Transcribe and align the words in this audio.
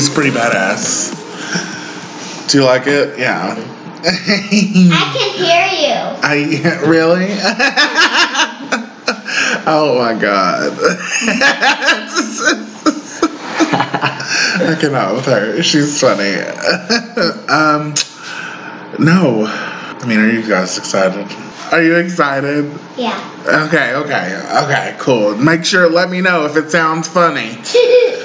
He's 0.00 0.08
pretty 0.08 0.30
badass. 0.30 1.12
Do 2.48 2.56
you 2.56 2.64
like 2.64 2.86
it? 2.86 3.18
Yeah. 3.18 3.52
I 3.52 3.56
can 5.12 5.30
hear 5.34 5.66
you. 5.76 5.92
I 6.22 6.36
really? 6.88 7.26
oh 9.66 9.98
my 9.98 10.14
god. 10.18 10.72
I 14.62 14.74
cannot 14.80 15.16
with 15.16 15.26
her. 15.26 15.62
She's 15.62 16.00
funny. 16.00 16.36
um, 17.50 17.92
no. 18.98 19.44
I 19.44 20.02
mean, 20.06 20.18
are 20.18 20.30
you 20.30 20.48
guys 20.48 20.78
excited? 20.78 21.30
Are 21.72 21.82
you 21.82 21.96
excited? 21.96 22.72
Yeah. 22.96 23.20
Okay, 23.66 23.92
okay, 23.96 24.34
okay, 24.64 24.96
cool. 24.98 25.36
Make 25.36 25.66
sure, 25.66 25.90
let 25.90 26.08
me 26.08 26.22
know 26.22 26.46
if 26.46 26.56
it 26.56 26.70
sounds 26.70 27.06
funny. 27.06 27.58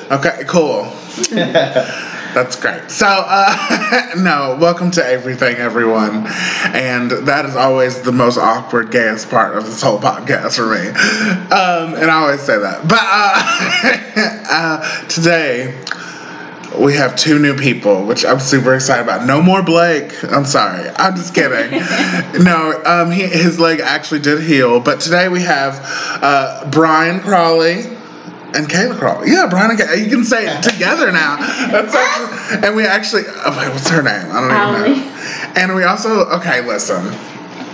Okay, 0.10 0.45
cool. 0.48 0.89
That's 1.30 2.58
great. 2.58 2.91
So, 2.91 3.08
uh, 3.08 4.11
no, 4.17 4.58
welcome 4.59 4.91
to 4.91 5.05
everything, 5.05 5.55
everyone. 5.55 6.27
And 6.66 7.09
that 7.09 7.45
is 7.45 7.55
always 7.55 8.02
the 8.02 8.11
most 8.11 8.38
awkward, 8.38 8.91
gayest 8.91 9.30
part 9.30 9.55
of 9.58 9.66
this 9.66 9.81
whole 9.81 9.97
podcast 9.97 10.58
for 10.58 10.67
me. 10.67 10.89
Um, 10.89 11.95
and 11.95 12.11
I 12.11 12.21
always 12.21 12.41
say 12.41 12.59
that. 12.59 12.86
But 12.86 12.99
uh, 13.02 14.43
uh, 14.52 15.08
today, 15.08 15.81
we 16.77 16.95
have 16.95 17.16
two 17.16 17.39
new 17.39 17.55
people, 17.55 18.05
which 18.05 18.25
I'm 18.25 18.41
super 18.41 18.75
excited 18.75 19.03
about. 19.03 19.25
No 19.25 19.41
more 19.41 19.63
Blake. 19.63 20.21
I'm 20.25 20.43
sorry. 20.43 20.89
I'm 20.97 21.16
just 21.16 21.33
kidding. 21.33 21.80
no, 22.43 22.81
um, 22.86 23.09
he, 23.09 23.21
his 23.21 23.58
leg 23.58 23.80
actually 23.80 24.19
did 24.19 24.43
heal. 24.43 24.81
But 24.81 24.99
today 24.99 25.30
we 25.30 25.43
have 25.43 25.80
uh, 26.21 26.69
Brian 26.69 27.21
Crawley 27.21 27.95
and 28.56 28.67
Kayla 28.67 28.98
Crawley. 28.98 29.31
Yeah, 29.31 29.48
Brian 29.50 29.72
and 29.72 29.80
Kayla. 29.80 29.98
You 30.03 30.09
can 30.09 30.23
say 30.23 30.48
it 30.48 30.64
together 30.64 31.11
now. 31.11 31.38
Actually, 31.39 32.66
and 32.67 32.75
we 32.75 32.86
actually. 32.86 33.23
Oh 33.28 33.58
wait, 33.58 33.70
what's 33.73 33.89
her 33.89 34.02
name? 34.02 34.31
I 34.31 34.42
don't 34.42 34.88
even 34.92 35.03
know. 35.06 35.52
And 35.56 35.75
we 35.75 35.84
also. 35.84 36.25
Okay, 36.38 36.66
listen. 36.66 37.03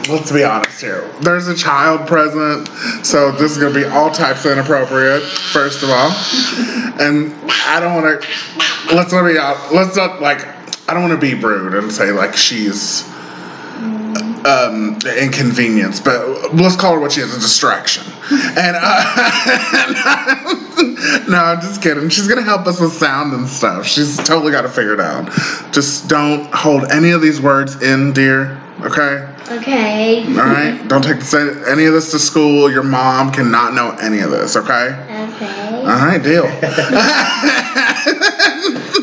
Let's 0.09 0.31
be 0.31 0.43
honest 0.43 0.81
here. 0.81 1.07
There's 1.21 1.47
a 1.47 1.55
child 1.55 2.07
present, 2.07 2.67
so 3.05 3.31
this 3.31 3.51
is 3.51 3.57
gonna 3.59 3.73
be 3.75 3.85
all 3.85 4.09
types 4.09 4.43
of 4.45 4.53
inappropriate. 4.53 5.21
First 5.21 5.83
of 5.83 5.89
all, 5.91 6.09
and 6.99 7.31
I 7.67 7.79
don't 7.79 8.01
want 8.01 8.21
to. 8.21 8.95
Let's 8.95 9.13
not 9.13 9.27
be. 9.27 9.37
out- 9.37 9.71
Let's 9.73 9.95
not 9.95 10.19
like. 10.21 10.43
I 10.89 10.93
don't 10.95 11.07
want 11.07 11.13
to 11.13 11.35
be 11.35 11.35
rude 11.35 11.75
and 11.75 11.91
say 11.91 12.11
like 12.11 12.35
she's 12.35 13.03
um, 14.45 14.97
inconvenience, 15.17 15.99
but 15.99 16.53
let's 16.53 16.75
call 16.75 16.93
her 16.93 16.99
what 16.99 17.11
she 17.11 17.21
is 17.21 17.35
a 17.35 17.39
distraction. 17.39 18.03
And 18.31 18.77
uh, 18.79 19.03
no, 21.29 21.37
I'm 21.37 21.61
just 21.61 21.81
kidding. 21.81 22.09
She's 22.09 22.27
gonna 22.27 22.41
help 22.43 22.67
us 22.67 22.79
with 22.79 22.93
sound 22.93 23.33
and 23.33 23.47
stuff. 23.47 23.85
She's 23.85 24.17
totally 24.17 24.51
got 24.51 24.61
to 24.61 24.69
figure 24.69 24.93
it 24.93 24.99
out. 24.99 25.29
Just 25.71 26.07
don't 26.07 26.45
hold 26.53 26.91
any 26.91 27.11
of 27.11 27.21
these 27.21 27.41
words 27.41 27.81
in, 27.81 28.13
dear. 28.13 28.61
Okay. 28.81 29.27
okay. 29.49 30.25
All 30.25 30.33
right. 30.37 30.87
don't 30.87 31.03
take 31.03 31.19
this, 31.19 31.33
any 31.67 31.85
of 31.85 31.93
this 31.93 32.09
to 32.11 32.19
school. 32.19 32.71
Your 32.71 32.83
mom 32.83 33.31
cannot 33.31 33.75
know 33.75 33.91
any 34.01 34.19
of 34.19 34.31
this. 34.31 34.55
Okay. 34.55 34.87
Okay. 34.89 35.75
All 35.75 35.85
right. 35.85 36.21
Deal. 36.23 36.45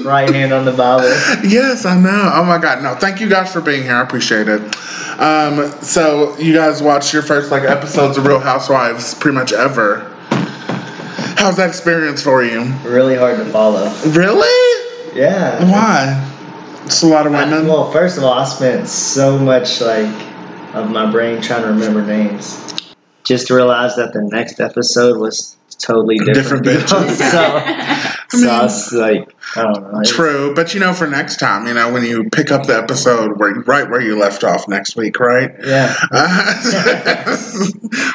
right 0.05 0.29
hand 0.33 0.53
on 0.53 0.65
the 0.65 0.73
Bible. 0.73 1.09
Yes, 1.49 1.85
I 1.85 1.99
know. 1.99 2.31
Oh 2.35 2.45
my 2.45 2.59
god, 2.59 2.83
no! 2.83 2.95
Thank 2.95 3.21
you 3.21 3.29
guys 3.29 3.53
for 3.53 3.61
being 3.61 3.83
here. 3.83 3.95
I 3.97 4.03
appreciate 4.03 4.49
it. 4.49 4.61
Um, 5.19 5.71
so 5.83 6.37
you 6.39 6.55
guys 6.55 6.83
watched 6.83 7.13
your 7.13 7.23
first 7.23 7.51
like 7.51 7.65
episodes 7.65 8.17
of 8.19 8.27
Real 8.27 8.41
Housewives 8.41 9.15
pretty 9.15 9.37
much 9.37 9.53
ever. 9.53 10.15
How's 11.37 11.57
that 11.57 11.69
experience 11.69 12.23
for 12.23 12.43
you? 12.43 12.65
Really 12.85 13.17
hard 13.17 13.37
to 13.39 13.45
follow. 13.47 13.89
Really? 14.09 14.85
Yeah. 15.17 15.63
Why? 15.71 16.25
It's 16.85 17.03
a 17.03 17.07
lot 17.07 17.27
of 17.27 17.35
I- 17.35 17.49
well, 17.63 17.91
first 17.93 18.19
of 18.19 18.25
all, 18.25 18.33
I 18.33 18.45
spent 18.45 18.89
so 18.89 19.39
much 19.39 19.81
like 19.81 20.07
of 20.75 20.91
my 20.91 21.11
brain 21.11 21.41
trying 21.41 21.63
to 21.63 21.69
remember 21.69 22.03
names, 22.05 22.75
just 23.25 23.47
to 23.49 23.55
realize 23.55 23.97
that 23.97 24.13
the 24.13 24.23
next 24.23 24.61
episode 24.61 25.19
was 25.19 25.57
totally 25.79 26.19
different. 26.33 26.65
Different 26.65 27.07
bitches. 27.11 27.31
so, 27.31 28.18
so 28.29 28.49
I 28.49 28.63
was 28.63 28.93
like, 28.93 29.35
I 29.57 29.63
don't 29.63 29.93
know. 29.93 30.03
True, 30.05 30.55
but 30.55 30.75
you 30.75 30.81
know, 30.81 30.93
for 30.93 31.07
next 31.07 31.37
time, 31.39 31.67
you 31.67 31.75
know, 31.75 31.93
when 31.93 32.05
you 32.05 32.29
pick 32.31 32.51
up 32.51 32.67
the 32.67 32.77
episode 32.77 33.39
where 33.39 33.55
right 33.67 33.89
where 33.89 34.01
you 34.01 34.19
left 34.19 34.45
off 34.45 34.69
next 34.69 34.97
week, 34.97 35.19
right? 35.21 35.51
Yeah. 35.65 35.95
Uh, 36.13 37.37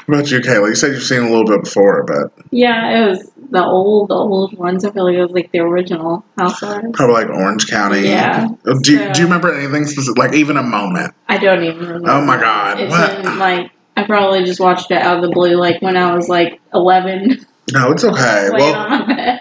what 0.05 0.19
about 0.19 0.31
you, 0.31 0.39
Kayla? 0.39 0.69
You 0.69 0.75
said 0.75 0.91
you've 0.93 1.03
seen 1.03 1.21
a 1.23 1.29
little 1.29 1.45
bit 1.45 1.63
before, 1.63 2.03
but 2.03 2.31
Yeah, 2.51 3.03
it 3.05 3.09
was 3.09 3.31
the 3.51 3.63
old, 3.63 4.09
the 4.09 4.15
old 4.15 4.57
ones. 4.57 4.85
I 4.85 4.91
feel 4.91 5.05
like 5.05 5.15
it 5.15 5.21
was 5.21 5.31
like 5.31 5.51
the 5.51 5.59
original 5.59 6.23
Housewives. 6.37 6.87
probably 6.93 7.15
like 7.25 7.29
Orange 7.29 7.67
County. 7.67 8.01
Yeah. 8.07 8.47
Do, 8.65 8.79
do 8.81 8.91
you 9.19 9.23
remember 9.25 9.53
anything 9.53 9.85
specific, 9.85 10.17
like 10.17 10.33
even 10.33 10.57
a 10.57 10.63
moment? 10.63 11.13
I 11.27 11.37
don't 11.37 11.63
even 11.63 11.79
remember. 11.79 12.09
Oh 12.11 12.21
my 12.23 12.37
God, 12.39 12.79
It's 12.79 12.91
what? 12.91 13.23
been 13.23 13.39
like 13.39 13.71
I 13.95 14.03
probably 14.05 14.43
just 14.43 14.59
watched 14.59 14.89
it 14.91 14.97
out 15.01 15.17
of 15.17 15.21
the 15.23 15.29
blue, 15.29 15.55
like 15.55 15.81
when 15.81 15.95
I 15.97 16.15
was 16.15 16.27
like 16.29 16.59
eleven, 16.73 17.45
No, 17.71 17.91
it's 17.91 18.03
okay. 18.03 18.49
Well, 18.51 19.39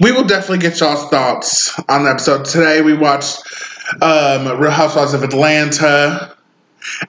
we 0.00 0.12
will 0.12 0.24
definitely 0.24 0.58
get 0.58 0.80
y'all's 0.80 1.08
thoughts 1.10 1.78
on 1.88 2.04
the 2.04 2.10
episode. 2.10 2.44
Today 2.44 2.80
we 2.80 2.94
watched 2.94 3.42
um, 4.00 4.58
Real 4.58 4.70
Housewives 4.70 5.12
of 5.14 5.22
Atlanta 5.22 6.34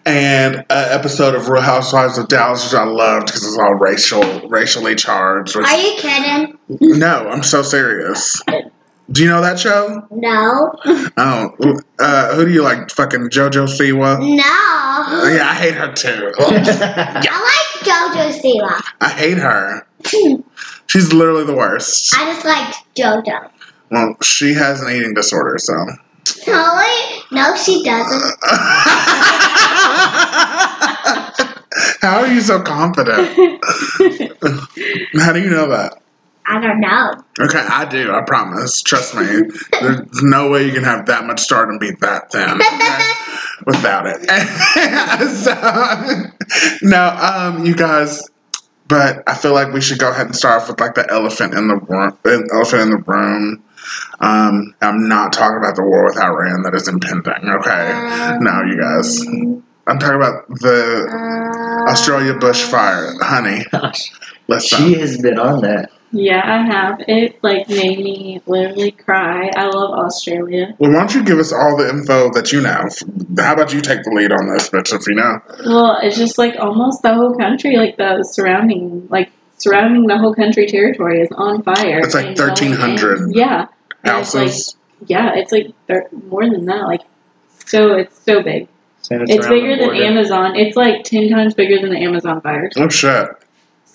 and 0.05 0.55
an 0.55 0.65
episode 0.69 1.35
of 1.35 1.47
Real 1.47 1.61
Housewives 1.61 2.17
of 2.17 2.27
Dallas, 2.27 2.65
which 2.65 2.73
I 2.79 2.83
loved 2.83 3.27
because 3.27 3.45
it's 3.45 3.57
all 3.57 3.75
racial, 3.75 4.49
racially 4.49 4.95
charged. 4.95 5.55
Are 5.55 5.77
you 5.77 5.95
kidding? 5.97 6.57
no, 6.99 7.29
I'm 7.29 7.43
so 7.43 7.61
serious. 7.61 8.41
Do 9.11 9.23
you 9.23 9.29
know 9.29 9.41
that 9.41 9.59
show? 9.59 10.07
No. 10.11 10.73
Oh, 11.17 11.53
uh, 11.99 12.33
who 12.35 12.45
do 12.45 12.51
you 12.51 12.63
like? 12.63 12.89
Fucking 12.91 13.29
JoJo 13.29 13.65
Siwa? 13.67 14.19
No. 14.19 15.29
Yeah, 15.29 15.49
I 15.49 15.53
hate 15.55 15.73
her 15.73 15.91
too. 15.91 16.31
I 16.39 16.53
like 17.49 17.85
JoJo 17.85 18.31
Siwa. 18.39 18.81
I 19.01 19.09
hate 19.09 19.37
her. 19.37 19.85
She's 20.87 21.11
literally 21.11 21.43
the 21.43 21.55
worst. 21.55 22.15
I 22.17 22.25
just 22.31 22.45
like 22.45 22.73
JoJo. 22.95 23.49
Well, 23.91 24.15
she 24.21 24.53
has 24.53 24.81
an 24.81 24.89
eating 24.95 25.13
disorder, 25.13 25.57
so. 25.57 25.73
Really? 26.47 27.21
No, 27.31 27.55
she 27.57 27.83
doesn't. 27.83 28.35
How 32.01 32.19
are 32.21 32.27
you 32.27 32.41
so 32.41 32.61
confident? 32.61 33.27
How 35.19 35.33
do 35.33 35.41
you 35.41 35.49
know 35.49 35.67
that? 35.69 36.01
I 36.51 36.59
don't 36.59 36.79
know. 36.81 37.13
Okay, 37.39 37.59
I 37.59 37.85
do. 37.85 38.11
I 38.11 38.21
promise. 38.25 38.81
Trust 38.81 39.13
me. 39.15 39.43
There's 39.79 40.23
no 40.23 40.49
way 40.49 40.65
you 40.65 40.71
can 40.73 40.83
have 40.83 41.05
that 41.05 41.25
much 41.25 41.39
start 41.41 41.69
and 41.69 41.79
be 41.79 41.91
that 42.01 42.31
thin 42.31 42.49
okay? 42.49 43.11
without 43.67 44.05
it. 44.07 44.23
so, 45.29 45.53
no, 46.81 47.07
um, 47.21 47.65
you 47.65 47.75
guys. 47.75 48.27
But 48.87 49.21
I 49.27 49.35
feel 49.35 49.53
like 49.53 49.71
we 49.71 49.81
should 49.81 49.99
go 49.99 50.09
ahead 50.09 50.25
and 50.25 50.35
start 50.35 50.63
off 50.63 50.69
with 50.69 50.79
like 50.79 50.95
the 50.95 51.07
elephant 51.11 51.53
in 51.53 51.67
the 51.67 51.75
room. 51.75 52.17
Elephant 52.51 52.81
in 52.81 52.89
the 52.89 53.03
room. 53.05 53.63
Um, 54.19 54.73
I'm 54.81 55.07
not 55.07 55.31
talking 55.31 55.57
about 55.57 55.75
the 55.75 55.83
war 55.83 56.03
with 56.05 56.17
Iran 56.17 56.63
that 56.63 56.73
is 56.73 56.87
impending. 56.87 57.31
Okay, 57.59 57.91
Um, 57.91 58.43
no, 58.43 58.61
you 58.63 58.81
guys. 58.81 59.23
I'm 59.87 59.99
talking 59.99 60.15
about 60.15 60.47
the 60.49 61.05
Uh, 61.07 61.91
Australia 61.91 62.33
bushfire, 62.33 63.19
honey. 63.21 63.65
Gosh, 63.71 64.11
Listen. 64.47 64.77
she 64.79 64.93
has 64.99 65.19
been 65.21 65.37
on 65.37 65.61
that. 65.61 65.91
Yeah, 66.11 66.41
I 66.43 66.63
have. 66.65 67.01
It 67.07 67.43
like 67.43 67.69
made 67.69 67.99
me 67.99 68.41
literally 68.47 68.91
cry. 68.91 69.51
I 69.55 69.65
love 69.67 69.91
Australia. 69.91 70.75
Well, 70.79 70.91
why 70.91 70.99
don't 70.99 71.13
you 71.13 71.23
give 71.23 71.37
us 71.37 71.53
all 71.53 71.77
the 71.77 71.87
info 71.89 72.31
that 72.31 72.51
you 72.51 72.61
know? 72.61 72.87
How 73.37 73.53
about 73.53 73.73
you 73.73 73.81
take 73.81 74.03
the 74.03 74.11
lead 74.11 74.31
on 74.31 74.47
this, 74.51 74.69
bitch, 74.69 74.93
if 74.93 75.07
you 75.07 75.15
know? 75.15 75.39
Well, 75.65 75.99
it's 76.01 76.17
just 76.17 76.37
like 76.37 76.55
almost 76.59 77.03
the 77.03 77.13
whole 77.13 77.35
country, 77.35 77.77
like 77.77 77.97
the 77.97 78.23
surrounding, 78.23 79.07
like 79.09 79.31
surrounding 79.57 80.07
the 80.07 80.17
whole 80.17 80.33
country 80.33 80.65
territory 80.65 81.21
is 81.21 81.29
on 81.35 81.61
fire. 81.63 81.99
It's 81.99 82.15
like 82.15 82.37
1,300. 82.37 83.35
Yeah. 83.35 83.67
And 84.03 84.17
it's 84.19 84.33
like 84.33 84.45
Houses. 84.47 84.77
yeah, 85.07 85.35
it's 85.35 85.51
like 85.51 85.67
thir- 85.87 86.07
more 86.29 86.49
than 86.49 86.65
that. 86.65 86.87
Like 86.87 87.01
so, 87.65 87.93
it's 87.93 88.17
so 88.23 88.41
big. 88.41 88.67
Saying 89.01 89.25
It's 89.27 89.47
bigger 89.47 89.77
than. 89.77 89.95
Amazon. 89.95 90.55
It's 90.55 90.75
like 90.75 91.03
ten 91.03 91.29
times 91.29 91.53
bigger 91.53 91.79
than 91.79 91.89
the 91.91 91.99
Amazon 92.01 92.41
fires. 92.41 92.73
Oh, 92.77 92.89
shit. 92.89 93.27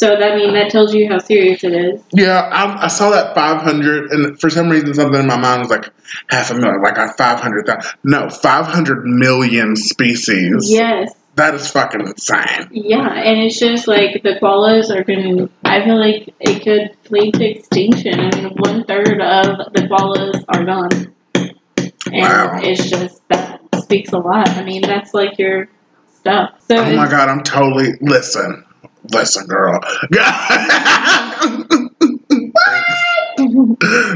So 0.04 0.16
that 0.18 0.36
mean 0.36 0.52
that 0.52 0.68
tells 0.68 0.92
you 0.92 1.08
how 1.08 1.16
serious 1.16 1.64
it 1.64 1.72
is. 1.72 1.98
Yeah, 2.12 2.40
I, 2.52 2.84
I 2.84 2.88
saw 2.88 3.08
that 3.08 3.34
500, 3.34 4.10
and 4.10 4.38
for 4.38 4.50
some 4.50 4.68
reason, 4.68 4.92
something 4.92 5.18
in 5.18 5.26
my 5.26 5.38
mind 5.38 5.62
was 5.62 5.70
like 5.70 5.90
half 6.28 6.50
a 6.50 6.54
million, 6.56 6.82
like 6.82 6.98
I 6.98 7.10
500,000. 7.10 7.90
No, 8.04 8.28
500 8.28 9.06
million 9.06 9.76
species. 9.76 10.70
Yes. 10.70 11.10
That 11.36 11.54
is 11.54 11.70
fucking 11.70 12.02
insane. 12.02 12.68
Yeah, 12.70 13.08
and 13.14 13.40
it's 13.40 13.58
just 13.58 13.88
like 13.88 14.22
the 14.22 14.38
koalas 14.42 14.94
are 14.94 15.04
going 15.04 15.38
to. 15.38 15.50
I 15.64 15.82
feel 15.82 15.98
like 15.98 16.34
it 16.38 16.62
could 16.62 16.94
lead 17.10 17.32
to 17.36 17.44
extinction. 17.46 18.20
I 18.20 18.36
mean, 18.36 18.52
one 18.58 18.84
third 18.84 19.22
of 19.22 19.72
the 19.72 19.88
koalas 19.88 20.44
are 20.48 20.64
gone, 20.66 21.14
and 22.12 22.22
Wow. 22.22 22.60
it's 22.62 22.90
just 22.90 23.26
that 23.30 23.58
speaks 23.82 24.12
a 24.12 24.18
lot. 24.18 24.50
I 24.50 24.64
mean, 24.64 24.82
that's 24.82 25.14
like 25.14 25.38
your 25.38 25.68
stuff. 26.18 26.60
So 26.68 26.76
Oh 26.76 26.94
my 26.94 27.08
god, 27.08 27.30
I'm 27.30 27.42
totally. 27.42 27.92
Listen. 28.02 28.64
Listen, 29.12 29.46
girl. 29.46 29.80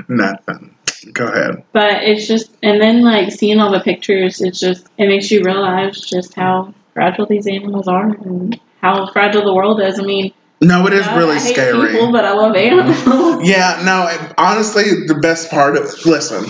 Nothing. 0.08 0.75
Go 1.12 1.26
ahead. 1.29 1.64
But 1.73 2.02
it's 2.05 2.26
just, 2.26 2.50
and 2.62 2.81
then 2.81 3.02
like 3.02 3.31
seeing 3.32 3.61
all 3.61 3.70
the 3.70 3.81
pictures, 3.81 4.40
it's 4.40 4.61
just, 4.61 4.87
it 4.99 5.08
makes 5.08 5.31
you 5.31 5.43
realize 5.44 6.00
just 6.00 6.35
how 6.35 6.75
fragile 6.94 7.26
these 7.26 7.46
animals 7.46 7.88
are 7.88 8.11
and 8.11 8.58
how 8.81 9.11
fragile 9.12 9.44
the 9.44 9.55
world 9.55 9.81
is. 9.81 9.99
I 9.99 10.02
mean, 10.02 10.32
No, 10.61 10.87
it 10.87 10.93
is 10.93 11.06
really 11.08 11.37
I 11.37 11.38
scary. 11.38 11.93
People, 11.93 12.12
but 12.12 12.25
I 12.25 12.32
love 12.32 12.56
animals. 12.56 13.43
Yeah, 13.49 13.81
no, 13.85 14.08
it- 14.08 14.35
honestly, 14.38 14.85
the 15.06 15.19
best 15.23 15.50
part 15.50 15.76
of 15.76 15.85
listen, 16.05 16.44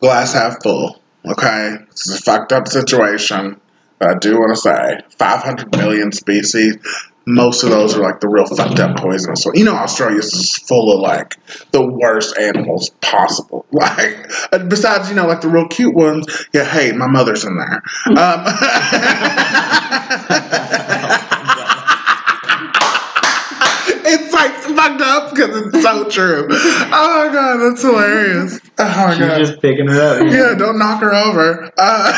glass 0.00 0.32
half 0.32 0.62
full. 0.62 1.00
Okay, 1.26 1.76
this 1.90 2.08
is 2.08 2.18
a 2.18 2.22
fucked 2.22 2.52
up 2.52 2.68
situation. 2.68 3.60
But 3.98 4.10
I 4.10 4.18
do 4.18 4.38
want 4.38 4.54
to 4.54 4.60
say, 4.60 4.98
500 5.18 5.76
million 5.76 6.12
species. 6.12 6.76
Most 7.30 7.62
of 7.62 7.68
those 7.68 7.94
are 7.94 8.00
like 8.00 8.20
the 8.20 8.28
real 8.28 8.46
fucked 8.46 8.80
up 8.80 8.96
poisonous. 8.96 9.42
So 9.42 9.52
you 9.54 9.64
know, 9.64 9.74
Australia's 9.74 10.32
is 10.32 10.56
full 10.56 10.94
of 10.94 11.00
like 11.00 11.36
the 11.72 11.84
worst 11.84 12.36
animals 12.38 12.90
possible. 13.02 13.66
Like 13.78 14.26
besides, 14.68 15.08
you 15.10 15.14
know, 15.14 15.26
like 15.26 15.40
the 15.42 15.48
real 15.48 15.68
cute 15.68 15.94
ones. 15.94 16.26
Yeah, 16.54 16.64
hey, 16.64 16.90
my 16.92 17.06
mother's 17.06 17.44
in 17.44 17.56
there. 17.56 17.82
Um, 18.06 18.44
it's 24.10 24.32
like 24.32 24.52
fucked 24.54 25.00
up 25.02 25.30
because 25.34 25.66
it's 25.66 25.82
so 25.82 26.08
true. 26.08 26.46
Oh 26.50 27.26
my 27.26 27.32
god, 27.32 27.58
that's 27.58 27.82
hilarious. 27.82 28.58
Oh 28.78 28.84
my 29.06 29.10
She's 29.10 29.18
god. 29.20 29.38
just 29.38 29.60
picking 29.60 29.86
her 29.88 30.00
up. 30.00 30.26
Yeah, 30.32 30.54
don't 30.56 30.78
knock 30.78 31.00
her 31.02 31.14
over. 31.14 31.70
Uh, 31.76 32.12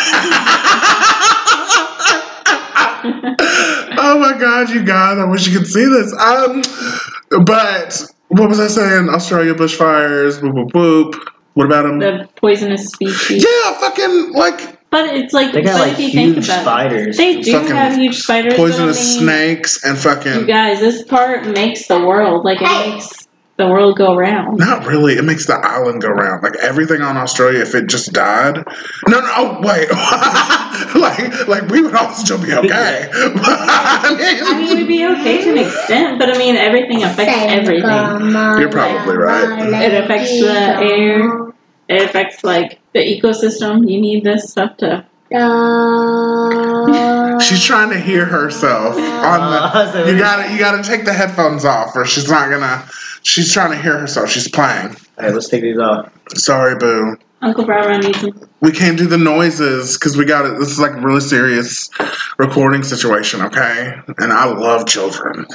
oh 4.00 4.19
my 4.19 4.38
god, 4.38 4.70
you 4.70 4.82
guys! 4.85 5.19
I 5.19 5.25
wish 5.25 5.47
you 5.47 5.58
could 5.58 5.67
see 5.69 5.85
this. 5.85 6.12
Um, 6.14 6.62
but 7.44 8.02
what 8.29 8.49
was 8.49 8.61
I 8.61 8.67
saying? 8.69 9.08
Australia 9.08 9.55
bushfires. 9.55 10.41
Boop 10.41 10.52
boop 10.55 10.70
boop. 10.73 11.26
What 11.55 11.67
about 11.67 11.82
them? 11.82 11.99
the 11.99 12.29
poisonous 12.37 12.87
species. 12.88 13.44
Yeah, 13.44 13.75
fucking 13.81 14.32
like 14.32 14.79
But 14.91 15.14
it's 15.14 15.32
like, 15.35 15.52
They 15.52 15.62
got 15.62 15.73
but 15.79 15.81
like 15.81 15.93
if 15.99 16.12
think 16.12 16.35
huge 16.37 16.44
about 16.49 16.62
spiders. 16.62 17.19
it, 17.19 17.23
they 17.23 17.41
do 17.43 17.52
Fucking 17.52 17.76
have 17.76 17.97
huge 17.97 18.19
spiders. 18.19 18.55
but 18.55 18.55
I 18.55 18.56
poisonous 18.56 18.99
mean, 19.17 19.19
snakes 19.26 19.85
and 19.85 19.99
fucking. 19.99 20.26
You 20.26 20.32
fucking. 20.41 20.47
guys, 20.47 20.81
this 20.81 21.02
part 21.02 21.47
makes 21.47 21.87
the 21.88 21.99
world 22.00 22.44
like 22.44 22.58
it 22.62 22.93
makes 22.93 23.26
the 23.61 23.69
world 23.69 23.97
go 23.99 24.17
round. 24.17 24.59
Not 24.59 24.87
really. 24.87 25.15
It 25.15 25.25
makes 25.25 25.47
the 25.47 25.55
island 25.55 26.01
go 26.01 26.09
round. 26.09 26.43
Like 26.43 26.57
everything 26.57 27.03
on 27.03 27.17
Australia, 27.17 27.61
if 27.61 27.75
it 27.75 27.89
just 27.89 28.12
died. 28.12 28.57
No, 29.07 29.21
no. 29.21 29.31
Oh, 29.37 29.61
wait. 29.61 29.91
like, 31.01 31.47
like 31.47 31.69
we 31.69 31.83
would 31.83 31.95
all 31.95 32.12
still 32.15 32.39
be 32.39 32.53
okay. 32.53 33.09
I 33.12 34.15
mean, 34.17 34.43
I 34.43 34.59
mean, 34.59 34.77
we'd 34.79 34.89
be 34.89 35.07
okay 35.07 35.45
to 35.45 35.51
an 35.51 35.59
extent, 35.59 36.19
but 36.19 36.35
I 36.35 36.39
mean, 36.39 36.57
everything 36.57 37.05
affects 37.05 37.53
everything. 37.53 37.83
You're 37.83 38.71
probably 38.73 39.17
right. 39.17 39.83
It 39.83 40.05
affects 40.05 40.41
the 40.41 40.79
air. 40.81 41.53
It 41.89 42.03
affects 42.09 42.43
like 42.43 42.81
the 42.95 43.01
ecosystem. 43.01 43.91
You 43.91 44.01
need 44.01 44.25
this 44.25 44.51
stuff 44.51 44.79
to. 44.79 45.05
She's 47.43 47.65
trying 47.65 47.91
to 47.91 47.99
hear 47.99 48.25
herself 48.25 48.97
on 48.97 49.51
the. 49.51 50.05
You 50.13 50.19
gotta, 50.19 50.53
you 50.53 50.59
gotta 50.59 50.83
take 50.83 51.05
the 51.05 51.13
headphones 51.13 51.65
off, 51.65 51.95
or 51.97 52.05
she's 52.05 52.29
not 52.29 52.51
gonna. 52.51 52.87
She's 53.23 53.53
trying 53.53 53.71
to 53.73 53.81
hear 53.81 53.99
herself. 53.99 54.31
She's 54.31 54.49
playing. 54.49 54.97
Alright, 55.19 55.35
let's 55.35 55.49
take 55.49 55.63
these 55.63 55.79
off. 55.79 56.11
Sorry, 56.35 56.77
boo. 56.77 57.17
Uncle 57.43 57.65
Brown 57.65 58.01
needs 58.01 58.21
them. 58.21 58.49
We 58.61 58.71
can't 58.71 58.99
do 58.99 59.07
the 59.07 59.17
noises 59.17 59.97
because 59.97 60.17
we 60.17 60.27
got 60.27 60.45
it. 60.45 60.59
This 60.59 60.69
is 60.71 60.79
like 60.79 60.93
a 60.93 61.01
really 61.01 61.21
serious 61.21 61.89
recording 62.39 62.83
situation, 62.83 63.41
okay? 63.41 63.99
And 64.19 64.33
I 64.33 64.45
love 64.45 64.87
children. 64.87 65.47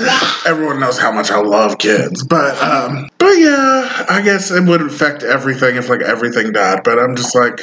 Everyone 0.47 0.79
knows 0.79 0.97
how 0.97 1.11
much 1.11 1.29
I 1.29 1.39
love 1.39 1.77
kids, 1.77 2.23
but 2.23 2.59
um, 2.61 3.09
but 3.19 3.33
yeah, 3.37 4.05
I 4.09 4.21
guess 4.23 4.49
it 4.49 4.63
would 4.63 4.81
affect 4.81 5.21
everything 5.21 5.75
if 5.75 5.87
like 5.87 6.01
everything 6.01 6.51
died. 6.51 6.83
But 6.83 6.97
I'm 6.97 7.15
just 7.15 7.35
like, 7.35 7.59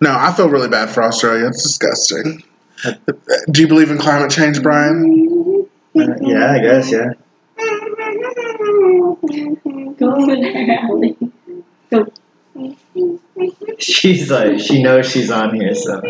no, 0.00 0.14
I 0.16 0.32
feel 0.32 0.48
really 0.48 0.68
bad 0.68 0.88
for 0.88 1.02
Australia. 1.02 1.48
It's 1.48 1.62
disgusting. 1.64 2.44
Do 3.50 3.60
you 3.62 3.68
believe 3.68 3.90
in 3.90 3.98
climate 3.98 4.30
change, 4.30 4.62
Brian? 4.62 5.66
Uh, 5.96 6.00
yeah, 6.20 6.52
I 6.52 6.58
guess, 6.60 6.90
yeah. 6.92 7.12
Go 9.98 10.14
over 10.14 10.36
there, 10.36 10.78
Allie. 10.80 11.16
Go. 11.90 12.06
She's 13.78 14.30
like, 14.30 14.58
she 14.60 14.82
knows 14.82 15.10
she's 15.10 15.30
on 15.30 15.54
here, 15.54 15.74
so 15.74 16.00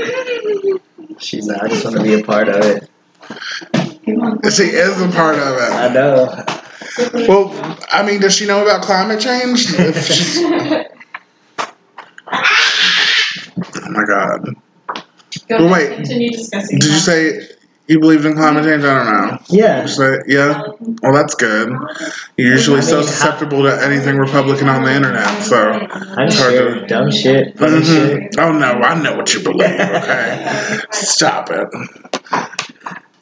she's 1.18 1.46
like, 1.48 1.62
I 1.62 1.68
just 1.68 1.84
want 1.84 1.96
to 1.96 2.02
be 2.02 2.14
a 2.14 2.24
part 2.24 2.48
of 2.48 2.64
it. 2.64 2.88
She 4.52 4.64
is 4.64 5.00
a 5.00 5.08
part 5.08 5.36
of 5.36 5.56
it. 5.56 5.72
I 5.72 5.92
know. 5.92 6.44
Well, 7.28 7.78
I 7.92 8.02
mean, 8.02 8.20
does 8.20 8.34
she 8.34 8.46
know 8.46 8.62
about 8.62 8.82
climate 8.82 9.20
change? 9.20 9.66
If 9.78 10.06
she's- 10.06 10.38
oh 12.32 13.90
my 13.90 14.04
god. 14.04 14.54
Go 15.50 15.56
Well, 15.66 15.74
ahead, 15.74 15.88
wait. 15.90 15.96
Continue 15.96 16.30
discussing. 16.30 16.78
Did 16.78 16.88
you 16.88 16.98
say 16.98 17.40
you 17.88 17.98
believed 17.98 18.24
in 18.24 18.34
climate 18.34 18.64
change? 18.64 18.84
I 18.84 19.04
don't 19.04 19.12
know. 19.30 19.38
Yeah. 19.48 19.82
You 19.82 19.88
say- 19.88 20.18
yeah. 20.28 20.62
Well, 21.02 21.12
that's 21.12 21.34
good. 21.34 21.70
You're 22.36 22.52
usually 22.52 22.82
so 22.82 22.98
I 22.98 23.00
mean, 23.00 23.06
how- 23.08 23.12
susceptible 23.12 23.62
to 23.64 23.84
anything 23.84 24.16
Republican 24.16 24.68
on 24.68 24.84
the 24.84 24.94
internet, 24.94 25.42
so. 25.42 25.56
I'm 25.72 26.26
It's 26.28 26.38
hard 26.38 26.52
sure 26.54 26.74
to- 26.76 26.86
dumb 26.86 27.10
shit, 27.10 27.58
funny 27.58 27.80
mm-hmm. 27.80 28.18
shit. 28.22 28.38
Oh 28.38 28.52
no, 28.52 28.66
I 28.66 29.00
know 29.02 29.16
what 29.16 29.34
you 29.34 29.42
believe. 29.42 29.60
Okay, 29.80 30.78
stop 30.92 31.50
it. 31.50 31.68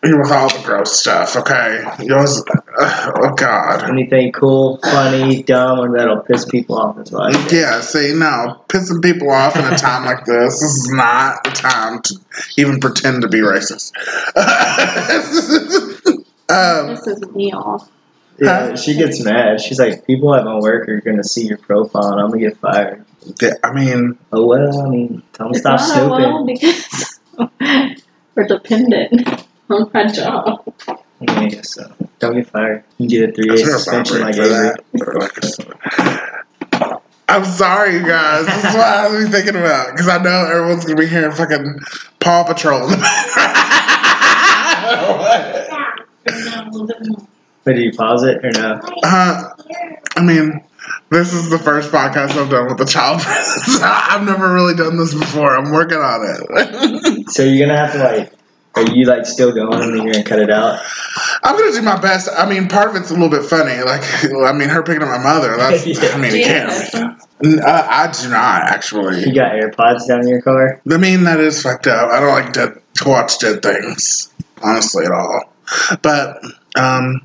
You're 0.05 0.21
with 0.21 0.31
all 0.31 0.49
the 0.49 0.62
gross 0.65 1.00
stuff. 1.00 1.35
Okay, 1.37 1.83
yours. 2.05 2.43
Uh, 2.79 3.12
oh 3.17 3.35
God. 3.35 3.91
Anything 3.91 4.31
cool, 4.31 4.79
funny, 4.83 5.43
dumb, 5.43 5.81
or 5.81 5.97
that'll 5.97 6.21
piss 6.21 6.45
people 6.45 6.78
off 6.78 6.99
as 6.99 7.11
well. 7.11 7.31
Yeah, 7.52 7.81
see, 7.81 8.14
no, 8.14 8.62
pissing 8.69 9.02
people 9.02 9.31
off 9.31 9.57
in 9.57 9.64
a 9.64 9.76
time 9.76 10.05
like 10.05 10.25
this, 10.25 10.61
this 10.61 10.71
is 10.71 10.90
not 10.93 11.43
the 11.43 11.50
time 11.50 12.00
to 12.02 12.14
even 12.57 12.78
pretend 12.78 13.23
to 13.23 13.28
be 13.28 13.38
racist. 13.38 13.93
um, 16.49 16.95
This 16.95 17.07
is 17.09 17.23
me 17.35 17.52
off. 17.52 17.90
Yeah, 18.38 18.76
she 18.76 18.95
gets 18.95 19.25
mad. 19.25 19.61
She's 19.61 19.81
like, 19.81 20.07
people 20.07 20.33
at 20.33 20.45
my 20.45 20.61
work 20.61 20.88
are 20.88 21.00
gonna 21.00 21.25
see 21.25 21.45
your 21.47 21.59
profile 21.59 22.12
and 22.12 22.21
I'm 22.21 22.28
gonna 22.31 22.38
get 22.40 22.57
fired. 22.59 23.05
yeah, 23.43 23.55
I 23.64 23.73
mean, 23.73 24.17
Oh 24.33 24.47
well, 24.47 24.87
I 24.87 24.88
mean, 24.88 25.25
tell 25.33 25.47
them 25.50 25.55
stop 25.55 25.81
not 25.81 25.83
snooping. 25.88 26.11
well 26.11 26.47
because 26.47 27.19
we're 28.37 28.47
dependent 28.47 29.45
on 29.70 29.90
my 29.92 30.06
job. 30.06 30.64
Yeah, 31.20 31.62
so 31.62 31.92
don't 32.20 32.37
get 32.37 32.46
fired. 32.48 32.84
You 32.98 33.08
can 33.08 33.08
get 33.08 33.30
a 33.30 33.32
three 33.32 33.50
I 33.50 33.56
day 33.56 33.64
suspension 33.64 34.20
like 34.20 34.37
Avery. 34.37 34.70
that. 34.92 37.00
I'm 37.28 37.44
sorry, 37.44 37.94
you 37.94 38.06
guys. 38.06 38.46
This 38.46 38.56
is 38.64 38.75
what 38.75 38.87
I 38.87 39.08
was 39.08 39.28
thinking 39.28 39.56
about 39.56 39.90
because 39.92 40.08
I 40.08 40.18
know 40.22 40.46
everyone's 40.46 40.84
gonna 40.84 41.00
be 41.00 41.06
hearing 41.06 41.32
fucking 41.32 41.78
Paw 42.20 42.44
Patrol. 42.44 42.84
in 42.84 42.90
the 42.90 42.96
background. 46.25 47.28
But 47.64 47.75
do 47.75 47.80
you 47.82 47.92
pause 47.92 48.22
it 48.25 48.44
or 48.44 48.50
no? 48.52 48.80
uh, 49.04 49.50
I 50.16 50.22
mean, 50.22 50.62
this 51.10 51.34
is 51.34 51.50
the 51.50 51.58
first 51.58 51.90
podcast 51.92 52.30
I've 52.30 52.48
done 52.50 52.66
with 52.68 52.80
a 52.80 52.87
child. 52.87 53.20
I've 53.26 54.25
never 54.25 54.52
really 54.54 54.75
done 54.75 54.96
this 54.96 55.12
before. 55.14 55.54
I'm 55.56 55.70
working 55.72 55.98
on 55.98 56.20
it. 56.25 57.30
So 57.30 57.42
you're 57.44 57.66
gonna 57.66 57.78
have 57.78 57.92
to 57.92 57.98
like, 57.98 58.32
are 58.78 58.90
you 58.94 59.04
like 59.06 59.26
still 59.26 59.52
going 59.52 59.82
and 59.82 59.94
then 59.94 60.02
you're 60.04 60.12
gonna 60.12 60.25
cut 60.25 60.38
it 60.38 60.50
out? 60.50 60.80
I'm 61.42 61.56
gonna 61.58 61.73
do 61.73 61.82
my 61.82 61.99
best. 62.00 62.28
I 62.37 62.49
mean, 62.49 62.68
part 62.68 62.90
of 62.90 62.97
it's 62.97 63.11
a 63.11 63.14
little 63.14 63.28
bit 63.28 63.42
funny. 63.44 63.82
Like, 63.82 64.02
I 64.47 64.52
mean, 64.52 64.68
her 64.68 64.82
picking 64.82 65.02
up 65.02 65.08
my 65.08 65.23
mother. 65.23 65.56
That's. 65.56 65.87
Yeah. 66.02 66.11
I 66.14 66.18
mean, 66.18 66.30
Do 66.32 66.38
you 66.38 66.44
have 66.47 66.68
can't. 66.68 66.82
headphones? 66.92 67.26
N- 67.44 67.61
Uh, 67.64 67.87
I 67.88 68.11
do 68.20 68.28
not 68.30 68.62
actually. 68.62 69.20
You 69.25 69.35
got 69.35 69.52
AirPods 69.52 70.06
down 70.08 70.20
in 70.23 70.28
your 70.28 70.42
car? 70.42 70.80
I 70.90 70.97
mean, 70.97 71.25
that 71.25 71.40
is 71.40 71.62
fucked 71.62 71.87
up. 71.87 72.11
I 72.11 72.20
don't 72.20 72.30
like 72.30 72.52
dead, 72.52 72.80
to 72.94 73.08
watch 73.08 73.38
dead 73.38 73.62
things, 73.62 74.32
honestly, 74.62 75.04
at 75.04 75.12
all. 75.12 75.52
But 76.02 76.42
um, 76.76 77.20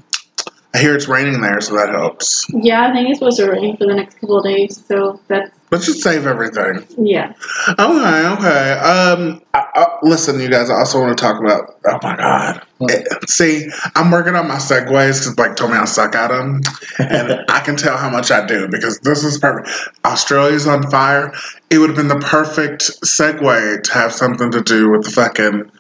I 0.74 0.79
hear 0.79 0.95
it's 0.95 1.07
raining 1.07 1.41
there, 1.41 1.60
so 1.62 1.75
that 1.75 1.89
helps. 1.89 2.45
Yeah, 2.50 2.88
I 2.89 2.93
think 2.93 3.10
it's 3.10 3.19
supposed 3.19 3.38
to 3.38 3.50
rain 3.50 3.75
for 3.77 3.86
the 3.88 3.95
next 3.95 4.19
couple 4.19 4.38
of 4.38 4.43
days, 4.45 4.83
so 4.86 5.19
that's 5.27 5.51
Let's 5.72 5.88
just 5.88 6.01
save 6.01 6.27
everything. 6.27 6.86
yeah. 6.98 7.34
Okay, 7.67 8.27
okay. 8.27 8.72
Um, 8.74 9.41
I, 9.55 9.65
I, 9.74 9.98
listen, 10.03 10.39
you 10.39 10.50
guys. 10.50 10.70
I 10.70 10.75
also 10.75 11.01
want 11.01 11.17
to 11.17 11.22
talk 11.22 11.41
about. 11.41 11.79
Oh 11.86 12.00
my 12.03 12.15
god. 12.15 12.62
What? 12.77 12.91
Eh, 12.91 13.03
see, 13.27 13.70
I'm 13.96 14.12
working 14.12 14.36
on 14.36 14.48
my 14.48 14.58
segues 14.58 15.20
because 15.20 15.34
Blake 15.36 15.55
told 15.55 15.72
me 15.72 15.77
I 15.77 15.86
suck 15.86 16.13
at 16.15 16.27
them, 16.27 16.62
and 17.00 17.43
I 17.50 17.60
can 17.62 17.75
tell 17.75 17.98
how 17.98 18.10
much 18.10 18.29
I 18.29 18.46
do 18.46 18.67
because 18.67 19.00
this 19.00 19.24
is 19.24 19.39
perfect. 19.39 19.70
Australia's 20.05 20.67
on 20.67 20.89
fire. 20.91 21.34
It 21.72 21.79
would 21.79 21.89
have 21.89 21.98
been 21.98 22.08
the 22.08 22.24
perfect 22.24 22.84
segue 23.03 23.84
to 23.84 23.93
have 23.93 24.13
something 24.13 24.51
to 24.51 24.62
do 24.62 24.91
with 24.91 25.05
the 25.05 25.12
fucking 25.12 25.72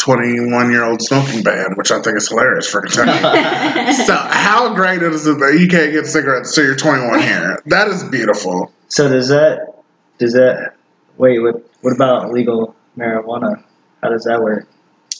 21 0.00 0.70
year 0.70 0.84
old 0.84 1.02
smoking 1.02 1.42
ban, 1.42 1.74
which 1.76 1.90
I 1.90 2.00
think 2.00 2.16
is 2.16 2.28
hilarious 2.28 2.68
for 2.68 2.80
Kentucky. 2.82 3.92
so, 4.04 4.14
how 4.14 4.74
great 4.74 5.02
is 5.02 5.26
it 5.26 5.38
that 5.38 5.58
you 5.60 5.68
can't 5.68 5.92
get 5.92 6.06
cigarettes 6.06 6.54
till 6.54 6.64
you're 6.64 6.76
21 6.76 7.20
here? 7.20 7.58
That 7.66 7.88
is 7.88 8.04
beautiful. 8.04 8.72
So 8.90 9.08
does 9.08 9.28
that 9.28 9.74
does 10.18 10.34
that 10.34 10.74
wait? 11.16 11.38
What 11.38 11.64
what 11.80 11.94
about 11.94 12.32
legal 12.32 12.76
marijuana? 12.96 13.62
How 14.02 14.10
does 14.10 14.24
that 14.24 14.42
work? 14.42 14.68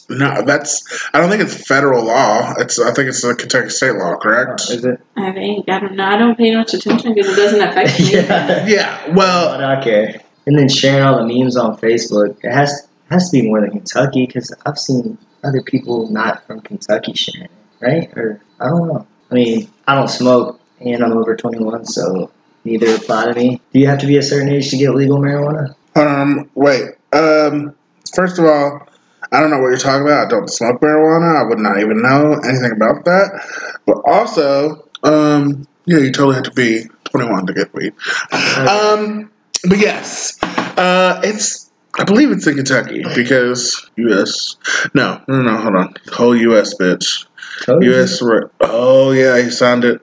No, 0.09 0.41
that's. 0.41 0.83
I 1.13 1.19
don't 1.19 1.29
think 1.29 1.41
it's 1.41 1.65
federal 1.65 2.03
law. 2.05 2.53
It's. 2.57 2.79
I 2.79 2.93
think 2.93 3.07
it's 3.07 3.23
a 3.23 3.33
Kentucky 3.33 3.69
state 3.69 3.95
law. 3.95 4.17
Correct. 4.17 4.61
Oh, 4.69 4.73
is 4.73 4.83
it? 4.83 4.99
I 5.15 5.31
think 5.31 5.69
I 5.69 5.79
don't 5.79 5.95
know. 5.95 6.05
I 6.05 6.17
don't 6.17 6.37
pay 6.37 6.53
much 6.53 6.73
attention 6.73 7.13
because 7.13 7.31
it 7.31 7.35
doesn't 7.35 7.61
affect 7.61 7.99
me. 7.99 8.11
yeah. 8.13 8.65
Yeah. 8.67 9.15
Well. 9.15 9.57
But 9.57 9.63
I 9.63 9.81
care. 9.81 10.21
And 10.45 10.57
then 10.57 10.67
sharing 10.67 11.03
all 11.03 11.17
the 11.17 11.33
memes 11.33 11.55
on 11.55 11.77
Facebook. 11.77 12.37
It 12.43 12.51
has 12.51 12.87
has 13.09 13.29
to 13.29 13.41
be 13.41 13.47
more 13.47 13.61
than 13.61 13.71
Kentucky 13.71 14.25
because 14.25 14.53
I've 14.65 14.77
seen 14.77 15.17
other 15.43 15.61
people 15.61 16.09
not 16.09 16.45
from 16.45 16.61
Kentucky 16.61 17.13
sharing 17.13 17.43
it, 17.43 17.51
right? 17.79 18.17
Or 18.17 18.41
I 18.59 18.67
don't 18.67 18.87
know. 18.87 19.07
I 19.29 19.33
mean, 19.33 19.69
I 19.87 19.95
don't 19.95 20.09
smoke 20.09 20.59
and 20.81 21.03
I'm 21.03 21.13
over 21.13 21.35
21, 21.35 21.85
so 21.85 22.31
neither 22.63 22.95
apply 22.95 23.25
to 23.25 23.33
me. 23.33 23.61
Do 23.73 23.79
you 23.79 23.87
have 23.87 23.99
to 23.99 24.07
be 24.07 24.17
a 24.17 24.23
certain 24.23 24.49
age 24.49 24.69
to 24.69 24.77
get 24.77 24.93
legal 24.95 25.17
marijuana? 25.17 25.75
Um. 25.95 26.49
Wait. 26.55 26.89
Um. 27.13 27.75
First 28.13 28.39
of 28.39 28.45
all, 28.45 28.87
I 29.31 29.39
don't 29.39 29.49
know 29.49 29.59
what 29.59 29.67
you're 29.67 29.77
talking 29.77 30.05
about. 30.07 30.27
I 30.27 30.29
don't 30.29 30.49
smoke 30.49 30.81
marijuana. 30.81 31.39
I 31.39 31.47
would 31.47 31.59
not 31.59 31.79
even 31.79 32.01
know 32.01 32.39
anything 32.43 32.71
about 32.71 33.05
that. 33.05 33.79
But 33.85 33.97
also, 34.05 34.87
um. 35.03 35.67
Yeah, 35.85 35.99
you 35.99 36.11
totally 36.11 36.35
have 36.35 36.43
to 36.43 36.51
be 36.51 36.83
21 37.05 37.47
to 37.47 37.53
get 37.53 37.73
weed. 37.73 37.93
Um. 38.31 39.31
But 39.67 39.77
yes, 39.77 40.37
uh, 40.43 41.21
it's. 41.23 41.71
I 41.99 42.03
believe 42.05 42.31
it's 42.31 42.47
in 42.47 42.55
Kentucky 42.55 43.03
because 43.15 43.89
U.S. 43.97 44.55
No, 44.93 45.21
no, 45.27 45.41
no. 45.41 45.57
Hold 45.57 45.75
on. 45.75 45.93
Whole 46.13 46.35
U.S. 46.35 46.73
bitch. 46.79 47.25
U.S. 47.67 48.21
Re- 48.21 48.47
oh 48.61 49.11
yeah, 49.11 49.41
he 49.41 49.49
signed 49.49 49.83
it. 49.83 50.01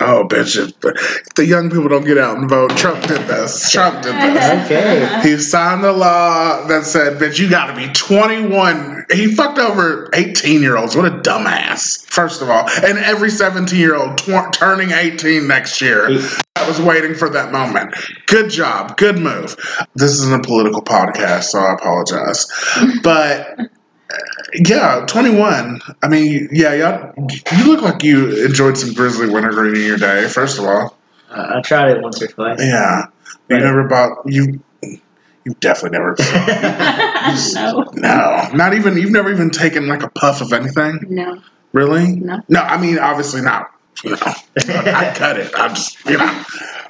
Oh, 0.00 0.26
bitch! 0.28 0.56
If 0.56 0.80
the, 0.80 0.88
if 0.90 1.34
the 1.34 1.46
young 1.46 1.70
people 1.70 1.88
don't 1.88 2.04
get 2.04 2.18
out 2.18 2.38
and 2.38 2.48
vote, 2.48 2.76
Trump 2.76 3.06
did 3.06 3.20
this. 3.26 3.70
Trump 3.70 4.02
did 4.02 4.14
this. 4.14 4.64
Okay. 4.64 5.20
He 5.22 5.36
signed 5.38 5.82
the 5.84 5.92
law 5.92 6.66
that 6.66 6.84
said, 6.84 7.18
"Bitch, 7.18 7.38
you 7.38 7.48
got 7.48 7.66
to 7.66 7.76
be 7.76 7.92
21." 7.92 9.06
He 9.12 9.34
fucked 9.34 9.58
over 9.58 10.10
18 10.14 10.62
year 10.62 10.76
olds. 10.76 10.96
What 10.96 11.06
a 11.06 11.10
dumbass! 11.10 12.06
First 12.06 12.42
of 12.42 12.50
all, 12.50 12.68
and 12.84 12.98
every 12.98 13.30
17 13.30 13.78
year 13.78 13.96
old 13.96 14.18
tw- 14.18 14.52
turning 14.52 14.90
18 14.92 15.46
next 15.46 15.80
year. 15.80 16.08
I 16.56 16.68
was 16.68 16.80
waiting 16.80 17.14
for 17.14 17.28
that 17.30 17.50
moment. 17.50 17.94
Good 18.26 18.50
job. 18.50 18.96
Good 18.96 19.18
move. 19.18 19.56
This 19.94 20.12
isn't 20.12 20.32
a 20.32 20.42
political 20.42 20.82
podcast, 20.82 21.44
so 21.44 21.58
I 21.58 21.74
apologize. 21.74 22.46
But 23.02 23.58
yeah, 24.54 25.04
21. 25.06 25.80
I 26.02 26.08
mean, 26.08 26.48
yeah, 26.52 26.74
y'all, 26.74 27.14
you 27.56 27.64
look 27.66 27.82
like 27.82 28.02
you 28.02 28.44
enjoyed 28.44 28.76
some 28.78 28.92
grizzly 28.94 29.28
wintergreen 29.28 29.74
in 29.76 29.82
your 29.82 29.96
day, 29.98 30.28
first 30.28 30.58
of 30.58 30.64
all. 30.66 30.96
Uh, 31.30 31.54
I 31.56 31.60
tried 31.62 31.96
it 31.96 32.02
once 32.02 32.20
or 32.22 32.28
twice. 32.28 32.58
Yeah. 32.60 33.06
You 33.48 33.56
Right. 33.56 33.62
never 33.62 33.84
bought, 33.84 34.18
you, 34.26 34.62
you 34.82 35.54
definitely 35.60 35.98
never. 35.98 36.14
no, 37.54 37.84
no, 37.94 38.48
not 38.54 38.74
even, 38.74 38.96
you've 38.96 39.10
never 39.10 39.30
even 39.30 39.50
taken 39.50 39.86
like 39.86 40.02
a 40.02 40.08
puff 40.10 40.40
of 40.40 40.52
anything? 40.52 41.00
no, 41.08 41.42
Really? 41.72 42.14
no. 42.16 42.40
No, 42.48 42.60
I 42.60 42.80
mean, 42.80 42.98
obviously 42.98 43.42
not. 43.42 43.70
You 44.02 44.12
know, 44.12 44.16
I 44.56 45.12
cut 45.14 45.38
it. 45.38 45.52
I'm 45.56 45.74
just, 45.74 46.04
you 46.06 46.16
know, 46.18 46.44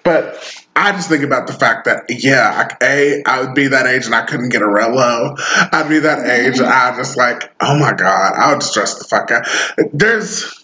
but 0.04 0.63
I 0.76 0.92
just 0.92 1.08
think 1.08 1.22
about 1.22 1.46
the 1.46 1.52
fact 1.52 1.84
that 1.84 2.04
yeah, 2.08 2.68
I, 2.80 2.84
a 2.84 3.22
I 3.26 3.40
would 3.40 3.54
be 3.54 3.68
that 3.68 3.86
age 3.86 4.06
and 4.06 4.14
I 4.14 4.24
couldn't 4.26 4.48
get 4.48 4.60
a 4.60 4.66
Relo. 4.66 5.36
I'd 5.72 5.88
be 5.88 6.00
that 6.00 6.26
age 6.26 6.58
and 6.58 6.66
I 6.66 6.96
just 6.96 7.16
like, 7.16 7.52
oh 7.60 7.78
my 7.78 7.92
god, 7.92 8.34
I 8.34 8.52
would 8.52 8.62
stress 8.62 8.98
the 8.98 9.04
fuck 9.04 9.30
out. 9.30 9.46
There's. 9.92 10.60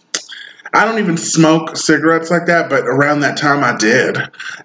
I 0.73 0.85
don't 0.85 1.01
even 1.01 1.17
smoke 1.17 1.77
cigarettes 1.77 2.31
like 2.31 2.47
that, 2.47 2.71
but 2.71 2.87
around 2.87 3.21
that 3.21 3.37
time 3.37 3.65
I 3.65 3.77
did, 3.77 4.17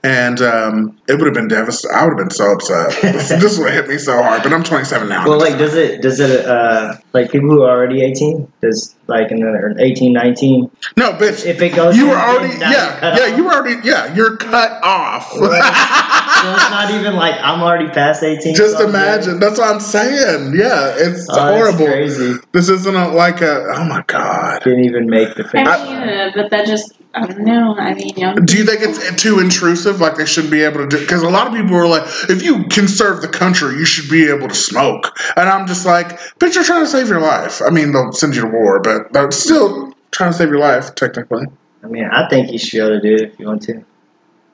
and 0.04 0.40
um, 0.40 1.02
it 1.08 1.14
would 1.14 1.26
have 1.26 1.34
been 1.34 1.48
devastating. 1.48 1.98
I 1.98 2.04
would 2.04 2.12
have 2.12 2.20
been 2.20 2.30
so 2.30 2.52
upset. 2.52 3.02
this, 3.02 3.30
this 3.42 3.58
would 3.58 3.72
have 3.72 3.86
hit 3.86 3.90
me 3.92 3.98
so 3.98 4.22
hard. 4.22 4.44
But 4.44 4.54
I'm 4.54 4.64
27 4.64 5.10
now. 5.10 5.28
Well, 5.28 5.40
like, 5.40 5.58
does 5.58 5.74
it, 5.74 6.04
does 6.04 6.20
it, 6.20 6.46
uh, 6.46 6.98
like 7.14 7.32
people 7.32 7.50
who 7.50 7.64
are 7.64 7.76
already 7.76 8.04
18, 8.04 8.52
does, 8.62 8.95
like, 9.08 9.32
in 9.32 9.40
the 9.40 9.76
18, 9.80 10.14
19, 10.14 10.72
no, 10.98 11.12
bitch. 11.14 11.46
if 11.46 11.62
it 11.62 11.76
goes 11.76 11.96
You 11.98 12.10
were 12.10 12.16
already, 12.16 12.58
now 12.58 12.72
yeah, 12.72 13.16
yeah, 13.18 13.32
off? 13.32 13.38
you 13.38 13.44
were 13.46 13.54
already, 13.54 13.88
yeah, 13.88 14.14
you're 14.16 14.38
cut 14.38 14.84
off. 14.84 15.32
So 15.32 16.52
it's 16.54 16.70
not 16.70 16.92
even 16.92 17.16
like 17.16 17.36
I'm 17.42 17.62
already 17.62 17.88
past 17.90 18.22
18. 18.24 18.56
Just 18.56 18.78
so 18.78 18.84
I'm 18.84 18.90
imagine. 18.90 19.40
That's 19.40 19.58
what 19.58 19.74
I'm 19.74 19.80
saying. 19.80 20.54
Yeah, 20.56 20.94
it's. 20.98 21.28
Oh, 21.30 21.36
that's 21.36 21.58
horrible. 21.58 21.86
crazy. 21.86 22.36
This 22.52 22.70
isn't 22.70 22.96
a, 22.96 23.08
like 23.10 23.42
a. 23.42 23.66
Oh 23.76 23.84
my 23.86 24.04
god. 24.08 24.62
Didn't 24.64 24.86
even 24.86 25.10
make 25.10 25.34
the 25.36 25.44
I 25.46 25.48
face. 25.48 25.88
mean, 25.88 26.10
uh, 26.10 26.32
but 26.36 26.52
that 26.52 26.66
just 26.68 26.94
I 27.16 27.28
don't 27.28 27.40
know. 27.46 27.76
I 27.78 27.94
mean, 27.94 28.10
young 28.18 28.36
Do 28.46 28.58
you 28.58 28.66
think 28.66 28.82
it's 28.82 29.22
too 29.22 29.40
intrusive? 29.40 30.02
Like 30.02 30.16
they 30.18 30.26
should 30.26 30.52
be 30.52 30.64
able 30.64 30.80
to 30.82 30.88
do? 30.88 31.00
Because 31.00 31.22
a 31.22 31.30
lot 31.30 31.48
of 31.48 31.54
people 31.54 31.76
are 31.76 31.88
like, 31.88 32.04
if 32.30 32.44
you 32.44 32.66
can 32.66 32.88
serve 32.90 33.22
the 33.22 33.28
country, 33.30 33.76
you 33.78 33.86
should 33.86 34.10
be 34.10 34.28
able 34.30 34.50
to 34.50 34.56
smoke. 34.56 35.18
And 35.38 35.48
I'm 35.50 35.66
just 35.66 35.86
like, 35.86 36.20
but 36.40 36.54
you're 36.54 36.66
trying 36.66 36.84
to 36.84 36.90
save 36.90 37.08
your 37.08 37.22
life. 37.22 37.62
I 37.66 37.70
mean, 37.70 37.94
they'll 37.94 38.12
send 38.12 38.36
you 38.36 38.42
to 38.42 38.48
war, 38.48 38.80
but 38.82 39.14
they're 39.14 39.32
still 39.32 39.94
trying 40.12 40.32
to 40.34 40.38
save 40.38 40.50
your 40.50 40.60
life, 40.60 40.94
technically. 40.96 41.46
I 41.84 41.88
mean, 41.88 42.06
I 42.06 42.28
think 42.28 42.52
you 42.52 42.58
should 42.58 42.72
be 42.72 42.80
able 42.80 43.00
to 43.00 43.02
do 43.02 43.14
it 43.24 43.32
if 43.34 43.40
you 43.40 43.48
want 43.48 43.62
to. 43.64 43.86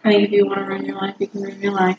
I 0.04 0.12
think 0.12 0.24
if 0.26 0.32
you 0.32 0.46
want 0.46 0.60
to 0.60 0.66
ruin 0.66 0.86
your 0.86 0.98
life, 0.98 1.16
you 1.20 1.28
can 1.28 1.42
ruin 1.42 1.62
your 1.62 1.74
life. 1.74 1.98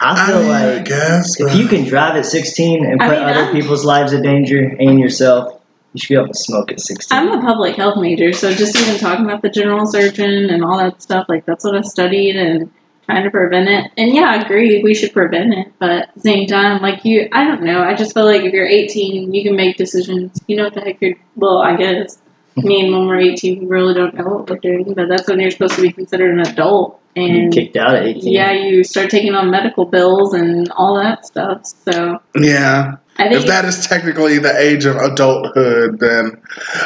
I 0.00 0.26
feel 0.26 0.36
I 0.50 0.74
like 0.76 0.84
guess. 0.84 1.40
if 1.40 1.54
you 1.56 1.66
can 1.66 1.84
drive 1.86 2.16
at 2.16 2.26
16 2.26 2.84
and 2.84 3.02
I 3.02 3.08
put 3.08 3.18
mean, 3.18 3.28
other 3.28 3.44
I'm- 3.44 3.52
people's 3.52 3.84
lives 3.84 4.12
in 4.12 4.22
danger 4.22 4.58
and 4.78 5.00
yourself, 5.00 5.61
you 5.92 6.00
should 6.00 6.08
be 6.08 6.14
able 6.16 6.28
to 6.28 6.34
smoke 6.34 6.72
at 6.72 6.80
16. 6.80 7.16
I'm 7.16 7.28
a 7.38 7.40
public 7.40 7.76
health 7.76 7.98
major, 7.98 8.32
so 8.32 8.52
just 8.52 8.76
even 8.76 8.98
talking 8.98 9.24
about 9.24 9.42
the 9.42 9.50
general 9.50 9.86
surgeon 9.86 10.50
and 10.50 10.64
all 10.64 10.78
that 10.78 11.02
stuff, 11.02 11.26
like 11.28 11.44
that's 11.44 11.64
what 11.64 11.76
I 11.76 11.82
studied 11.82 12.36
and 12.36 12.70
trying 13.06 13.24
to 13.24 13.30
prevent 13.30 13.68
it. 13.68 13.90
And 13.96 14.14
yeah, 14.14 14.30
I 14.30 14.36
agree, 14.42 14.82
we 14.82 14.94
should 14.94 15.12
prevent 15.12 15.52
it, 15.52 15.72
but 15.78 15.90
at 15.90 16.14
the 16.14 16.20
same 16.20 16.46
time, 16.46 16.80
like 16.80 17.04
you, 17.04 17.28
I 17.32 17.44
don't 17.44 17.62
know. 17.62 17.82
I 17.82 17.94
just 17.94 18.14
feel 18.14 18.24
like 18.24 18.42
if 18.42 18.52
you're 18.52 18.66
18, 18.66 19.34
you 19.34 19.42
can 19.42 19.56
make 19.56 19.76
decisions. 19.76 20.38
You 20.46 20.56
know 20.56 20.64
what 20.64 20.74
the 20.74 20.80
heck 20.80 21.00
you're, 21.02 21.16
well, 21.36 21.58
I 21.58 21.76
guess. 21.76 22.18
I 22.58 22.60
mean, 22.60 22.92
when 22.92 23.06
we're 23.06 23.18
18, 23.18 23.60
we 23.60 23.66
really 23.66 23.94
don't 23.94 24.14
know 24.14 24.24
what 24.24 24.50
we're 24.50 24.58
doing, 24.58 24.92
but 24.92 25.08
that's 25.08 25.26
when 25.26 25.40
you're 25.40 25.50
supposed 25.50 25.74
to 25.76 25.80
be 25.82 25.90
considered 25.90 26.38
an 26.38 26.40
adult. 26.40 27.00
you 27.16 27.22
And 27.24 27.52
kicked 27.52 27.76
out 27.78 27.94
at 27.94 28.04
18. 28.04 28.30
yeah, 28.30 28.52
you 28.52 28.84
start 28.84 29.08
taking 29.08 29.34
on 29.34 29.50
medical 29.50 29.86
bills 29.86 30.34
and 30.34 30.70
all 30.72 30.94
that 30.96 31.24
stuff. 31.24 31.64
So 31.64 32.18
Yeah. 32.38 32.96
I 33.18 33.28
think 33.28 33.42
If 33.42 33.46
that 33.46 33.64
is 33.64 33.86
technically 33.86 34.38
the 34.38 34.56
age 34.58 34.86
of 34.86 34.96
adulthood, 34.96 35.98
then. 35.98 36.40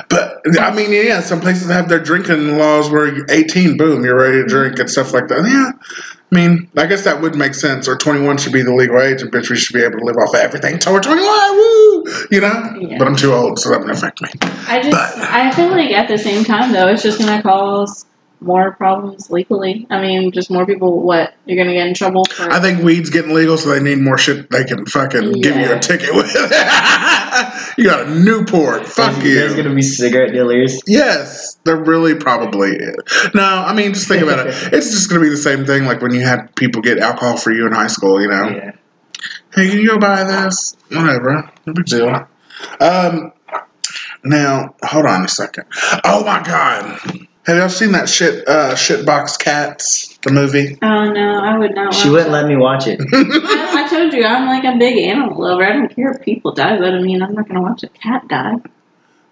But, 0.08 0.42
I 0.58 0.74
mean, 0.74 0.92
yeah, 0.92 1.20
some 1.20 1.40
places 1.40 1.70
have 1.70 1.88
their 1.88 2.00
drinking 2.00 2.58
laws 2.58 2.90
where 2.90 3.24
18, 3.30 3.76
boom, 3.76 4.04
you're 4.04 4.16
ready 4.16 4.38
to 4.38 4.40
mm-hmm. 4.40 4.48
drink 4.48 4.78
and 4.78 4.90
stuff 4.90 5.12
like 5.12 5.28
that. 5.28 5.44
Yeah. 5.46 5.72
I 6.32 6.34
mean, 6.34 6.68
I 6.76 6.86
guess 6.86 7.04
that 7.04 7.22
would 7.22 7.36
make 7.36 7.54
sense. 7.54 7.86
Or 7.86 7.96
21 7.96 8.38
should 8.38 8.52
be 8.52 8.62
the 8.62 8.74
legal 8.74 9.00
age, 9.00 9.22
and 9.22 9.30
bitch, 9.30 9.48
we 9.48 9.56
should 9.56 9.74
be 9.74 9.84
able 9.84 10.00
to 10.00 10.04
live 10.04 10.16
off 10.16 10.34
of 10.34 10.40
everything 10.40 10.74
until 10.74 10.92
we're 10.92 11.00
21, 11.00 11.24
woo! 11.24 12.04
You 12.32 12.40
know? 12.40 12.74
Yeah. 12.80 12.98
But 12.98 13.06
I'm 13.06 13.16
too 13.16 13.32
old, 13.32 13.60
so 13.60 13.70
that 13.70 13.78
wouldn't 13.78 13.96
affect 13.96 14.20
me. 14.20 14.30
I 14.66 14.80
just 14.80 14.90
But- 14.90 15.16
I 15.18 15.52
feel 15.52 15.68
like 15.68 15.92
at 15.92 16.08
the 16.08 16.18
same 16.18 16.44
time 16.44 16.72
though, 16.72 16.88
it's 16.88 17.02
just 17.02 17.20
gonna 17.20 17.40
cause 17.42 18.04
more 18.40 18.72
problems 18.72 19.30
legally. 19.30 19.86
I 19.90 20.00
mean, 20.00 20.32
just 20.32 20.50
more 20.50 20.66
people. 20.66 21.02
What 21.02 21.34
you're 21.44 21.56
gonna 21.56 21.74
get 21.74 21.86
in 21.86 21.94
trouble 21.94 22.24
for? 22.24 22.50
I 22.50 22.60
think 22.60 22.82
weed's 22.82 23.10
getting 23.10 23.34
legal, 23.34 23.56
so 23.58 23.70
they 23.70 23.80
need 23.80 23.98
more 23.98 24.18
shit 24.18 24.50
they 24.50 24.64
can 24.64 24.86
fucking 24.86 25.32
give 25.40 25.56
you 25.56 25.72
a 25.72 25.78
ticket 25.78 26.14
with. 26.14 26.32
you 27.76 27.84
got 27.84 28.06
a 28.06 28.10
Newport. 28.10 28.86
Fuck 28.86 29.14
There's, 29.14 29.24
you. 29.24 29.34
there's 29.34 29.54
going 29.54 29.68
to 29.68 29.74
be 29.74 29.82
cigarette 29.82 30.32
dealers. 30.32 30.80
Yes, 30.86 31.58
there 31.64 31.76
really 31.76 32.14
probably 32.14 32.70
is. 32.70 32.96
No, 33.34 33.44
I 33.44 33.74
mean, 33.74 33.94
just 33.94 34.08
think 34.08 34.22
about 34.22 34.46
it. 34.46 34.46
It's 34.76 34.90
just 34.90 35.08
going 35.08 35.20
to 35.20 35.24
be 35.24 35.30
the 35.30 35.36
same 35.36 35.64
thing 35.64 35.84
like 35.84 36.02
when 36.02 36.12
you 36.12 36.20
had 36.20 36.54
people 36.56 36.82
get 36.82 36.98
alcohol 36.98 37.36
for 37.36 37.52
you 37.52 37.66
in 37.66 37.72
high 37.72 37.86
school, 37.86 38.20
you 38.20 38.28
know? 38.28 38.48
Yeah. 38.48 38.72
Hey, 39.54 39.70
can 39.70 39.78
you 39.78 39.88
go 39.88 39.98
buy 39.98 40.24
this? 40.24 40.76
Whatever. 40.90 41.50
No 41.64 41.72
big 41.72 41.86
deal. 41.86 42.28
Um, 42.80 43.32
now, 44.24 44.74
hold 44.82 45.06
on 45.06 45.24
a 45.24 45.28
second. 45.28 45.64
Oh 46.04 46.24
my 46.24 46.42
god. 46.42 47.25
Have 47.46 47.56
y'all 47.58 47.68
seen 47.68 47.92
that 47.92 48.08
shit, 48.08 48.46
uh, 48.48 48.74
Shitbox 48.74 49.38
Cats, 49.38 50.18
the 50.24 50.32
movie? 50.32 50.76
oh 50.82 51.04
no, 51.12 51.38
I 51.40 51.56
would 51.56 51.74
not. 51.76 51.94
She 51.94 52.10
wouldn't 52.10 52.32
that. 52.32 52.42
let 52.42 52.48
me 52.48 52.56
watch 52.56 52.88
it. 52.88 53.00
I, 53.12 53.84
I 53.84 53.88
told 53.88 54.12
you 54.12 54.24
I'm 54.24 54.46
like 54.46 54.64
a 54.64 54.76
big 54.76 54.98
animal 54.98 55.40
lover. 55.40 55.64
I 55.64 55.72
don't 55.74 55.94
care 55.94 56.10
if 56.10 56.22
people 56.22 56.52
die, 56.52 56.76
but 56.76 56.92
I 56.92 57.00
mean 57.00 57.22
I'm 57.22 57.34
not 57.34 57.46
gonna 57.46 57.62
watch 57.62 57.84
a 57.84 57.88
cat 57.88 58.26
die. 58.26 58.56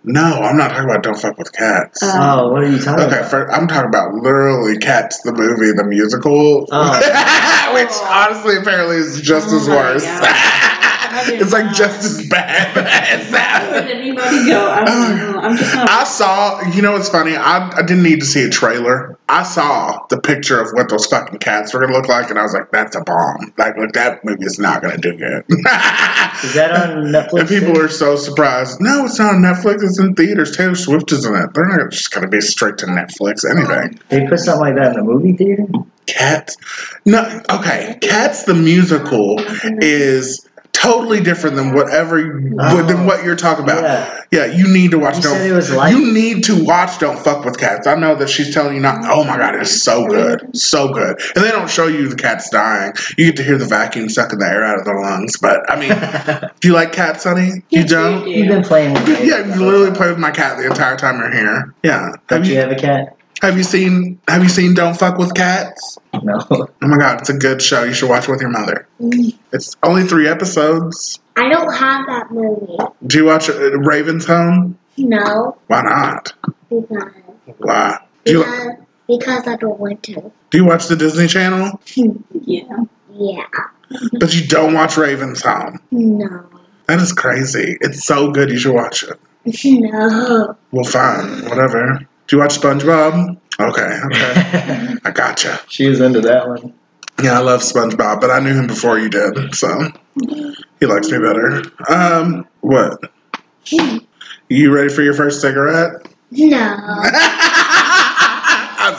no, 0.04 0.21
I'm 0.23 0.56
not 0.56 0.68
talking 0.71 0.85
about 0.90 1.02
Don't 1.02 1.18
Fuck 1.18 1.38
with 1.38 1.52
Cats. 1.52 2.02
Uh, 2.04 2.12
Oh, 2.42 2.52
what 2.52 2.62
are 2.62 2.71
you 2.71 2.78
talking 2.78 3.04
Okay, 3.06 3.18
about? 3.18 3.30
first, 3.33 3.52
I'm 3.52 3.66
talking 3.66 3.88
about 3.88 4.14
literally 4.14 4.78
Cats, 4.78 5.21
the 5.23 5.33
movie, 5.33 5.73
the 5.73 5.83
musical, 5.85 6.68
Oh. 6.71 6.90
which 7.75 7.90
honestly 8.04 8.59
apparently 8.59 8.97
is 8.97 9.21
just 9.23 9.49
Oh 9.50 9.56
as 9.56 9.66
my 9.68 9.75
worse. 9.75 10.04
God. 11.14 11.26
I 11.26 11.30
did 11.30 11.42
it's 11.42 11.52
like 11.52 11.66
not. 11.66 11.75
just 11.75 12.04
as 12.04 12.28
bad 12.28 12.76
as 12.76 13.30
that. 13.30 13.87
anybody 13.88 14.47
go? 14.47 14.71
I 14.71 14.85
don't. 14.85 15.44
I'm 15.44 15.56
just 15.56 15.75
not. 15.75 15.88
I 15.88 16.04
saw, 16.04 16.61
you 16.71 16.83
know 16.83 16.92
what's 16.92 17.09
funny? 17.09 17.37
I, 17.37 17.71
I 17.76 17.83
didn't 17.83 18.02
need 18.02 18.21
to 18.21 18.26
see 18.26 18.44
a 18.44 18.50
trailer. 18.50 19.18
I 19.28 19.42
saw 19.42 20.06
the 20.11 20.21
picture 20.21 20.61
of 20.61 20.71
what 20.73 20.88
those 20.88 21.06
fucking 21.06 21.38
cats 21.38 21.73
were 21.73 21.80
going 21.80 21.92
to 21.92 21.99
look 21.99 22.09
like, 22.09 22.30
and 22.30 22.38
I 22.38 22.42
was 22.42 22.52
like, 22.52 22.71
that's 22.71 22.97
a 22.97 23.00
bomb. 23.00 23.52
Like, 23.56 23.76
look, 23.76 23.92
that 23.92 24.25
movie 24.25 24.44
is 24.44 24.59
not 24.59 24.83
going 24.83 24.94
to 24.94 25.00
do 25.00 25.16
good. 25.16 25.44
Is 25.49 26.54
that 26.54 26.73
on 26.73 27.04
Netflix? 27.12 27.40
and 27.40 27.49
people 27.49 27.80
are 27.80 27.88
so 27.88 28.16
surprised. 28.16 28.80
No, 28.80 29.06
it's 29.06 29.18
not 29.18 29.35
on 29.35 29.42
Netflix. 29.42 29.83
It's 29.83 29.99
in 29.99 30.14
theaters. 30.14 30.56
Taylor 30.56 30.75
Swift 30.75 31.12
is 31.12 31.25
in 31.25 31.35
it. 31.35 31.54
They're 31.54 31.66
not 31.66 31.90
just 31.90 32.11
going 32.12 32.23
to 32.23 32.28
be 32.28 32.40
straight 32.40 32.78
to 32.78 32.87
Netflix. 32.87 33.49
Anything. 33.49 33.99
They 34.09 34.26
put 34.26 34.40
something 34.40 34.61
like 34.61 34.76
that 34.76 34.97
in 34.97 35.04
the 35.06 35.12
movie 35.12 35.33
theater? 35.33 35.66
Cats? 36.06 36.56
No, 37.06 37.42
okay. 37.50 37.99
Cats 38.02 38.44
the 38.44 38.54
musical 38.54 39.40
oh, 39.40 39.59
is 39.80 40.47
totally 40.85 41.21
different 41.21 41.57
than 41.57 41.73
whatever 41.75 42.19
Oh. 42.61 42.83
than 42.83 43.07
what 43.07 43.25
you're 43.25 43.37
talking 43.37 43.64
about. 43.64 43.83
Yeah. 43.83 44.21
Yeah, 44.31 44.47
you 44.47 44.67
need 44.73 44.91
to 44.91 44.99
watch. 44.99 45.17
You 45.17 45.23
don't 45.23 45.37
said 45.37 45.50
it 45.50 45.55
was 45.55 45.71
like 45.73 45.93
you 45.95 46.12
need 46.12 46.43
to 46.45 46.64
watch 46.64 46.99
Don't 46.99 47.19
Fuck 47.19 47.45
with 47.45 47.59
Cats. 47.59 47.87
I 47.87 47.95
know 47.95 48.17
that 48.17 48.29
she's 48.29 48.53
telling 48.53 48.75
you 48.75 48.81
not. 48.81 48.99
Oh 49.05 49.23
my 49.25 49.37
god, 49.37 49.55
it's 49.55 49.83
so 49.83 50.07
good, 50.09 50.57
so 50.57 50.93
good. 50.93 51.21
And 51.37 51.45
they 51.45 51.50
don't 51.50 51.71
show 51.71 51.87
you 51.87 52.09
the 52.09 52.17
cats 52.17 52.50
dying. 52.50 52.93
You 53.17 53.26
get 53.26 53.37
to 53.37 53.45
hear 53.45 53.59
the 53.59 53.64
vacuum 53.64 54.09
sucking 54.09 54.38
the 54.41 54.47
air 54.47 54.64
out 54.64 54.79
of 54.79 54.85
their 54.85 55.00
lungs. 55.00 55.37
But 55.38 55.61
I 55.71 55.76
mean, 55.79 56.50
do 56.61 56.69
you 56.69 56.75
like 56.75 56.93
cats, 56.93 57.25
honey? 57.25 57.47
You 57.71 57.81
Yes, 57.81 57.91
don't? 57.91 58.26
You've 58.26 58.49
been 58.49 58.64
playing 58.64 58.95
with 58.95 59.07
me. 59.07 59.29
Yeah, 59.29 59.55
you 59.55 59.64
literally 59.64 59.93
play 59.97 60.09
with 60.09 60.19
my 60.19 60.31
cat 60.33 60.57
the 60.59 60.67
entire 60.67 60.97
time 60.97 61.19
you're 61.19 61.33
here. 61.33 61.75
Yeah. 61.85 62.00
Have 62.07 62.26
Don't 62.29 62.45
you 62.47 62.55
you 62.55 62.59
have 62.61 62.73
a 62.73 62.76
cat? 62.76 63.17
Have 63.43 63.57
you 63.57 63.62
seen 63.62 64.21
Have 64.29 64.43
you 64.43 64.49
seen 64.49 64.75
Don't 64.75 64.97
Fuck 64.99 65.19
with 65.19 65.35
Cats? 65.35 65.99
No. 66.23 66.38
Oh 66.50 66.69
my 66.81 66.97
god, 66.99 67.21
it's 67.21 67.31
a 67.31 67.35
good 67.35 67.61
show. 67.61 67.83
You 67.85 67.93
should 67.93 68.09
watch 68.09 68.29
it 68.29 68.31
with 68.31 68.41
your 68.41 68.50
mother. 68.50 68.87
It's 69.53 69.76
only 69.83 70.05
three 70.05 70.29
episodes. 70.29 71.19
I 71.37 71.49
don't 71.49 71.73
have 71.73 72.07
that 72.07 72.31
movie. 72.31 72.76
Do 73.07 73.19
you 73.19 73.25
watch 73.25 73.49
uh, 73.50 73.79
Raven's 73.79 74.25
Home? 74.26 74.79
No, 74.97 75.57
Why 75.67 75.83
not? 75.83 76.33
because 76.71 77.12
Why? 77.59 77.99
Do 78.25 78.33
you, 78.33 78.38
because, 78.45 78.76
because 79.09 79.47
I 79.49 79.57
don't 79.57 79.79
want 79.81 80.03
to. 80.05 80.31
do 80.50 80.59
you 80.59 80.64
watch 80.64 80.87
the 80.87 80.97
Disney 80.97 81.26
Channel? 81.26 81.81
Yeah. 82.47 82.85
Yeah. 83.12 83.47
But 84.19 84.35
you 84.35 84.47
don't 84.47 84.75
watch 84.75 84.97
Raven's 84.97 85.43
Home. 85.43 85.81
No. 85.91 86.47
That 86.87 87.00
is 87.00 87.12
crazy. 87.12 87.76
It's 87.81 88.05
so 88.05 88.31
good. 88.31 88.50
You 88.50 88.59
should 88.59 88.75
watch 88.75 89.03
it. 89.05 89.19
No. 89.64 90.57
Well, 90.73 90.85
fine. 90.85 91.45
Whatever. 91.49 92.07
Do 92.35 92.38
you 92.38 92.43
watch 92.43 92.59
SpongeBob? 92.59 93.37
Okay. 93.61 94.00
Okay. 94.07 94.97
I 95.05 95.11
gotcha. 95.12 95.61
she 95.69 95.88
was 95.88 96.00
into 96.00 96.21
that 96.23 96.49
one. 96.49 96.75
Yeah, 97.23 97.38
I 97.38 97.43
love 97.43 97.61
SpongeBob, 97.61 98.21
but 98.21 98.29
I 98.29 98.41
knew 98.41 98.53
him 98.53 98.67
before 98.67 98.99
you 98.99 99.09
did, 99.09 99.55
so 99.55 99.93
he 100.81 100.87
likes 100.87 101.12
me 101.12 101.19
better. 101.19 101.62
Um, 101.88 102.45
what? 102.61 102.99
You 104.49 104.75
ready 104.75 104.88
for 104.93 105.03
your 105.03 105.14
first 105.14 105.41
cigarette? 105.43 106.09
No. 106.33 106.76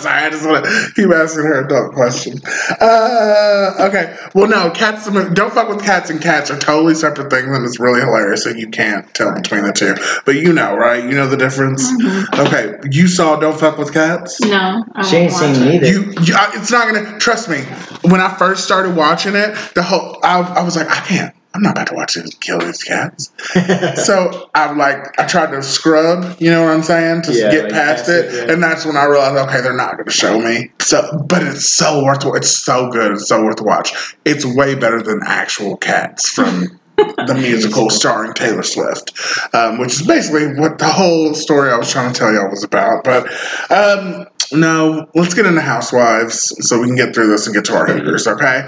I'm 0.05 0.11
sorry, 0.11 0.25
I 0.25 0.29
just 0.29 0.45
want 0.47 0.65
to 0.65 0.91
keep 0.95 1.09
asking 1.11 1.43
her 1.45 1.65
adult 1.65 1.93
questions. 1.93 2.41
Uh, 2.79 3.87
okay. 3.89 4.15
Well, 4.33 4.47
no, 4.47 4.69
cats. 4.71 5.05
Don't 5.33 5.53
fuck 5.53 5.67
with 5.69 5.83
cats 5.83 6.09
and 6.09 6.21
cats 6.21 6.51
are 6.51 6.59
totally 6.59 6.95
separate 6.95 7.29
things, 7.31 7.47
and 7.55 7.65
it's 7.65 7.79
really 7.79 8.01
hilarious, 8.01 8.45
and 8.45 8.59
you 8.59 8.67
can't 8.69 9.11
tell 9.13 9.33
between 9.33 9.63
the 9.63 9.73
two. 9.73 9.95
But 10.25 10.35
you 10.35 10.53
know, 10.53 10.75
right? 10.75 11.03
You 11.03 11.11
know 11.11 11.27
the 11.27 11.37
difference. 11.37 11.89
Mhm. 11.91 12.47
Okay, 12.47 12.75
you 12.91 13.07
saw 13.07 13.35
Don't 13.37 13.59
Fuck 13.59 13.77
with 13.77 13.93
Cats. 13.93 14.39
No, 14.41 14.83
I 14.95 15.03
She 15.03 15.17
ain't 15.17 15.31
seen 15.33 15.53
watch 15.53 15.61
it. 15.61 15.73
either. 15.75 15.87
You, 15.87 16.13
you 16.21 16.35
I, 16.35 16.51
it's 16.53 16.71
not 16.71 16.93
gonna 16.93 17.17
trust 17.19 17.49
me. 17.49 17.61
When 18.09 18.21
I 18.21 18.29
first 18.37 18.63
started 18.63 18.95
watching 18.95 19.35
it, 19.35 19.55
the 19.75 19.83
whole 19.83 20.19
I, 20.23 20.39
I 20.41 20.63
was 20.63 20.75
like, 20.75 20.89
I 20.89 20.99
can't. 21.05 21.35
I'm 21.55 21.61
not 21.61 21.71
about 21.71 21.87
to 21.87 21.93
watch 21.95 22.15
these 22.15 22.35
kill 22.35 22.59
these 22.59 22.83
cats. 22.83 23.31
So 23.95 24.49
I'm 24.53 24.77
like, 24.77 25.17
I 25.19 25.25
tried 25.25 25.51
to 25.51 25.63
scrub, 25.63 26.39
you 26.39 26.51
know 26.51 26.63
what 26.63 26.71
I'm 26.73 26.83
saying, 26.83 27.23
to 27.23 27.33
Yeah, 27.33 27.51
get 27.51 27.63
like 27.63 27.71
past 27.73 28.05
past 28.05 28.09
it, 28.09 28.25
it, 28.25 28.47
yeah. 28.47 28.53
and 28.53 28.61
that's 28.61 28.85
when 28.85 28.97
I 28.97 29.05
realized, 29.05 29.37
okay, 29.47 29.61
they're 29.61 29.73
not 29.75 29.93
going 29.93 30.05
to 30.05 30.11
show 30.11 30.39
me. 30.39 30.71
So, 30.79 31.23
but 31.27 31.41
it's 31.43 31.67
so 31.69 32.03
worth. 32.03 32.23
It's 32.35 32.55
so 32.55 32.89
good. 32.91 33.13
It's 33.13 33.27
so 33.27 33.43
worth 33.43 33.61
watch. 33.61 34.15
It's 34.25 34.45
way 34.45 34.75
better 34.75 35.01
than 35.01 35.21
actual 35.25 35.77
cats 35.77 36.29
from 36.29 36.79
the 36.97 37.35
musical 37.39 37.89
starring 37.89 38.33
Taylor 38.33 38.63
Swift, 38.63 39.13
um, 39.53 39.79
which 39.79 39.93
is 39.93 40.05
basically 40.05 40.47
what 40.59 40.77
the 40.79 40.87
whole 40.87 41.33
story 41.33 41.71
I 41.71 41.77
was 41.77 41.91
trying 41.91 42.11
to 42.13 42.17
tell 42.19 42.33
y'all 42.33 42.49
was 42.49 42.63
about. 42.63 43.03
But 43.03 43.27
um, 43.71 44.27
no, 44.51 45.07
let's 45.15 45.33
get 45.33 45.45
into 45.45 45.61
Housewives 45.61 46.55
so 46.67 46.79
we 46.79 46.87
can 46.87 46.95
get 46.95 47.13
through 47.15 47.27
this 47.27 47.45
and 47.47 47.55
get 47.55 47.65
to 47.65 47.75
our 47.75 47.87
Hooters, 47.87 48.27
okay? 48.35 48.63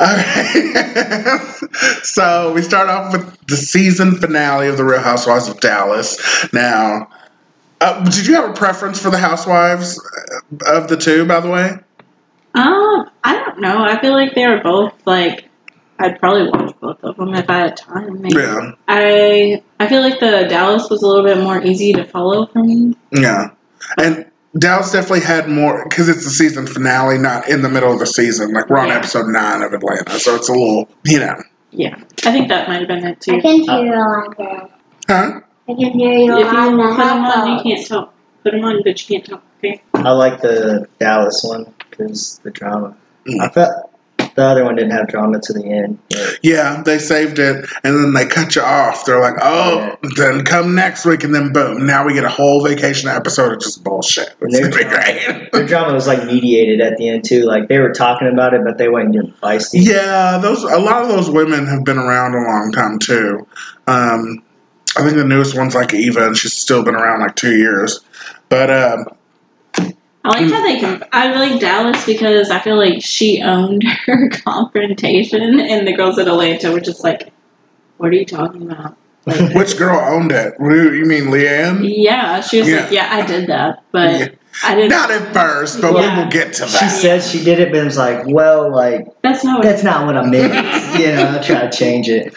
Okay. 0.00 1.38
so 2.02 2.52
we 2.52 2.62
start 2.62 2.88
off 2.88 3.12
with 3.12 3.46
the 3.46 3.56
season 3.56 4.16
finale 4.16 4.68
of 4.68 4.76
the 4.76 4.84
Real 4.84 5.00
Housewives 5.00 5.48
of 5.48 5.60
Dallas. 5.60 6.52
Now, 6.52 7.08
uh, 7.80 8.04
did 8.04 8.26
you 8.26 8.34
have 8.34 8.50
a 8.50 8.52
preference 8.54 9.00
for 9.00 9.10
the 9.10 9.18
Housewives 9.18 10.00
uh, 10.66 10.76
of 10.76 10.88
the 10.88 10.96
two? 10.96 11.24
By 11.26 11.40
the 11.40 11.50
way, 11.50 11.70
Um, 12.54 13.10
I 13.24 13.34
don't 13.34 13.60
know. 13.60 13.84
I 13.84 14.00
feel 14.00 14.12
like 14.12 14.34
they 14.34 14.46
were 14.46 14.60
both 14.62 14.94
like. 15.06 15.44
I'd 16.00 16.20
probably 16.20 16.48
watch 16.48 16.74
both 16.80 17.02
of 17.02 17.16
them 17.16 17.34
if 17.34 17.50
I 17.50 17.58
had 17.58 17.76
time. 17.76 18.22
Maybe. 18.22 18.36
yeah, 18.36 18.70
I 18.86 19.62
I 19.80 19.88
feel 19.88 20.00
like 20.00 20.20
the 20.20 20.46
Dallas 20.48 20.88
was 20.88 21.02
a 21.02 21.06
little 21.08 21.24
bit 21.24 21.38
more 21.42 21.60
easy 21.60 21.92
to 21.92 22.04
follow 22.04 22.46
for 22.46 22.62
me. 22.62 22.94
yeah, 23.12 23.50
and. 23.98 24.24
Dallas 24.56 24.92
definitely 24.92 25.20
had 25.20 25.48
more 25.48 25.84
because 25.88 26.08
it's 26.08 26.24
the 26.24 26.30
season 26.30 26.66
finale, 26.66 27.18
not 27.18 27.48
in 27.48 27.62
the 27.62 27.68
middle 27.68 27.92
of 27.92 27.98
the 27.98 28.06
season. 28.06 28.52
Like 28.52 28.68
we're 28.70 28.78
on 28.78 28.88
Yeah. 28.88 28.96
episode 28.96 29.26
nine 29.28 29.62
of 29.62 29.72
Atlanta, 29.72 30.18
so 30.18 30.34
it's 30.36 30.48
a 30.48 30.52
little, 30.52 30.88
you 31.04 31.20
know, 31.20 31.36
Yeah, 31.70 31.96
I 32.24 32.32
think 32.32 32.48
that 32.48 32.68
might 32.68 32.78
have 32.80 32.88
been 32.88 33.04
it 33.06 33.20
too. 33.20 33.32
I 33.32 33.36
too. 33.36 33.42
can 33.42 33.60
hear 33.60 33.84
you 33.84 33.92
on 33.92 34.34
the. 34.38 34.68
huh? 35.12 35.40
I 35.68 35.74
can 35.74 35.98
hear 35.98 36.12
you 36.12 36.32
If 36.38 36.50
you 36.52 36.58
on 36.58 36.76
put 36.96 36.96
them 37.04 37.24
on, 37.24 37.56
you 37.58 37.62
can't 37.74 37.86
talk. 37.86 38.14
Put 38.42 38.52
them 38.52 38.64
on, 38.64 38.80
but 38.82 39.08
you 39.08 39.16
can't 39.18 39.28
talk. 39.28 39.42
Okay. 39.58 39.82
I 39.94 40.10
like 40.12 40.40
the 40.40 40.88
Dallas 40.98 41.42
one 41.44 41.74
because 41.90 42.38
the 42.42 42.50
drama. 42.50 42.96
Mm. 43.26 43.40
I 43.42 43.48
felt 43.50 43.87
the 44.38 44.44
other 44.44 44.64
one 44.64 44.76
didn't 44.76 44.92
have 44.92 45.08
drama 45.08 45.40
to 45.42 45.52
the 45.52 45.64
end. 45.64 45.98
but 46.08 46.38
Yeah, 46.42 46.82
they 46.84 46.98
saved 46.98 47.40
it, 47.40 47.66
and 47.82 47.96
then 47.96 48.12
they 48.14 48.24
cut 48.24 48.54
you 48.54 48.62
off. 48.62 49.04
They're 49.04 49.20
like, 49.20 49.34
"Oh, 49.42 49.96
then 50.16 50.44
come 50.44 50.74
next 50.76 51.04
week," 51.04 51.24
and 51.24 51.34
then 51.34 51.52
boom, 51.52 51.84
now 51.84 52.06
we 52.06 52.14
get 52.14 52.24
a 52.24 52.28
whole 52.28 52.64
vacation 52.64 53.08
episode 53.08 53.52
of 53.52 53.60
just 53.60 53.82
bullshit. 53.82 54.34
It's 54.40 54.60
gonna 54.60 54.74
be 54.74 54.84
great. 54.84 55.50
Their 55.52 55.66
drama 55.66 55.92
was 55.92 56.06
like 56.06 56.24
mediated 56.24 56.80
at 56.80 56.96
the 56.96 57.08
end 57.08 57.24
too. 57.24 57.42
Like 57.42 57.68
they 57.68 57.78
were 57.78 57.92
talking 57.92 58.28
about 58.28 58.54
it, 58.54 58.62
but 58.64 58.78
they 58.78 58.88
weren't 58.88 59.12
getting 59.12 59.32
feisty. 59.32 59.84
yeah, 59.84 60.38
those 60.38 60.62
a 60.62 60.78
lot 60.78 61.02
of 61.02 61.08
those 61.08 61.28
women 61.28 61.66
have 61.66 61.84
been 61.84 61.98
around 61.98 62.34
a 62.34 62.38
long 62.38 62.70
time 62.72 62.98
too. 63.00 63.46
Um, 63.88 64.44
I 64.96 65.02
think 65.02 65.16
the 65.16 65.24
newest 65.24 65.56
one's 65.56 65.74
like 65.74 65.92
Eva, 65.92 66.28
and 66.28 66.36
she's 66.36 66.54
still 66.54 66.84
been 66.84 66.94
around 66.94 67.20
like 67.20 67.34
two 67.34 67.56
years. 67.56 68.00
But 68.48 68.70
um, 68.70 69.04
I 70.28 70.40
like 70.40 70.52
how 70.52 70.62
they. 70.62 70.80
Comp- 70.80 71.04
I 71.12 71.32
like 71.34 71.60
Dallas 71.60 72.04
because 72.06 72.50
I 72.50 72.58
feel 72.60 72.76
like 72.76 73.02
she 73.02 73.42
owned 73.42 73.82
her 74.06 74.28
confrontation, 74.30 75.60
and 75.60 75.86
the 75.86 75.92
girls 75.94 76.18
at 76.18 76.28
Atlanta 76.28 76.70
were 76.72 76.80
just 76.80 77.02
like, 77.02 77.32
"What 77.96 78.10
are 78.10 78.14
you 78.16 78.24
talking 78.26 78.70
about?" 78.70 78.96
Like, 79.26 79.54
which 79.54 79.76
girl 79.76 79.98
owned 79.98 80.32
it? 80.32 80.54
Who- 80.58 80.92
You 80.92 81.04
mean 81.04 81.24
LeeAnne? 81.24 81.82
yeah, 81.84 82.40
she 82.40 82.60
was 82.60 82.68
Yeah. 82.68 82.80
like, 82.82 82.92
"Yeah, 82.92 83.08
I 83.10 83.26
did 83.26 83.46
that, 83.48 83.82
but. 83.92 84.34
I 84.64 84.74
didn't." 84.74 84.90
Not 84.90 85.10
at 85.10 85.32
first, 85.32 85.80
but 85.80 85.94
Yeah. 85.94 86.16
we 86.16 86.22
will 86.22 86.30
get 86.30 86.52
to 86.54 86.60
that. 86.62 86.68
She 86.70 86.78
that. 86.86 86.90
said 86.90 87.22
she 87.22 87.44
did 87.44 87.60
it, 87.60 87.70
but 87.70 87.80
it 87.80 87.84
was 87.84 87.96
like, 87.96 88.26
well, 88.26 88.70
like 88.74 89.06
That's 89.22 89.44
not 89.44 89.58
what. 89.58 89.64
that's 89.68 89.82
not 89.82 90.06
what 90.06 90.16
I 90.16 90.24
meant. 90.26 90.52
you 91.00 91.12
know, 91.12 91.38
I 91.38 91.42
try 91.42 91.66
to 91.66 91.70
change 91.70 92.08
it. 92.08 92.34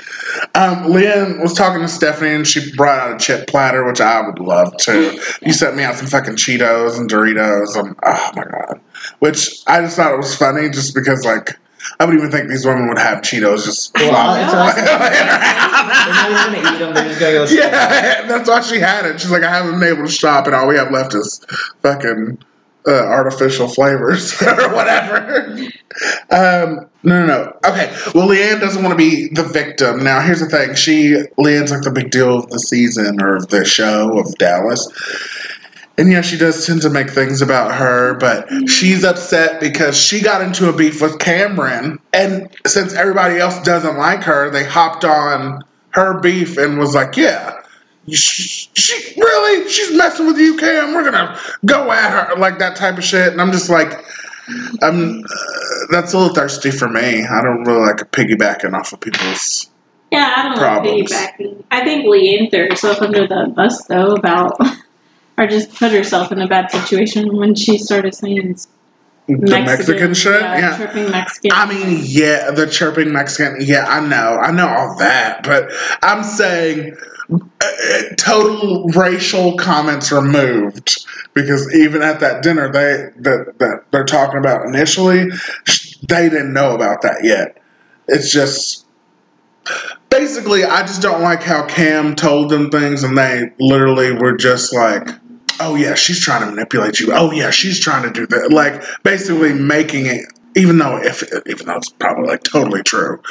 Um, 0.56 0.86
LeeAnne 0.86 1.42
was 1.42 1.54
talking 1.54 1.82
to 1.82 1.88
Stephanie 1.88 2.32
and 2.36 2.48
she 2.48 2.74
brought 2.76 3.00
out 3.00 3.16
a 3.16 3.24
chip 3.24 3.48
platter, 3.48 3.86
which 3.86 4.00
I 4.02 4.22
would 4.26 4.40
love 4.40 4.76
to. 4.78 5.20
You 5.42 5.54
sent 5.54 5.76
me 5.76 5.84
out 5.84 5.96
some 5.96 6.08
fucking 6.08 6.36
Cheetos 6.36 6.98
and 6.98 7.10
Doritos. 7.10 7.76
And, 7.78 7.96
oh 8.04 8.32
my 8.36 8.44
god! 8.44 8.80
Which 9.20 9.62
I 9.68 9.82
just 9.82 9.98
thought 9.98 10.14
it 10.14 10.18
was 10.18 10.36
funny, 10.36 10.70
just 10.70 10.96
because 10.96 11.26
like 11.26 11.58
I 12.00 12.06
would 12.06 12.16
even 12.16 12.32
think 12.32 12.50
these 12.50 12.66
women 12.66 12.88
would 12.88 12.98
have 12.98 13.20
Cheetos 13.20 13.66
just. 13.66 13.94
Well, 13.96 14.10
flopping 14.10 14.86
that's 14.86 14.90
what 14.90 15.02
I 15.02 15.18
around. 15.18 16.06
They're 16.06 16.14
not 16.14 16.32
even 16.32 16.64
gonna 16.64 16.76
eat 16.76 16.80
them. 16.80 16.94
They're 16.94 17.08
just 17.08 17.20
gonna 17.20 17.34
go. 17.34 17.46
Yeah, 17.46 18.28
that's 18.28 18.50
why 18.50 18.62
she 18.62 18.80
had 18.80 19.06
it. 19.06 19.20
She's 19.20 19.32
like, 19.32 19.44
I 19.44 19.50
haven't 19.50 19.80
been 19.80 19.90
able 19.90 20.06
to 20.06 20.12
shop, 20.12 20.48
and 20.48 20.56
all 20.56 20.68
we 20.68 20.76
have 20.76 20.92
left 20.92 21.14
is 21.14 21.46
fucking 21.82 22.38
uh, 22.88 22.92
artificial 22.92 23.68
flavors 23.68 24.42
or 24.42 24.74
whatever. 24.74 25.58
Um, 26.30 26.90
no, 27.04 27.26
no, 27.26 27.26
no. 27.26 27.58
Okay. 27.66 27.94
Well, 28.14 28.28
LeeAnne 28.28 28.60
doesn't 28.60 28.84
want 28.84 28.94
to 28.94 28.98
be 28.98 29.30
the 29.30 29.44
victim. 29.44 30.04
Now, 30.04 30.22
here's 30.22 30.40
the 30.40 30.48
thing. 30.48 30.76
She, 30.76 31.16
LeeAnne's 31.38 31.72
like 31.72 31.82
the 31.82 31.92
big 31.92 32.12
deal 32.12 32.38
of 32.38 32.50
the 32.50 32.60
season 32.60 33.22
or 33.22 33.36
of 33.36 33.48
the 33.50 33.66
show 33.66 34.18
of 34.20 34.36
Dallas. 34.38 34.88
And 35.98 36.12
yeah, 36.12 36.22
she 36.22 36.38
does 36.38 36.66
tend 36.66 36.82
to 36.84 36.90
make 36.90 37.10
things 37.10 37.42
about 37.42 37.76
her, 37.76 38.16
but 38.16 38.48
she's 38.70 39.04
upset 39.04 39.60
because 39.60 39.98
she 39.98 40.22
got 40.22 40.42
into 40.42 40.70
a 40.70 40.74
beef 40.74 41.02
with 41.02 41.20
Kameron. 41.20 42.00
And 42.14 42.50
since 42.66 42.94
everybody 42.94 43.40
else 43.40 43.62
doesn't 43.62 43.98
like 43.98 44.24
her, 44.24 44.50
they 44.50 44.64
hopped 44.64 45.04
on 45.04 45.64
her 45.90 46.20
beef 46.20 46.58
and 46.58 46.80
was 46.80 46.96
like, 46.96 47.18
yeah, 47.18 47.62
she, 48.10 48.70
she 48.74 49.14
really, 49.20 49.70
she's 49.70 49.96
messing 49.96 50.26
with 50.28 50.38
you, 50.40 50.58
Cam. 50.58 50.94
We're 50.94 51.12
going 51.12 51.14
to 51.14 51.40
go 51.66 51.92
at 51.92 52.30
her, 52.30 52.36
like 52.38 52.58
that 52.60 52.76
type 52.78 52.98
of 52.98 53.04
shit. 53.04 53.32
And 53.34 53.42
I'm 53.42 53.52
just 53.52 53.70
like, 53.70 53.94
I'm, 54.82 55.20
uh, 55.24 55.28
that's 55.92 56.14
a 56.14 56.18
little 56.18 56.34
thirsty 56.34 56.72
for 56.72 56.88
me. 56.90 57.26
I 57.26 57.42
don't 57.44 57.64
really 57.66 57.82
like 57.82 57.98
piggybacking 58.12 58.74
off 58.74 58.94
of 58.94 59.02
people's. 59.02 59.70
yeah, 60.12 60.34
I 60.36 60.44
don't 60.44 60.58
problems. 60.58 61.12
like 61.12 61.38
piggybacking. 61.38 61.64
I 61.70 61.84
think 61.84 62.06
LeeAnne 62.06 62.50
threw 62.50 62.70
herself 62.70 63.02
under 63.02 63.28
the 63.28 63.52
bus 63.56 63.86
though 63.86 64.14
about, 64.16 64.60
or 65.38 65.48
just 65.48 65.74
put 65.74 65.92
herself 65.92 66.32
in 66.32 66.40
a 66.40 66.48
bad 66.48 66.72
situation 66.72 67.36
when 67.38 67.56
she 67.56 67.78
started 67.78 68.14
saying 68.16 68.58
The 69.28 69.38
Mexican, 69.38 69.66
Mexican 69.66 70.14
shit? 70.14 70.42
yeah, 70.42 70.58
yeah. 70.60 70.78
tripping 70.78 71.12
Mexican. 71.12 71.52
I 71.54 71.66
mean, 71.66 72.00
yeah, 72.04 72.52
the 72.52 72.68
chirping 72.68 73.12
Mexican. 73.14 73.58
Yeah, 73.60 73.86
I 73.88 74.06
know, 74.06 74.38
I 74.38 74.52
know 74.52 74.68
all 74.68 74.98
that, 74.98 75.44
but 75.44 75.72
I'm 76.02 76.24
saying 76.24 76.96
uh, 77.32 78.02
total 78.18 78.88
racial 78.90 79.58
comments 79.58 80.12
removed 80.12 81.06
because 81.34 81.74
even 81.74 82.02
at 82.02 82.20
that 82.20 82.44
dinner 82.44 82.70
they 82.72 83.10
that 83.22 83.54
that 83.60 83.84
they're 83.92 84.04
talking 84.04 84.40
about 84.40 84.66
initially, 84.66 85.30
they 86.08 86.30
didn't 86.30 86.54
know 86.54 86.76
about 86.76 87.04
that 87.04 87.24
yet. 87.24 87.58
It's 88.08 88.32
just 88.32 88.86
basically, 90.10 90.64
I 90.64 90.82
just 90.82 91.02
don't 91.02 91.22
like 91.22 91.42
how 91.44 91.66
Cam 91.66 92.16
told 92.16 92.50
them 92.50 92.70
things, 92.70 93.04
and 93.04 93.18
they 93.18 93.52
literally 93.60 94.12
were 94.14 94.36
just 94.36 94.74
like, 94.74 95.08
"Oh 95.60 95.76
yeah, 95.76 95.96
she's 95.96 96.20
trying 96.20 96.42
to 96.42 96.48
manipulate 96.48 97.00
you. 97.00 97.12
Oh 97.14 97.32
yeah, 97.32 97.50
she's 97.52 97.80
trying 97.80 98.04
to 98.04 98.12
do 98.12 98.28
that." 98.28 98.52
Like 98.52 98.82
basically 99.04 99.54
making 99.54 100.06
it, 100.08 100.26
even 100.56 100.78
though 100.78 100.98
if 100.98 101.24
even 101.48 101.68
though 101.68 101.78
it's 101.78 101.90
probably 101.90 102.28
like 102.28 102.44
totally 102.44 102.84
true. 102.84 103.22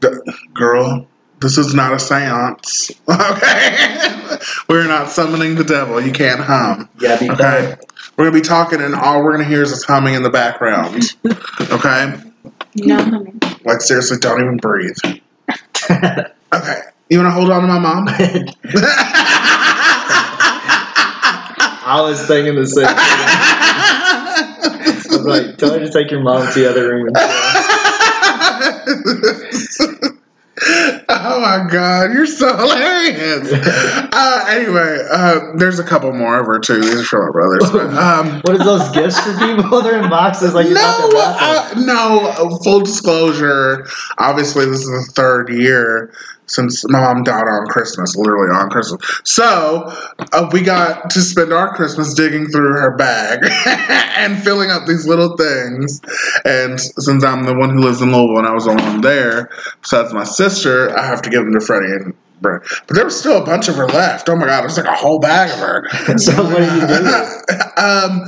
The, 0.00 0.34
girl, 0.52 1.06
this 1.40 1.56
is 1.56 1.72
not 1.74 1.92
a 1.92 1.96
séance. 1.96 2.90
Okay, 3.08 4.38
we're 4.68 4.86
not 4.86 5.08
summoning 5.10 5.54
the 5.54 5.64
devil. 5.64 6.00
You 6.00 6.12
can't 6.12 6.40
hum. 6.40 6.88
Yeah, 7.00 7.18
be 7.18 7.30
Okay, 7.30 7.76
we're 8.16 8.26
gonna 8.26 8.36
be 8.36 8.46
talking, 8.46 8.80
and 8.80 8.94
all 8.94 9.22
we're 9.22 9.32
gonna 9.32 9.44
hear 9.48 9.62
is 9.62 9.72
us 9.72 9.84
humming 9.84 10.14
in 10.14 10.22
the 10.22 10.30
background. 10.30 11.14
Okay, 11.60 12.14
No, 12.76 12.96
honey. 12.96 13.32
like 13.64 13.80
seriously, 13.80 14.18
don't 14.18 14.40
even 14.40 14.56
breathe. 14.58 14.96
Okay, 16.54 16.82
you 17.10 17.18
wanna 17.18 17.32
hold 17.32 17.50
on 17.50 17.62
to 17.62 17.66
my 17.66 17.80
mom? 17.80 18.04
I 21.86 22.00
was 22.00 22.24
thinking 22.28 22.54
the 22.54 22.64
same 22.64 22.86
thing. 22.86 22.94
I 25.10 25.16
was 25.16 25.26
like, 25.26 25.56
tell 25.56 25.72
her 25.72 25.80
to 25.80 25.90
take 25.90 26.12
your 26.12 26.20
mom 26.20 26.46
to 26.46 26.60
the 26.60 26.70
other 26.70 26.88
room 26.88 27.10
oh 31.24 31.40
my 31.40 31.66
god, 31.70 32.12
you're 32.12 32.26
so 32.26 32.56
hilarious. 32.56 33.52
Uh, 34.16 34.46
anyway, 34.48 35.04
uh, 35.10 35.56
there's 35.56 35.80
a 35.80 35.84
couple 35.84 36.12
more 36.12 36.38
over 36.38 36.60
too. 36.60 36.80
These 36.80 37.00
are 37.00 37.04
from 37.04 37.26
my 37.26 37.32
brothers. 37.32 37.70
But, 37.70 37.94
um, 37.94 38.40
What 38.42 38.54
is 38.54 38.64
those 38.64 38.88
gifts 38.90 39.18
for 39.18 39.36
people? 39.38 39.82
They're 39.82 40.00
in 40.00 40.08
boxes 40.08 40.54
like 40.54 40.66
no, 40.68 40.72
about 40.72 41.10
to 41.10 41.16
wrap 41.16 41.76
uh, 41.76 41.80
no. 41.80 42.58
Full 42.62 42.80
disclosure. 42.80 43.86
Obviously, 44.18 44.66
this 44.66 44.80
is 44.80 44.86
the 44.86 45.12
third 45.14 45.48
year 45.48 46.12
since 46.46 46.88
my 46.88 47.00
mom 47.00 47.22
died 47.22 47.46
on 47.46 47.66
Christmas, 47.66 48.16
literally 48.16 48.54
on 48.54 48.70
Christmas. 48.70 49.00
So 49.24 49.84
uh, 50.32 50.50
we 50.52 50.62
got 50.62 51.10
to 51.10 51.20
spend 51.20 51.52
our 51.52 51.74
Christmas 51.74 52.14
digging 52.14 52.46
through 52.46 52.72
her 52.72 52.96
bag 52.96 53.40
and 54.16 54.42
filling 54.42 54.70
up 54.70 54.86
these 54.86 55.06
little 55.06 55.36
things. 55.36 56.00
And 56.44 56.80
since 56.80 57.24
I'm 57.24 57.44
the 57.44 57.54
one 57.54 57.70
who 57.70 57.80
lives 57.80 58.00
in 58.00 58.12
Louisville 58.12 58.38
and 58.38 58.46
I 58.46 58.52
was 58.52 58.64
the 58.64 58.72
only 58.72 58.84
one 58.84 59.00
there, 59.00 59.50
besides 59.82 60.12
my 60.12 60.24
sister, 60.24 60.96
I 60.96 61.06
have 61.06 61.22
to 61.22 61.30
give 61.30 61.44
them 61.44 61.54
to 61.54 61.60
Freddie 61.60 61.92
and. 61.92 62.14
Brett. 62.40 62.62
But 62.86 62.96
there 62.96 63.04
was 63.04 63.18
still 63.18 63.40
a 63.40 63.46
bunch 63.46 63.68
of 63.68 63.76
her 63.76 63.86
left. 63.86 64.28
Oh 64.28 64.36
my 64.36 64.46
god, 64.46 64.64
it 64.64 64.66
was 64.66 64.76
like 64.76 64.86
a 64.86 64.94
whole 64.94 65.18
bag 65.18 65.50
of 65.50 65.58
her. 65.60 65.88
So 66.18 66.32
what 66.42 66.58
do 66.58 66.64
you 66.64 66.86
do? 66.86 66.96
um, 67.80 68.22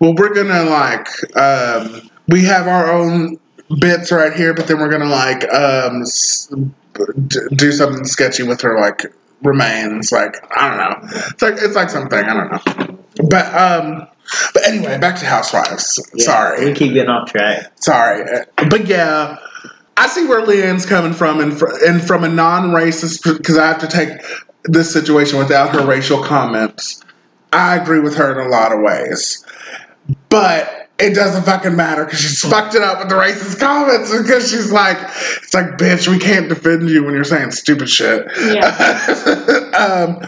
well, 0.00 0.14
we're 0.16 0.34
gonna 0.34 0.64
like 0.64 1.36
um, 1.36 2.10
we 2.28 2.44
have 2.44 2.66
our 2.66 2.90
own 2.90 3.38
bits 3.80 4.12
right 4.12 4.32
here, 4.32 4.54
but 4.54 4.66
then 4.66 4.78
we're 4.78 4.90
gonna 4.90 5.04
like 5.06 5.44
um, 5.52 6.02
do 7.56 7.72
something 7.72 8.04
sketchy 8.04 8.42
with 8.42 8.60
her 8.60 8.78
like 8.80 9.12
remains. 9.42 10.12
Like 10.12 10.36
I 10.56 10.68
don't 10.68 10.78
know. 10.78 11.08
It's 11.30 11.42
like 11.42 11.54
it's 11.58 11.74
like 11.76 11.90
something 11.90 12.18
I 12.18 12.34
don't 12.34 12.52
know. 12.52 12.98
But 13.28 13.54
um, 13.54 14.06
but 14.52 14.64
anyway, 14.66 14.98
back 14.98 15.18
to 15.20 15.26
housewives. 15.26 16.00
Yeah, 16.14 16.24
Sorry, 16.24 16.64
We 16.66 16.72
keep 16.74 16.92
getting 16.94 17.10
off 17.10 17.30
track. 17.30 17.72
sorry, 17.80 18.22
Uh, 18.58 18.68
but 18.68 18.86
yeah. 18.86 19.38
I 19.96 20.08
see 20.08 20.26
where 20.26 20.44
LeeAnne's 20.44 20.86
coming 20.86 21.12
from, 21.12 21.38
and, 21.38 21.56
fr- 21.56 21.70
and 21.86 22.02
from 22.02 22.24
a 22.24 22.28
non-racist, 22.28 23.22
because 23.38 23.56
I 23.56 23.68
have 23.68 23.78
to 23.78 23.86
take 23.86 24.08
this 24.64 24.92
situation 24.92 25.38
without 25.38 25.70
her 25.72 25.86
racial 25.86 26.20
comments. 26.20 27.00
I 27.52 27.76
agree 27.76 28.00
with 28.00 28.16
her 28.16 28.32
in 28.40 28.44
a 28.44 28.50
lot 28.50 28.72
of 28.72 28.80
ways, 28.80 29.46
but 30.30 30.83
it 30.98 31.14
doesn't 31.14 31.42
fucking 31.42 31.74
matter 31.74 32.04
because 32.04 32.20
she's 32.20 32.40
fucked 32.42 32.74
it 32.74 32.82
up 32.82 33.00
with 33.00 33.08
the 33.08 33.16
racist 33.16 33.58
comments 33.58 34.16
because 34.16 34.48
she's 34.48 34.70
like, 34.70 34.96
it's 35.42 35.52
like, 35.52 35.76
bitch, 35.76 36.06
we 36.08 36.18
can't 36.18 36.48
defend 36.48 36.88
you 36.88 37.04
when 37.04 37.14
you're 37.14 37.24
saying 37.24 37.50
stupid 37.50 37.88
shit. 37.88 38.26
um, 39.74 40.20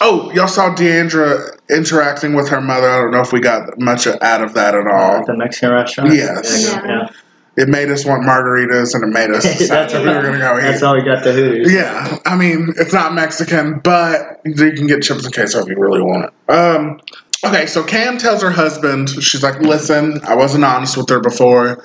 oh, 0.00 0.32
y'all 0.32 0.48
saw 0.48 0.74
D'Andra 0.74 1.56
interacting 1.70 2.34
with 2.34 2.48
her 2.48 2.60
mother. 2.60 2.88
I 2.88 3.02
don't 3.02 3.12
know 3.12 3.20
if 3.20 3.32
we 3.32 3.40
got 3.40 3.78
much 3.78 4.06
out 4.08 4.42
of 4.42 4.54
that 4.54 4.74
at 4.74 4.86
all. 4.86 5.18
At 5.18 5.26
the 5.26 5.36
Mexican 5.36 5.70
restaurant? 5.70 6.12
Yes. 6.12 6.66
Yeah. 6.66 6.86
yeah. 6.86 7.08
It 7.56 7.68
made 7.68 7.90
us 7.90 8.06
want 8.06 8.22
margaritas 8.22 8.94
and 8.94 9.04
it 9.04 9.08
made 9.08 9.30
us 9.30 9.42
decide 9.58 9.68
That's 9.68 9.92
that 9.92 10.02
we 10.02 10.08
were 10.08 10.22
gonna 10.22 10.38
go 10.38 10.58
eat. 10.58 10.62
That's 10.62 10.80
how 10.80 10.94
we 10.94 11.02
got 11.02 11.24
the 11.24 11.32
Hooters. 11.32 11.72
Yeah, 11.72 12.18
I 12.24 12.36
mean 12.36 12.72
it's 12.78 12.92
not 12.92 13.12
Mexican, 13.12 13.80
but 13.80 14.40
you 14.44 14.54
can 14.54 14.86
get 14.86 15.02
chips 15.02 15.24
and 15.24 15.34
queso 15.34 15.60
if 15.60 15.68
you 15.68 15.76
really 15.76 16.00
want 16.00 16.26
it. 16.26 16.52
Um, 16.52 17.00
okay, 17.44 17.66
so 17.66 17.82
Cam 17.82 18.18
tells 18.18 18.42
her 18.42 18.50
husband, 18.50 19.08
she's 19.08 19.42
like, 19.42 19.60
"Listen, 19.60 20.20
I 20.24 20.34
wasn't 20.36 20.64
honest 20.64 20.96
with 20.96 21.08
her 21.08 21.20
before. 21.20 21.84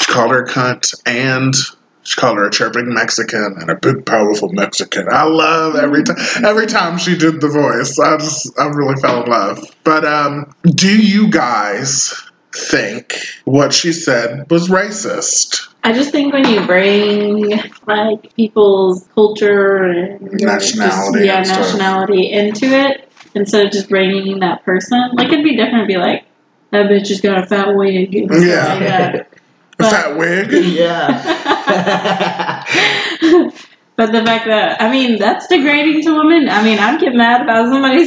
She 0.00 0.06
called 0.12 0.30
her 0.32 0.42
a 0.42 0.46
cunt, 0.46 0.94
and 1.06 1.54
she 2.02 2.20
called 2.20 2.36
her 2.38 2.48
a 2.48 2.50
chirping 2.50 2.92
Mexican 2.92 3.56
and 3.58 3.70
a 3.70 3.76
big, 3.76 4.04
powerful 4.04 4.50
Mexican. 4.52 5.06
I 5.10 5.24
love 5.24 5.76
every 5.76 6.02
time. 6.02 6.16
Every 6.44 6.66
time 6.66 6.98
she 6.98 7.16
did 7.16 7.40
the 7.40 7.48
voice, 7.48 7.98
I 7.98 8.16
just, 8.18 8.52
I 8.58 8.66
really 8.66 8.96
fell 9.00 9.22
in 9.24 9.30
love. 9.30 9.64
But 9.84 10.04
um, 10.04 10.52
do 10.64 11.00
you 11.00 11.28
guys 11.30 12.12
think 12.54 13.14
what 13.44 13.72
she 13.72 13.92
said 13.92 14.48
was 14.50 14.68
racist? 14.68 15.68
I 15.82 15.92
just 15.92 16.12
think 16.12 16.32
when 16.32 16.48
you 16.48 16.64
bring 16.66 17.60
like 17.86 18.34
people's 18.34 19.06
culture 19.14 19.84
and 19.84 20.30
just- 20.38 20.76
Nationality 20.76 21.26
yeah, 21.26 21.38
and 21.38 21.46
stuff. 21.46 21.60
nationality 21.60 22.32
into 22.32 22.66
it 22.66 23.08
instead 23.34 23.66
of 23.66 23.72
just 23.72 23.88
bringing 23.88 24.40
that 24.40 24.64
person, 24.64 25.10
like 25.14 25.28
it'd 25.32 25.44
be 25.44 25.56
different. 25.56 25.82
to 25.84 25.86
Be 25.86 25.96
like 25.98 26.24
that 26.70 26.86
bitch 26.90 27.08
has 27.08 27.20
got 27.20 27.38
a 27.42 27.46
fat 27.46 27.74
wig. 27.74 28.14
and 28.14 28.30
stuff 28.30 28.44
Yeah. 28.44 28.66
like 28.74 28.78
that. 28.80 29.14
A 29.74 29.76
But- 29.78 29.90
fat 29.90 30.16
wig? 30.16 30.52
yeah. 30.66 32.64
but 33.96 34.12
the 34.12 34.24
fact 34.24 34.46
that 34.46 34.80
I 34.80 34.88
mean 34.90 35.18
that's 35.18 35.46
degrading 35.48 36.02
to 36.04 36.12
women. 36.16 36.48
I 36.48 36.62
mean 36.62 36.78
I'd 36.78 37.00
get 37.00 37.14
mad 37.14 37.42
about 37.42 37.68
somebody. 37.68 38.06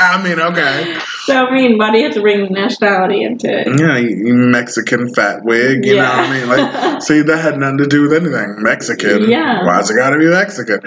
I 0.00 0.20
mean, 0.24 0.40
okay. 0.40 0.98
So 1.28 1.44
I 1.44 1.54
mean, 1.54 1.76
why 1.76 1.92
do 1.92 1.98
you 1.98 2.04
have 2.04 2.14
to 2.14 2.22
bring 2.22 2.50
nationality 2.50 3.22
into 3.22 3.48
it? 3.48 3.78
Yeah, 3.78 3.98
you 3.98 4.08
you 4.08 4.34
Mexican 4.34 5.12
fat 5.12 5.44
wig, 5.44 5.84
you 5.84 5.96
know 5.96 6.04
what 6.04 6.10
I 6.10 6.32
mean? 6.32 6.48
Like, 6.48 7.02
see, 7.02 7.20
that 7.20 7.36
had 7.36 7.58
nothing 7.58 7.78
to 7.78 7.86
do 7.86 8.02
with 8.02 8.14
anything. 8.14 8.62
Mexican. 8.62 9.28
Yeah. 9.28 9.66
Why's 9.66 9.90
it 9.90 9.96
gotta 9.96 10.18
be 10.18 10.26
Mexican? 10.26 10.80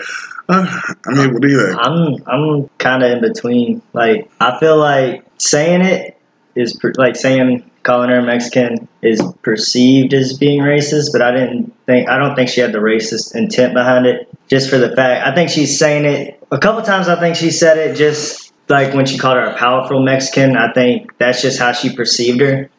Uh, 0.49 0.65
I 1.06 1.13
mean, 1.13 1.32
what 1.32 1.43
do 1.43 1.47
you 1.47 1.63
think? 1.63 1.77
I'm 1.80 2.23
I'm 2.25 2.69
kind 2.80 3.04
of 3.04 3.12
in 3.12 3.21
between. 3.21 3.84
Like 3.93 4.32
I 4.39 4.60
feel 4.60 4.77
like 4.77 5.23
saying 5.38 5.82
it 5.82 6.17
is 6.56 6.73
per, 6.73 6.91
like 6.97 7.15
saying 7.15 7.69
calling 7.84 8.10
her 8.10 8.23
Mexican 8.23 8.88
is 9.04 9.21
perceived 9.43 10.15
as 10.15 10.38
being 10.38 10.62
racist, 10.62 11.12
but 11.12 11.21
I 11.21 11.32
didn't 11.32 11.71
think 11.86 12.10
I 12.10 12.17
don't 12.17 12.36
think 12.36 12.49
she 12.49 12.62
had 12.62 12.71
the 12.71 12.80
racist 12.80 13.36
intent 13.36 13.75
behind 13.75 14.08
it. 14.08 14.27
Just 14.47 14.71
for 14.71 14.80
the 14.80 14.95
fact, 14.95 15.27
I 15.27 15.36
think 15.36 15.51
she's 15.51 15.77
saying 15.77 16.06
it 16.06 16.43
a 16.51 16.58
couple 16.58 16.82
times. 16.82 17.08
I 17.08 17.19
think 17.19 17.36
she 17.36 17.51
said 17.51 17.77
it 17.77 17.95
just 17.95 18.50
like 18.71 18.93
when 18.95 19.05
she 19.05 19.17
called 19.17 19.38
her 19.38 19.43
a 19.43 19.55
powerful 19.57 20.01
Mexican. 20.01 20.57
I 20.57 20.71
think 20.73 21.17
that's 21.19 21.41
just 21.41 21.60
how 21.60 21.73
she 21.73 21.95
perceived 21.95 22.41
her, 22.41 22.69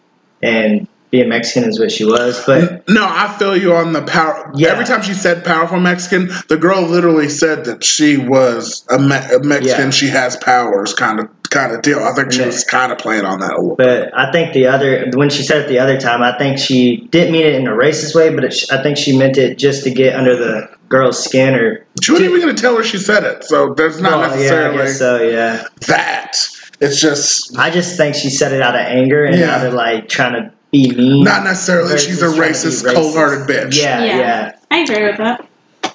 and 0.43 0.89
being 1.11 1.29
Mexican 1.29 1.69
is 1.69 1.79
what 1.79 1.93
she 1.93 2.07
was. 2.07 2.43
But 2.47 2.89
No, 2.89 3.05
I 3.07 3.37
feel 3.39 3.55
you 3.55 3.75
on 3.75 3.93
the 3.93 4.01
power. 4.03 4.51
Yeah. 4.57 4.71
Every 4.71 4.87
time 4.87 5.03
she 5.03 5.13
said 5.13 5.45
powerful 5.45 5.79
Mexican, 5.79 6.31
the 6.49 6.57
girl 6.57 6.81
literally 6.83 7.29
said 7.29 7.67
that 7.67 7.85
she 7.85 8.17
was 8.17 8.85
a, 8.91 8.99
Me- 8.99 9.17
a 9.17 9.39
Mexican. 9.41 9.85
Yeah. 9.85 9.91
She 9.91 10.07
has 10.09 10.37
powers, 10.39 10.95
kind 10.95 11.21
of, 11.21 11.29
kind 11.51 11.73
of 11.75 11.83
deal. 11.83 11.99
I 11.99 12.15
think 12.15 12.33
she 12.33 12.41
Yeah. 12.41 12.47
was 12.47 12.65
kind 12.65 12.93
of 12.93 12.97
playing 12.97 13.27
on 13.27 13.41
that 13.41 13.53
a 13.53 13.61
little. 13.61 13.77
But 13.77 14.17
I 14.19 14.33
think 14.33 14.55
the 14.55 14.69
other 14.69 15.11
when 15.13 15.29
she 15.29 15.43
said 15.43 15.67
it 15.67 15.69
the 15.69 15.81
other 15.81 16.01
time, 16.01 16.23
I 16.23 16.39
think 16.39 16.59
she 16.59 17.07
didn't 17.11 17.31
mean 17.35 17.45
it 17.45 17.57
in 17.57 17.67
a 17.67 17.73
racist 17.73 18.15
way, 18.15 18.35
but 18.35 18.45
it, 18.45 18.55
I 18.73 18.83
think 18.83 18.97
she 18.97 19.15
meant 19.19 19.37
it 19.37 19.59
just 19.59 19.85
to 19.85 19.91
get 19.91 20.17
under 20.17 20.35
the 20.35 20.72
girl's 20.93 21.23
scanner. 21.25 21.59
or. 21.81 21.87
She 22.03 22.13
wasn't 22.13 22.31
even 22.31 22.41
going 22.43 22.55
to 22.55 22.61
tell 22.63 22.77
her 22.77 22.83
she 22.85 22.99
said 22.99 23.25
it, 23.25 23.45
so 23.45 23.75
there's 23.75 24.01
not 24.01 24.19
Well, 24.21 24.31
necessarily 24.31 24.77
Yeah, 24.77 24.83
I 24.83 24.87
guess 24.87 24.99
so. 24.99 25.23
Yeah, 25.23 25.65
that. 25.89 26.37
It's 26.81 27.01
just 27.01 27.57
I 27.59 27.71
just 27.71 27.97
think 27.97 28.15
she 28.15 28.29
said 28.31 28.53
it 28.53 28.61
out 28.63 28.75
of 28.75 28.81
anger 28.81 29.25
and 29.25 29.37
Yeah. 29.39 29.57
out 29.57 29.67
of 29.67 29.73
like 29.75 30.09
trying 30.09 30.33
to 30.35 30.53
be 30.73 30.91
mean. 30.95 31.25
not 31.25 31.45
necessarily 31.45 31.97
she's 31.99 32.21
a 32.23 32.27
trying 32.27 32.35
to 32.35 32.41
be 32.41 32.47
racist, 32.49 32.85
racist. 32.85 32.95
cold-hearted 32.95 33.49
bitch. 33.49 33.77
Yeah, 33.81 34.05
Yeah. 34.05 34.19
yeah. 34.19 34.53
I 34.71 34.79
agree 34.79 35.05
with 35.05 35.17
that. 35.19 35.47
I 35.85 35.91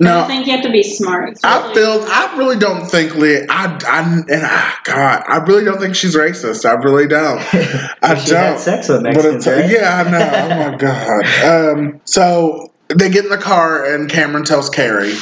No, 0.00 0.14
don't 0.20 0.26
think 0.28 0.46
you 0.46 0.52
have 0.54 0.64
to 0.64 0.70
be 0.72 0.82
smart. 0.82 1.38
I 1.44 1.72
feel 1.74 2.04
I 2.08 2.34
really 2.36 2.56
don't 2.58 2.86
think 2.86 3.14
Leah. 3.14 3.46
I 3.48 3.78
I 3.86 4.00
and 4.02 4.42
ah, 4.44 4.80
God, 4.84 5.22
I 5.28 5.36
really 5.44 5.64
don't 5.64 5.78
think 5.80 5.94
she's 5.94 6.16
racist. 6.16 6.64
I 6.64 6.72
really 6.82 7.06
don't. 7.06 7.38
I 8.02 8.14
she 8.16 8.30
don't. 8.30 8.40
had 8.42 8.58
sex 8.60 8.88
with 8.88 9.02
Mexicans, 9.02 9.46
it's, 9.46 9.56
right? 9.56 9.70
yeah, 9.70 10.04
I 10.04 10.10
know. 10.10 10.30
Oh 10.66 10.70
my 10.72 10.76
God. 10.78 11.24
Um, 11.78 12.00
so 12.06 12.72
they 12.98 13.08
get 13.08 13.24
in 13.24 13.30
the 13.30 13.38
car 13.38 13.84
and 13.84 14.10
Kameron 14.10 14.44
tells 14.44 14.70
Kary 14.70 15.14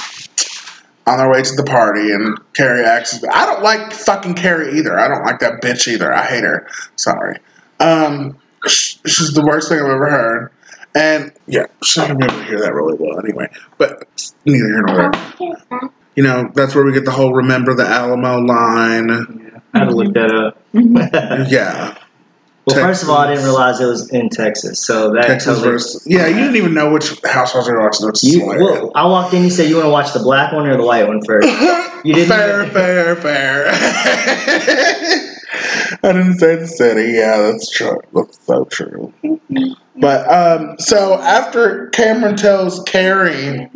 on 1.06 1.18
their 1.18 1.30
way 1.30 1.42
to 1.42 1.54
the 1.56 1.64
party, 1.64 2.12
and 2.12 2.38
Kary 2.54 2.84
asks, 2.84 3.22
"I 3.32 3.46
don't 3.46 3.62
like 3.62 3.92
fucking 3.92 4.34
Kary 4.34 4.78
either. 4.78 4.98
I 4.98 5.08
don't 5.08 5.24
like 5.24 5.40
that 5.40 5.60
bitch 5.60 5.88
either. 5.88 6.12
I 6.12 6.24
hate 6.24 6.44
her. 6.44 6.66
Sorry. 6.96 7.38
Um, 7.80 8.36
she's 8.66 9.32
the 9.32 9.44
worst 9.44 9.68
thing 9.68 9.80
I've 9.80 9.86
ever 9.86 10.10
heard." 10.10 10.50
And 10.94 11.32
yeah, 11.46 11.66
she's 11.82 11.96
not 11.96 12.08
gonna 12.08 12.18
be 12.18 12.24
able 12.26 12.38
to 12.38 12.44
hear 12.44 12.60
that 12.60 12.74
really 12.74 12.96
well 12.98 13.18
anyway. 13.18 13.48
But 13.78 14.04
neither 14.44 14.66
here 14.66 14.82
nor 14.82 14.96
there. 14.96 15.90
You 16.14 16.22
know, 16.22 16.50
that's 16.54 16.74
where 16.74 16.84
we 16.84 16.92
get 16.92 17.06
the 17.06 17.10
whole 17.10 17.32
remember 17.32 17.74
the 17.74 17.86
Alamo 17.86 18.38
line. 18.40 19.10
I 19.74 19.78
had 19.78 19.88
to 19.88 19.94
look 19.96 20.12
that 20.14 20.30
up. 20.30 20.58
Yeah. 21.50 21.96
Well, 22.64 22.76
first 22.76 23.02
of 23.02 23.08
all, 23.10 23.16
I 23.18 23.26
didn't 23.28 23.44
realize 23.44 23.80
it 23.80 23.86
was 23.86 24.08
in 24.12 24.28
Texas, 24.28 24.78
so 24.78 25.10
that 25.14 25.26
Texas 25.26 25.56
totally. 25.56 25.72
versus. 25.72 26.06
Yeah, 26.06 26.28
you 26.28 26.36
didn't 26.36 26.54
even 26.56 26.74
know 26.74 26.92
which 26.92 27.20
households 27.24 27.66
you 27.66 27.74
were 27.74 27.80
watching. 27.80 28.08
You, 28.22 28.46
well, 28.46 28.92
I 28.94 29.04
walked 29.06 29.34
in. 29.34 29.42
You 29.42 29.50
said 29.50 29.68
you 29.68 29.74
want 29.76 29.86
to 29.86 29.90
watch 29.90 30.12
the 30.12 30.20
black 30.20 30.52
one 30.52 30.68
or 30.68 30.76
the 30.76 30.84
white 30.84 31.06
one 31.08 31.20
first. 31.24 31.48
You 32.04 32.14
didn't 32.14 32.30
fair, 32.30 32.62
even- 32.62 32.72
fair, 32.72 33.14
fair. 33.14 33.66
I 36.02 36.12
didn't 36.12 36.34
say 36.38 36.56
the 36.56 36.66
city. 36.66 37.12
Yeah, 37.12 37.42
that's 37.42 37.70
true. 37.70 38.00
That's 38.12 38.44
so 38.44 38.64
true. 38.64 39.12
But 39.96 40.28
um, 40.28 40.76
so 40.80 41.20
after 41.20 41.90
Kameron 41.90 42.36
tells 42.36 42.82
Kary 42.84 43.70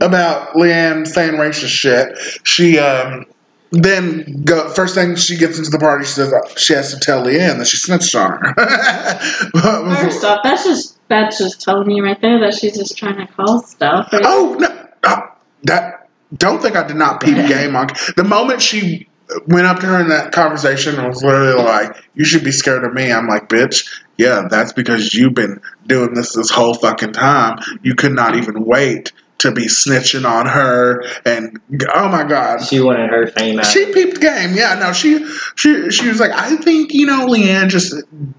about 0.00 0.52
LeeAnne 0.54 1.04
saying 1.04 1.32
racist 1.32 1.68
shit, 1.68 2.16
she 2.44 2.78
um 2.78 3.24
then 3.70 4.42
go 4.44 4.68
first 4.70 4.94
thing 4.94 5.16
she 5.16 5.36
gets 5.36 5.58
into 5.58 5.70
the 5.70 5.78
party. 5.78 6.04
She 6.04 6.12
says 6.12 6.32
she 6.56 6.72
has 6.74 6.92
to 6.94 7.00
tell 7.00 7.24
LeeAnne 7.24 7.58
that 7.58 7.66
she 7.66 7.76
snitched 7.76 8.14
on 8.14 8.32
her. 8.32 8.54
First 9.96 10.24
off, 10.24 10.40
that's 10.42 10.64
just 10.64 10.98
that's 11.08 11.38
just 11.38 11.60
telling 11.60 11.90
you 11.90 12.04
right 12.04 12.20
there 12.20 12.38
that 12.40 12.54
she's 12.54 12.76
just 12.76 12.96
trying 12.96 13.16
to 13.16 13.26
cause 13.32 13.70
stuff. 13.70 14.12
Like, 14.12 14.22
Oh 14.24 14.56
no! 14.58 14.88
Uh, 15.02 15.22
that 15.64 16.08
don't 16.36 16.60
think 16.62 16.76
I 16.76 16.86
did 16.86 16.96
not 16.96 17.20
peep 17.20 17.36
game 17.48 17.76
on 17.76 17.88
the 18.16 18.24
moment 18.24 18.62
she 18.62 19.08
went 19.48 19.66
up 19.66 19.80
to 19.80 19.86
her 19.86 20.00
in 20.00 20.08
that 20.08 20.32
conversation 20.32 20.96
and 20.96 21.08
was 21.08 21.22
literally 21.22 21.62
like, 21.62 21.96
"You 22.14 22.24
should 22.24 22.44
be 22.44 22.52
scared 22.52 22.84
of 22.84 22.94
me." 22.94 23.12
I'm 23.12 23.26
like, 23.26 23.48
"Bitch, 23.48 23.88
yeah, 24.16 24.46
that's 24.48 24.72
because 24.72 25.14
you've 25.14 25.34
been 25.34 25.60
doing 25.86 26.14
this 26.14 26.34
this 26.34 26.50
whole 26.50 26.74
fucking 26.74 27.12
time. 27.12 27.58
You 27.82 27.94
could 27.94 28.12
not 28.12 28.36
even 28.36 28.64
wait 28.64 29.12
to 29.38 29.50
be 29.52 29.66
snitching 29.66 30.28
on 30.28 30.46
her." 30.46 31.04
And 31.24 31.58
oh 31.94 32.08
my 32.08 32.24
god, 32.24 32.62
She 32.64 32.80
wanted 32.80 33.10
her 33.10 33.26
fame 33.28 33.58
out. 33.58 33.66
she 33.66 33.92
peeped 33.92 34.20
game. 34.20 34.54
Yeah, 34.54 34.78
no, 34.78 34.92
she 34.92 35.24
she 35.56 35.90
she 35.90 36.08
was 36.08 36.20
like, 36.20 36.32
I 36.32 36.56
think 36.56 36.92
you 36.92 37.06
know, 37.06 37.26
LeeAnne 37.26 37.68
just 37.68 37.94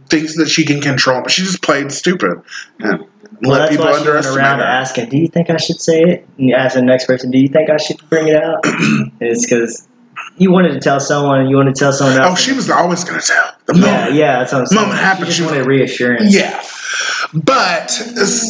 thinks 0.10 0.36
that 0.38 0.49
she 0.49 0.65
can 0.65 0.81
control 0.81 1.21
me. 1.21 1.29
She 1.29 1.43
just 1.43 1.62
played 1.62 1.91
stupid 1.91 2.41
and 2.79 3.05
well, 3.41 3.60
let 3.60 3.69
people 3.69 3.86
why 3.86 3.91
she 3.91 3.97
went 3.97 4.07
underestimate 4.07 4.38
around 4.39 4.60
her. 4.60 4.65
asking, 4.65 5.10
"Do 5.10 5.17
you 5.17 5.27
think 5.27 5.49
I 5.51 5.57
should 5.57 5.79
say 5.79 6.01
it?" 6.01 6.27
And 6.39 6.51
ask 6.53 6.73
the 6.75 6.81
next 6.81 7.05
person, 7.05 7.29
"Do 7.29 7.38
you 7.38 7.47
think 7.49 7.69
I 7.69 7.77
should 7.77 7.97
bring 8.10 8.27
it 8.29 8.36
out?" 8.36 8.60
It's 9.19 9.45
because 9.45 9.88
you 10.38 10.51
wanted 10.51 10.73
to 10.73 10.79
tell 10.79 10.99
someone, 10.99 11.47
you 11.47 11.55
wanted 11.57 11.75
to 11.75 11.79
tell 11.79 11.93
someone 11.93 12.17
oh, 12.19 12.23
else. 12.29 12.31
Oh, 12.33 12.36
she 12.41 12.53
was 12.53 12.69
always 12.71 13.03
gonna 13.03 13.21
tell. 13.21 13.51
The 13.65 13.75
Yeah, 13.75 13.81
moment. 13.81 14.13
yeah, 14.15 14.39
that's 14.39 14.53
what 14.53 14.62
I'm 14.62 14.65
saying. 14.67 14.81
Moment 14.81 14.99
happened, 14.99 15.25
She 15.27 15.29
just 15.33 15.38
she 15.39 15.45
wanted 15.45 15.65
reassurance. 15.67 16.33
Yeah. 16.33 16.60
But 17.33 17.91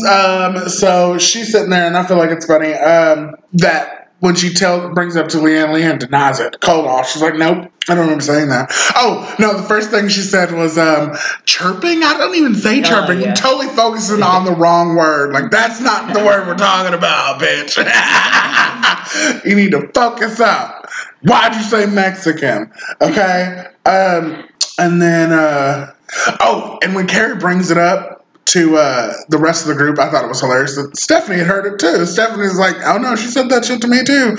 um, 0.07 0.69
so 0.69 1.17
she's 1.17 1.51
sitting 1.51 1.69
there, 1.69 1.85
and 1.87 1.97
I 1.97 2.05
feel 2.05 2.17
like 2.17 2.29
it's 2.29 2.45
funny 2.45 2.73
um, 2.73 3.35
that 3.53 4.11
when 4.19 4.35
she 4.35 4.53
tells 4.53 4.93
brings 4.93 5.15
it 5.15 5.23
up 5.23 5.29
to 5.29 5.37
LeeAnne, 5.37 5.69
LeeAnne 5.69 5.99
denies 5.99 6.39
it 6.39 6.59
cold 6.61 6.85
off. 6.85 7.09
She's 7.09 7.21
like, 7.21 7.35
"Nope, 7.35 7.71
I 7.89 7.95
don't 7.95 8.03
remember 8.05 8.23
saying 8.23 8.49
that." 8.49 8.71
Oh 8.95 9.35
no, 9.39 9.55
the 9.55 9.63
first 9.63 9.89
thing 9.89 10.07
she 10.09 10.21
said 10.21 10.51
was 10.51 10.77
um, 10.77 11.15
chirping. 11.45 12.03
I 12.03 12.17
don't 12.17 12.35
even 12.35 12.55
say 12.55 12.79
Oh, 12.79 12.83
chirping. 12.83 13.21
yeah. 13.21 13.33
Totally 13.33 13.67
focusing 13.67 14.21
on 14.23 14.45
the 14.45 14.53
wrong 14.53 14.95
word. 14.95 15.33
Like 15.33 15.49
that's 15.51 15.79
not 15.81 16.13
the 16.13 16.23
word 16.23 16.47
we're 16.47 16.55
talking 16.55 16.93
about, 16.93 17.39
bitch. 17.41 17.77
you 19.45 19.55
need 19.55 19.71
to 19.71 19.87
focus 19.93 20.39
up. 20.39 20.87
Why'd 21.23 21.55
you 21.55 21.61
say 21.63 21.85
Mexican? 21.87 22.71
Okay. 23.01 23.65
Um, 23.85 24.43
and 24.79 25.01
then, 25.01 25.31
uh, 25.31 25.93
oh, 26.39 26.77
and 26.83 26.93
when 26.93 27.07
Kary 27.07 27.35
brings 27.37 27.71
it 27.71 27.77
up 27.77 28.16
to 28.47 28.77
uh, 28.77 29.13
the 29.29 29.38
rest 29.38 29.63
of 29.63 29.67
the 29.69 29.75
group, 29.75 29.99
I 29.99 30.10
thought 30.10 30.23
it 30.23 30.29
was 30.29 30.41
hilarious 30.41 30.75
that 30.75 30.97
Stephanie 30.97 31.39
had 31.39 31.47
heard 31.47 31.73
it 31.73 31.79
too. 31.79 32.05
Stephanie's 32.05 32.57
like, 32.57 32.75
oh 32.86 32.97
no, 32.97 33.15
she 33.15 33.27
said 33.27 33.49
that 33.49 33.65
shit 33.65 33.81
to 33.81 33.88
me 33.88 34.03
too. 34.03 34.38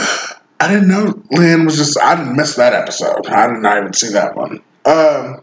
I 0.61 0.69
didn't 0.69 0.89
know 0.89 1.23
Lynn 1.31 1.65
was 1.65 1.77
just, 1.77 2.01
I 2.01 2.17
didn't 2.17 2.37
miss 2.37 2.57
that 2.57 2.73
episode. 2.73 3.27
I 3.27 3.47
did 3.47 3.61
not 3.61 3.79
even 3.79 3.93
see 3.93 4.09
that 4.11 4.35
one. 4.35 4.63
Um, 4.85 5.41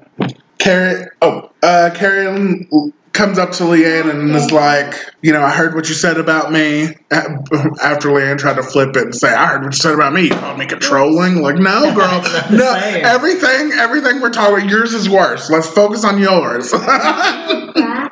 Kary, 0.58 1.06
oh, 1.22 1.52
uh, 1.62 1.92
Kary 1.94 2.68
comes 3.14 3.40
up 3.40 3.52
to 3.52 3.64
LeeAnne 3.64 4.10
and 4.10 4.36
is 4.36 4.52
like, 4.52 4.94
you 5.22 5.32
know, 5.32 5.42
I 5.42 5.52
heard 5.52 5.74
what 5.74 5.88
you 5.88 5.96
said 5.96 6.18
about 6.18 6.52
me. 6.52 6.84
After 7.12 8.10
LeeAnne 8.10 8.38
tried 8.38 8.58
to 8.58 8.64
flip 8.64 8.96
it 8.98 9.04
and 9.04 9.16
say, 9.16 9.34
I 9.34 9.46
heard 9.46 9.64
what 9.64 9.74
you 9.74 9.80
said 9.80 9.94
about 9.94 10.12
me. 10.14 10.24
You 10.24 10.32
called 10.32 10.60
me 10.60 10.66
controlling. 10.66 11.42
Like, 11.42 11.56
no, 11.56 11.82
girl, 11.96 12.22
no. 12.52 12.74
Everything, 12.74 13.72
everything 13.74 14.22
we're 14.22 14.32
talking 14.32 14.58
about, 14.58 14.70
yours 14.70 14.94
is 14.94 15.08
worse. 15.08 15.50
Let's 15.50 15.70
focus 15.70 16.04
on 16.04 16.20
yours. 16.20 16.74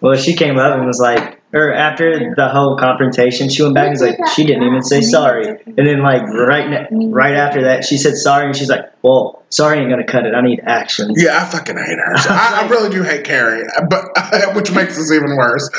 Well, 0.00 0.16
she 0.16 0.34
came 0.34 0.58
up 0.58 0.76
and 0.76 0.86
was 0.86 1.00
like, 1.00 1.40
or 1.52 1.72
after 1.72 2.34
the 2.34 2.48
whole 2.48 2.76
confrontation, 2.76 3.48
she 3.48 3.62
went 3.62 3.74
back 3.74 3.86
and 3.86 3.92
was 3.92 4.02
like, 4.02 4.18
she 4.34 4.44
didn't 4.44 4.64
even 4.64 4.82
say 4.82 5.00
sorry. 5.00 5.48
And 5.48 5.86
then, 5.86 6.02
like, 6.02 6.22
right 6.22 6.68
ne- 6.90 7.08
right 7.08 7.34
after 7.34 7.62
that, 7.62 7.84
she 7.84 7.96
said 7.96 8.16
sorry, 8.16 8.46
and 8.46 8.56
she's 8.56 8.68
like, 8.68 8.84
well, 9.02 9.42
sorry 9.48 9.78
ain't 9.78 9.88
gonna 9.88 10.04
cut 10.04 10.26
it. 10.26 10.34
I 10.34 10.42
need 10.42 10.60
action. 10.64 11.12
Yeah, 11.16 11.40
I 11.40 11.44
fucking 11.44 11.76
hate 11.76 11.98
her. 11.98 12.14
I, 12.16 12.62
I 12.64 12.68
really 12.68 12.90
do 12.90 13.02
hate 13.02 13.24
Kary, 13.24 13.62
but 13.88 14.04
which 14.54 14.72
makes 14.72 14.96
this 14.96 15.10
even 15.10 15.36
worse. 15.36 15.70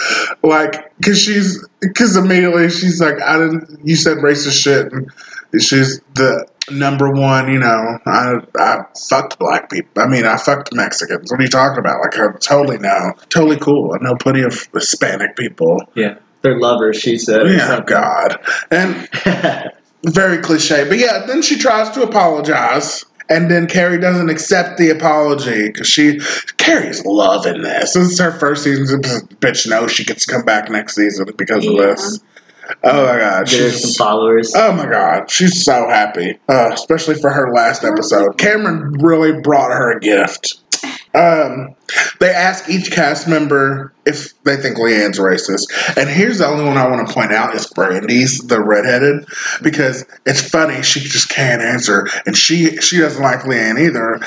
Like, 0.42 0.92
cause 1.02 1.20
she's, 1.20 1.64
cause 1.96 2.16
immediately 2.16 2.70
she's 2.70 3.00
like, 3.00 3.22
I 3.22 3.38
didn't. 3.38 3.80
You 3.84 3.96
said 3.96 4.18
racist 4.18 4.62
shit, 4.62 4.92
and 4.92 5.12
she's 5.62 6.02
the 6.16 6.48
number 6.70 7.12
one. 7.12 7.52
You 7.52 7.60
know, 7.60 8.00
I 8.06 8.36
I 8.58 8.86
fucked 9.10 9.40
black 9.40 9.70
people. 9.70 10.02
I 10.02 10.08
mean, 10.08 10.26
I 10.26 10.38
fucked 10.38 10.74
Mexicans. 10.74 11.32
What 11.32 11.40
are 11.40 11.44
you 11.44 11.50
talking 11.50 11.80
about? 11.80 12.02
Like, 12.02 12.18
I 12.18 12.38
totally 12.40 12.78
know, 12.78 13.14
totally 13.30 13.58
cool. 13.58 13.94
I 13.94 14.04
know 14.04 14.16
plenty 14.16 14.42
of 14.44 14.68
Hispanic 14.74 15.36
people. 15.36 15.82
Yeah. 15.96 16.18
They're 16.42 16.60
lovers, 16.60 16.98
she 17.00 17.18
said. 17.18 17.48
Yeah, 17.48 17.84
God, 17.86 18.40
and 18.70 19.10
very 20.06 20.38
cliche. 20.38 20.88
But 20.88 21.00
yeah, 21.00 21.26
then 21.26 21.42
she 21.42 21.58
tries 21.58 21.90
to 21.92 22.04
apologize. 22.04 23.06
And 23.30 23.52
then 23.52 23.68
Kary 23.68 24.00
doesn't 24.00 24.30
accept 24.30 24.78
the 24.78 24.90
apology 24.90 25.68
because 25.68 25.88
she 25.88 26.22
Kary's 26.56 27.04
loving 27.06 27.62
this. 27.62 27.94
This 27.94 28.12
is 28.12 28.20
her 28.20 28.32
first 28.32 28.64
season. 28.64 29.02
Bitch 29.02 29.68
knows 29.68 29.92
she 29.92 30.06
gets 30.06 30.26
to 30.26 30.32
come 30.32 30.46
back 30.46 30.70
next 30.70 30.96
season 30.96 31.28
because 31.36 31.68
of 31.68 31.76
this. 31.76 32.22
Oh 32.84 33.06
my 33.06 33.20
god, 33.20 33.48
Get 33.48 33.62
her 33.62 33.70
some 33.72 33.94
followers. 33.94 34.54
oh 34.56 34.74
my 34.74 34.86
god, 34.90 35.30
she's 35.30 35.64
so 35.64 35.88
happy. 35.90 36.38
Uh, 36.50 36.70
especially 36.74 37.16
for 37.16 37.30
her 37.32 37.52
last 37.54 37.84
episode. 37.84 38.38
Kameron 38.38 39.02
really 39.02 39.40
brought 39.42 39.72
her 39.72 39.98
a 39.98 40.00
gift. 40.00 40.60
Um, 41.16 41.74
they 42.20 42.30
ask 42.30 42.70
each 42.70 42.92
cast 42.92 43.28
member 43.28 43.92
if 44.06 44.40
they 44.44 44.56
think 44.58 44.78
LeeAnne's 44.78 45.18
racist, 45.18 45.66
and 45.98 46.08
here's 46.08 46.38
the 46.38 46.46
only 46.46 46.64
one 46.66 46.78
I 46.78 46.88
want 46.88 47.08
to 47.08 47.14
point 47.14 47.32
out 47.32 47.56
is 47.56 47.66
Brandi's, 47.68 48.40
the 48.40 48.62
redheaded, 48.62 49.26
because 49.64 50.06
it's 50.26 50.48
funny 50.48 50.84
she 50.84 51.00
just 51.00 51.30
can't 51.30 51.62
answer, 51.62 52.08
and 52.28 52.38
she 52.38 52.78
she 52.78 53.00
doesn't 53.00 53.24
like 53.24 53.40
LeeAnne 53.42 53.80
either. 53.80 54.20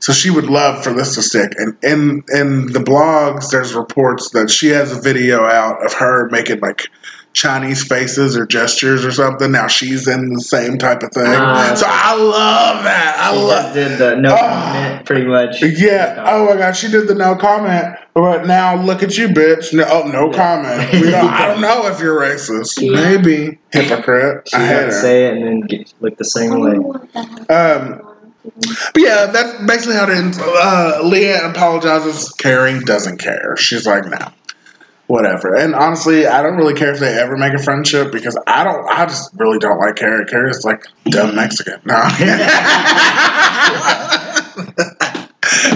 So 0.00 0.12
she 0.12 0.30
would 0.30 0.46
love 0.46 0.82
for 0.82 0.92
this 0.92 1.14
to 1.14 1.22
stick. 1.22 1.52
And 1.58 1.76
in 1.84 2.24
in 2.34 2.66
the 2.72 2.80
blogs, 2.80 3.50
there's 3.50 3.72
reports 3.72 4.30
that 4.30 4.50
she 4.50 4.68
has 4.68 4.90
a 4.90 5.00
video 5.00 5.44
out 5.44 5.84
of 5.86 5.92
her 5.92 6.28
making 6.30 6.58
like 6.58 6.88
Chinese 7.34 7.84
faces 7.84 8.36
or 8.36 8.46
gestures 8.46 9.04
or 9.04 9.10
something. 9.12 9.50
Now 9.52 9.66
she's 9.66 10.06
in 10.06 10.32
the 10.32 10.40
same 10.40 10.78
type 10.78 11.02
of 11.02 11.10
thing. 11.12 11.24
Ah. 11.26 11.74
so 11.74 11.86
I 11.88 12.14
love 12.16 12.84
that. 12.84 13.16
I 13.18 13.32
She 13.32 13.38
love. 13.42 13.62
just 13.62 13.74
did 13.74 13.98
the 13.98 14.16
no 14.16 14.34
Oh. 14.34 14.36
comment, 14.38 15.06
pretty 15.06 15.24
much. 15.26 15.62
Yeah. 15.62 16.24
Oh 16.28 16.46
my 16.46 16.56
God, 16.56 16.72
she 16.76 16.88
did 16.90 17.08
the 17.08 17.14
no 17.14 17.34
comment, 17.34 17.96
but 18.14 18.46
now 18.46 18.76
look 18.82 19.02
at 19.02 19.16
you, 19.16 19.28
bitch. 19.28 19.72
No, 19.72 19.84
oh, 19.88 20.08
no 20.08 20.30
comment. 20.30 20.92
We 21.02 21.10
don't, 21.10 21.30
I 21.30 21.46
don't 21.48 21.60
know 21.60 21.86
if 21.88 22.00
you're 22.00 22.20
racist. 22.20 22.80
Yeah. 22.80 22.92
Maybe 23.16 23.58
hypocrite. 23.72 24.48
She 24.48 24.56
I 24.56 24.60
had 24.60 24.86
to 24.86 24.92
say 24.92 25.26
it 25.26 25.34
and 25.38 25.44
then 25.46 25.60
get, 25.60 25.92
look 26.00 26.16
the 26.18 26.24
same 26.24 26.60
way. 26.60 26.76
Um, 27.48 28.02
but 28.44 28.96
yeah, 29.02 29.26
that's 29.26 29.64
basically 29.64 29.94
how 29.94 30.04
it 30.04 30.10
ends. 30.16 30.38
Uh, 30.38 31.00
Leah 31.04 31.50
apologizes. 31.50 32.30
Kary 32.32 32.80
doesn't 32.80 33.18
care. 33.18 33.56
She's 33.56 33.86
like, 33.86 34.04
no, 34.06 34.18
whatever. 35.06 35.54
And 35.54 35.74
honestly, 35.74 36.26
I 36.26 36.42
don't 36.42 36.56
really 36.56 36.74
care 36.74 36.92
if 36.92 37.00
they 37.00 37.18
ever 37.18 37.36
make 37.36 37.54
a 37.54 37.62
friendship 37.62 38.12
because 38.12 38.38
I 38.46 38.64
don't. 38.64 38.86
I 38.88 39.06
just 39.06 39.30
really 39.34 39.58
don't 39.58 39.78
like 39.78 39.96
Kary. 39.96 40.24
Kary's 40.26 40.64
like 40.64 40.84
dumb 41.04 41.34
Mexican. 41.34 41.80
No. 41.84 41.94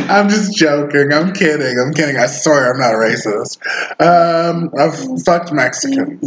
I'm 0.09 0.29
just 0.29 0.57
joking. 0.57 1.13
I'm 1.13 1.33
kidding. 1.33 1.79
I'm 1.79 1.93
kidding. 1.93 2.17
I 2.17 2.27
swear 2.27 2.73
I'm 2.73 2.79
not 2.79 2.95
a 2.95 2.97
racist. 2.97 3.59
Um, 4.01 4.71
I've 4.79 4.97
fucked 5.25 5.53
Mexicans. 5.53 6.21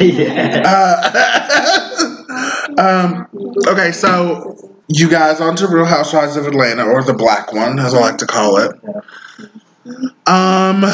yeah. 0.00 0.62
Uh, 0.64 2.24
um, 3.26 3.26
okay, 3.66 3.92
so 3.92 4.74
you 4.88 5.08
guys 5.08 5.40
on 5.40 5.56
to 5.56 5.66
Real 5.66 5.84
Housewives 5.84 6.36
of 6.36 6.46
Atlanta, 6.46 6.84
or 6.84 7.02
the 7.02 7.14
black 7.14 7.52
one, 7.52 7.78
as 7.78 7.94
I 7.94 8.00
like 8.00 8.18
to 8.18 8.26
call 8.26 8.58
it. 8.58 8.72
Um, 10.26 10.84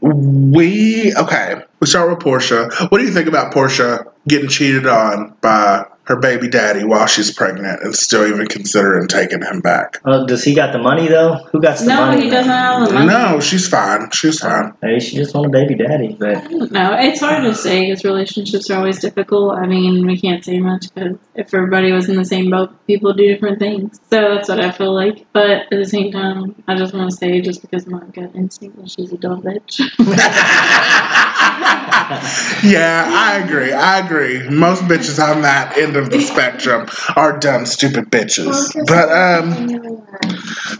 we 0.00 1.14
okay. 1.14 1.62
We 1.80 1.86
start 1.86 2.10
with 2.10 2.18
Porsha. 2.20 2.90
What 2.90 2.98
do 2.98 3.04
you 3.04 3.12
think 3.12 3.28
about 3.28 3.52
Porsha 3.52 4.10
getting 4.26 4.48
cheated 4.48 4.86
on 4.86 5.34
by 5.40 5.86
her 6.08 6.16
baby 6.16 6.48
daddy 6.48 6.84
while 6.84 7.06
she's 7.06 7.30
pregnant 7.30 7.82
and 7.82 7.94
still 7.94 8.26
even 8.26 8.46
considering 8.46 9.06
taking 9.06 9.42
him 9.42 9.60
back. 9.60 9.98
Oh, 10.06 10.26
does 10.26 10.42
he 10.42 10.54
got 10.54 10.72
the 10.72 10.78
money 10.78 11.06
though? 11.06 11.34
Who 11.52 11.60
got 11.60 11.78
the 11.78 11.84
No, 11.84 12.06
money? 12.06 12.24
he 12.24 12.30
doesn't 12.30 12.50
have 12.50 12.88
the 12.88 12.94
money. 12.94 13.06
No, 13.06 13.40
she's 13.40 13.68
fine. 13.68 14.10
She's 14.10 14.40
fine. 14.40 14.72
Maybe 14.80 15.00
she 15.00 15.16
just 15.16 15.34
want 15.34 15.48
a 15.48 15.50
baby 15.50 15.74
daddy, 15.74 16.16
but 16.18 16.50
no. 16.50 16.96
It's 16.98 17.20
hard 17.20 17.44
to 17.44 17.54
say 17.54 17.90
because 17.90 18.04
relationships 18.04 18.70
are 18.70 18.78
always 18.78 19.00
difficult. 19.00 19.58
I 19.58 19.66
mean, 19.66 20.06
we 20.06 20.18
can't 20.18 20.42
say 20.42 20.58
much 20.60 20.86
because 20.94 21.18
if 21.34 21.52
everybody 21.52 21.92
was 21.92 22.08
in 22.08 22.16
the 22.16 22.24
same 22.24 22.50
boat, 22.50 22.70
people 22.86 23.12
do 23.12 23.26
different 23.26 23.58
things. 23.58 24.00
So 24.08 24.34
that's 24.34 24.48
what 24.48 24.60
I 24.60 24.72
feel 24.72 24.94
like. 24.94 25.26
But 25.34 25.50
at 25.50 25.70
the 25.70 25.84
same 25.84 26.10
time, 26.10 26.54
I 26.66 26.74
just 26.74 26.94
want 26.94 27.10
to 27.10 27.16
say, 27.16 27.42
just 27.42 27.60
because 27.60 27.86
my 27.86 28.00
gut 28.14 28.34
instinct 28.34 28.78
is 28.78 28.94
she's 28.94 29.12
a 29.12 29.18
dumb 29.18 29.42
bitch. 29.42 29.78
yeah, 32.64 33.04
I 33.10 33.42
agree. 33.44 33.72
I 33.72 33.98
agree. 33.98 34.48
Most 34.48 34.82
bitches 34.84 35.22
on 35.22 35.42
that 35.42 35.76
end 35.76 35.96
of 35.98 36.10
the 36.10 36.20
spectrum 36.20 36.88
are 37.16 37.38
dumb, 37.38 37.66
stupid 37.66 38.10
bitches. 38.10 38.72
But 38.86 39.10
um, 39.10 40.02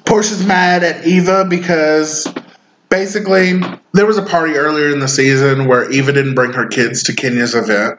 Porsha's 0.04 0.46
mad 0.46 0.82
at 0.82 1.06
Eva 1.06 1.44
because 1.44 2.26
basically 2.88 3.60
there 3.92 4.06
was 4.06 4.16
a 4.16 4.22
party 4.24 4.54
earlier 4.54 4.90
in 4.90 5.00
the 5.00 5.08
season 5.08 5.66
where 5.66 5.90
Eva 5.90 6.12
didn't 6.12 6.34
bring 6.34 6.52
her 6.52 6.66
kids 6.66 7.02
to 7.04 7.14
Kenya's 7.14 7.54
event, 7.54 7.98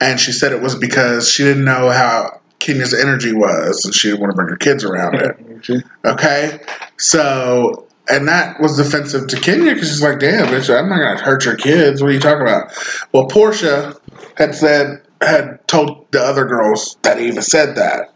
and 0.00 0.20
she 0.20 0.32
said 0.32 0.52
it 0.52 0.60
was 0.60 0.74
because 0.74 1.30
she 1.30 1.44
didn't 1.44 1.64
know 1.64 1.90
how 1.90 2.40
Kenya's 2.58 2.92
energy 2.92 3.32
was, 3.32 3.84
and 3.84 3.94
she 3.94 4.08
didn't 4.08 4.20
want 4.20 4.32
to 4.32 4.36
bring 4.36 4.48
her 4.48 4.56
kids 4.56 4.84
around 4.84 5.14
it. 5.14 5.84
Okay, 6.04 6.60
so. 6.96 7.84
And 8.10 8.26
that 8.26 8.58
was 8.58 8.78
offensive 8.78 9.26
to 9.26 9.38
Kenya 9.38 9.74
because 9.74 9.90
she's 9.90 10.02
like, 10.02 10.18
damn, 10.18 10.46
bitch, 10.46 10.74
I'm 10.74 10.88
not 10.88 11.18
to 11.18 11.22
hurt 11.22 11.44
your 11.44 11.56
kids. 11.56 12.00
What 12.00 12.08
are 12.08 12.14
you 12.14 12.18
talking 12.18 12.40
about? 12.40 12.72
Well, 13.12 13.28
Porsha 13.28 14.00
had 14.34 14.54
said, 14.54 15.02
had 15.20 15.66
told 15.66 16.10
the 16.12 16.20
other 16.20 16.44
girls 16.44 16.96
that 17.02 17.20
Eva 17.20 17.42
said 17.42 17.76
that. 17.76 18.14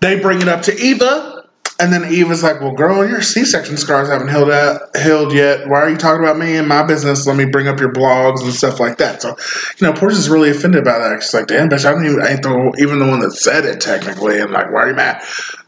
They 0.00 0.18
bring 0.18 0.42
it 0.42 0.48
up 0.48 0.62
to 0.62 0.76
Eva, 0.76 1.48
and 1.78 1.92
then 1.92 2.12
Eva's 2.12 2.42
like, 2.42 2.60
well, 2.60 2.72
girl, 2.72 3.08
your 3.08 3.22
C-section 3.22 3.76
scars 3.76 4.08
haven't 4.08 4.28
healed, 4.28 4.50
out, 4.50 4.96
healed 4.96 5.32
yet. 5.32 5.68
Why 5.68 5.80
are 5.80 5.90
you 5.90 5.96
talking 5.96 6.22
about 6.22 6.38
me 6.38 6.56
and 6.56 6.68
my 6.68 6.82
business? 6.82 7.26
Let 7.26 7.36
me 7.36 7.44
bring 7.44 7.66
up 7.66 7.80
your 7.80 7.92
blogs 7.92 8.42
and 8.42 8.52
stuff 8.52 8.78
like 8.78 8.98
that. 8.98 9.22
So, 9.22 9.36
you 9.78 9.86
know, 9.86 9.92
Porsha's 9.92 10.28
really 10.28 10.50
offended 10.50 10.84
by 10.84 10.98
that. 10.98 11.22
She's 11.22 11.34
like, 11.34 11.46
damn, 11.46 11.68
bitch, 11.68 11.84
I 11.84 11.92
even, 12.04 12.22
I 12.22 12.32
ain't 12.32 12.42
the, 12.42 12.76
even 12.78 12.98
the 12.98 13.06
one 13.06 13.20
that 13.20 13.32
said 13.32 13.64
it 13.64 13.80
technically. 13.80 14.40
And 14.40 14.50
like, 14.50 14.72
why 14.72 14.82
are 14.82 14.88
you 14.90 14.94
mad? 14.94 15.22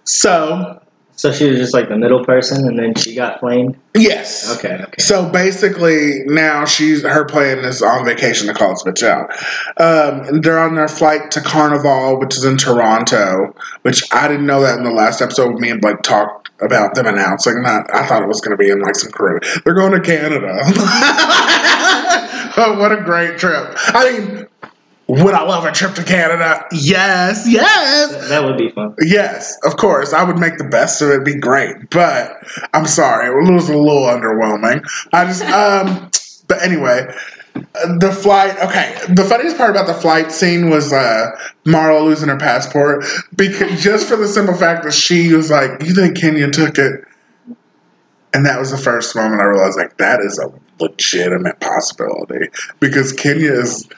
So, 0.05 0.81
so 1.17 1.33
she 1.33 1.49
was 1.49 1.59
just 1.59 1.73
like 1.73 1.89
the 1.89 1.97
middle 1.97 2.25
person, 2.25 2.67
and 2.67 2.79
then 2.79 2.95
she 2.95 3.15
got 3.15 3.39
flamed. 3.39 3.79
yes. 3.95 4.57
Okay, 4.59 4.75
okay. 4.83 5.01
So 5.03 5.29
basically, 5.31 6.25
now 6.27 6.65
she's 6.65 7.03
her 7.03 7.25
plan 7.25 7.59
is 7.59 7.83
on 7.83 8.05
vacation 8.05 8.49
to 8.49 8.55
call 8.55 8.71
this 8.71 8.83
bitch 8.83 9.07
out. 9.07 9.31
Um, 9.81 10.41
they're 10.41 10.59
on 10.59 10.75
their 10.75 10.89
flight 10.89 11.31
to 11.33 11.41
Carnival, 11.41 12.19
which 12.19 12.37
is 12.37 12.45
in 12.45 12.57
Toronto. 12.57 13.55
Which 13.83 14.03
I 14.13 14.27
didn't 14.27 14.47
know 14.47 14.61
that 14.63 14.79
in 14.79 14.85
the 14.85 14.91
last 14.91 15.23
episode. 15.23 15.61
Me 15.61 15.71
and 15.71 15.81
Blake 15.81 16.03
talked 16.03 16.51
about 16.61 16.95
them 16.95 17.07
announcing 17.07 17.63
that. 17.63 17.87
I 17.95 18.07
thought 18.07 18.23
it 18.23 18.29
was 18.29 18.41
going 18.41 18.57
to 18.57 18.63
be 18.63 18.71
in 18.71 18.81
like 18.81 18.97
some 18.97 19.13
crew. 19.13 19.39
They're 19.65 19.75
going 19.75 19.93
to 19.93 20.01
Canada. 20.01 20.59
oh, 22.57 22.77
what 22.79 22.91
a 22.91 23.01
great 23.03 23.39
trip! 23.39 23.75
I 23.77 24.19
mean, 24.19 24.47
would 25.07 25.35
I 25.35 25.43
love 25.43 25.65
a 25.65 25.73
trip 25.73 25.95
to 25.97 26.05
Canada? 26.05 26.67
Yes, 26.73 27.47
yes. 27.47 28.29
That, 28.29 28.45
would 28.45 28.57
be 28.57 28.71
fun. 28.71 28.95
Yes, 29.01 29.57
of 29.65 29.77
course. 29.77 30.13
I 30.13 30.25
would 30.25 30.39
make 30.39 30.57
the 30.57 30.65
best 30.65 31.03
of 31.03 31.11
it. 31.11 31.15
It'd 31.15 31.25
be 31.25 31.35
great. 31.35 31.91
But 31.91 32.33
I'm 32.73 32.87
sorry, 32.87 33.29
it 33.29 33.53
was 33.53 33.69
a 33.69 33.77
little 33.77 34.05
underwhelming. 34.05 34.83
I 35.13 35.27
just 35.27 35.43
um 35.45 36.11
but 36.47 36.63
anyway, 36.63 37.07
the 37.55 38.19
flight 38.23 38.57
okay, 38.61 38.99
the 39.13 39.25
funniest 39.25 39.59
part 39.59 39.71
about 39.71 39.87
the 39.87 39.95
flight 39.95 40.33
scene 40.33 40.71
was 40.71 40.93
uh 40.93 41.31
Marlo 41.67 42.05
losing 42.05 42.29
her 42.29 42.39
passport 42.39 43.05
because 43.37 43.83
just 43.83 44.09
for 44.09 44.17
the 44.17 44.29
simple 44.29 44.55
fact 44.55 44.85
that 44.85 44.95
she 44.95 45.33
was 45.35 45.51
like, 45.51 45.83
You 45.83 45.95
think 45.95 46.17
Kenya 46.19 46.51
took 46.51 46.79
it? 46.79 47.05
And 48.33 48.47
that 48.47 48.59
was 48.59 48.71
the 48.71 48.79
first 48.79 49.15
moment 49.15 49.41
I 49.41 49.45
realized 49.45 49.77
like 49.77 49.99
that 49.99 50.21
is 50.21 50.39
a 50.39 50.51
legitimate 50.83 51.61
possibility. 51.61 52.49
Because 52.81 53.13
Kenya 53.13 53.53
is 53.53 53.89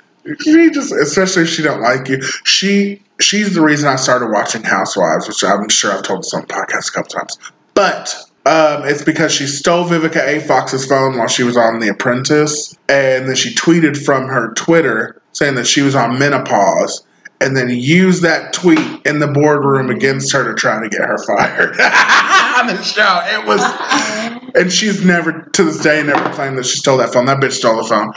she 0.40 0.70
just 0.70 0.92
especially 0.92 1.42
if 1.42 1.48
she 1.48 1.62
don't 1.62 1.80
like 1.80 2.08
you 2.08 2.20
she 2.44 3.02
she's 3.20 3.54
the 3.54 3.60
reason 3.60 3.88
i 3.88 3.96
started 3.96 4.30
watching 4.30 4.62
housewives 4.62 5.28
which 5.28 5.42
i'm 5.44 5.68
sure 5.68 5.92
i've 5.92 6.02
told 6.02 6.20
this 6.20 6.34
on 6.34 6.42
podcast 6.46 6.88
a 6.88 6.92
couple 6.92 7.10
times 7.10 7.38
but 7.74 8.14
um, 8.46 8.84
it's 8.84 9.02
because 9.02 9.32
she 9.32 9.44
stole 9.48 9.84
Vivica 9.86 10.24
A. 10.24 10.40
Fox's 10.40 10.86
phone 10.86 11.18
while 11.18 11.26
she 11.26 11.42
was 11.42 11.56
on 11.56 11.80
The 11.80 11.88
Apprentice, 11.88 12.76
and 12.88 13.28
then 13.28 13.34
she 13.34 13.52
tweeted 13.52 13.96
from 13.96 14.28
her 14.28 14.54
Twitter 14.54 15.20
saying 15.32 15.56
that 15.56 15.66
she 15.66 15.82
was 15.82 15.96
on 15.96 16.16
menopause, 16.16 17.04
and 17.40 17.57
then 17.57 17.68
use 17.70 18.20
that 18.22 18.53
tweet 18.53 18.79
in 19.07 19.18
the 19.18 19.27
boardroom 19.27 19.90
against 19.90 20.33
her 20.33 20.44
to 20.44 20.55
try 20.55 20.83
to 20.83 20.88
get 20.88 21.01
her 21.01 21.18
fired 21.27 21.70
on 22.61 22.66
the 22.68 22.83
show. 22.83 23.20
It 23.27 23.46
was, 23.46 24.53
and 24.55 24.72
she's 24.72 25.05
never 25.05 25.42
to 25.53 25.64
this 25.64 25.81
day 25.81 26.03
never 26.03 26.31
claimed 26.35 26.57
that 26.59 26.66
she 26.66 26.79
stole 26.79 26.96
that 26.99 27.12
phone. 27.12 27.27
That 27.27 27.38
bitch 27.38 27.53
stole 27.53 27.77
the 27.77 27.85
phone. 27.85 28.12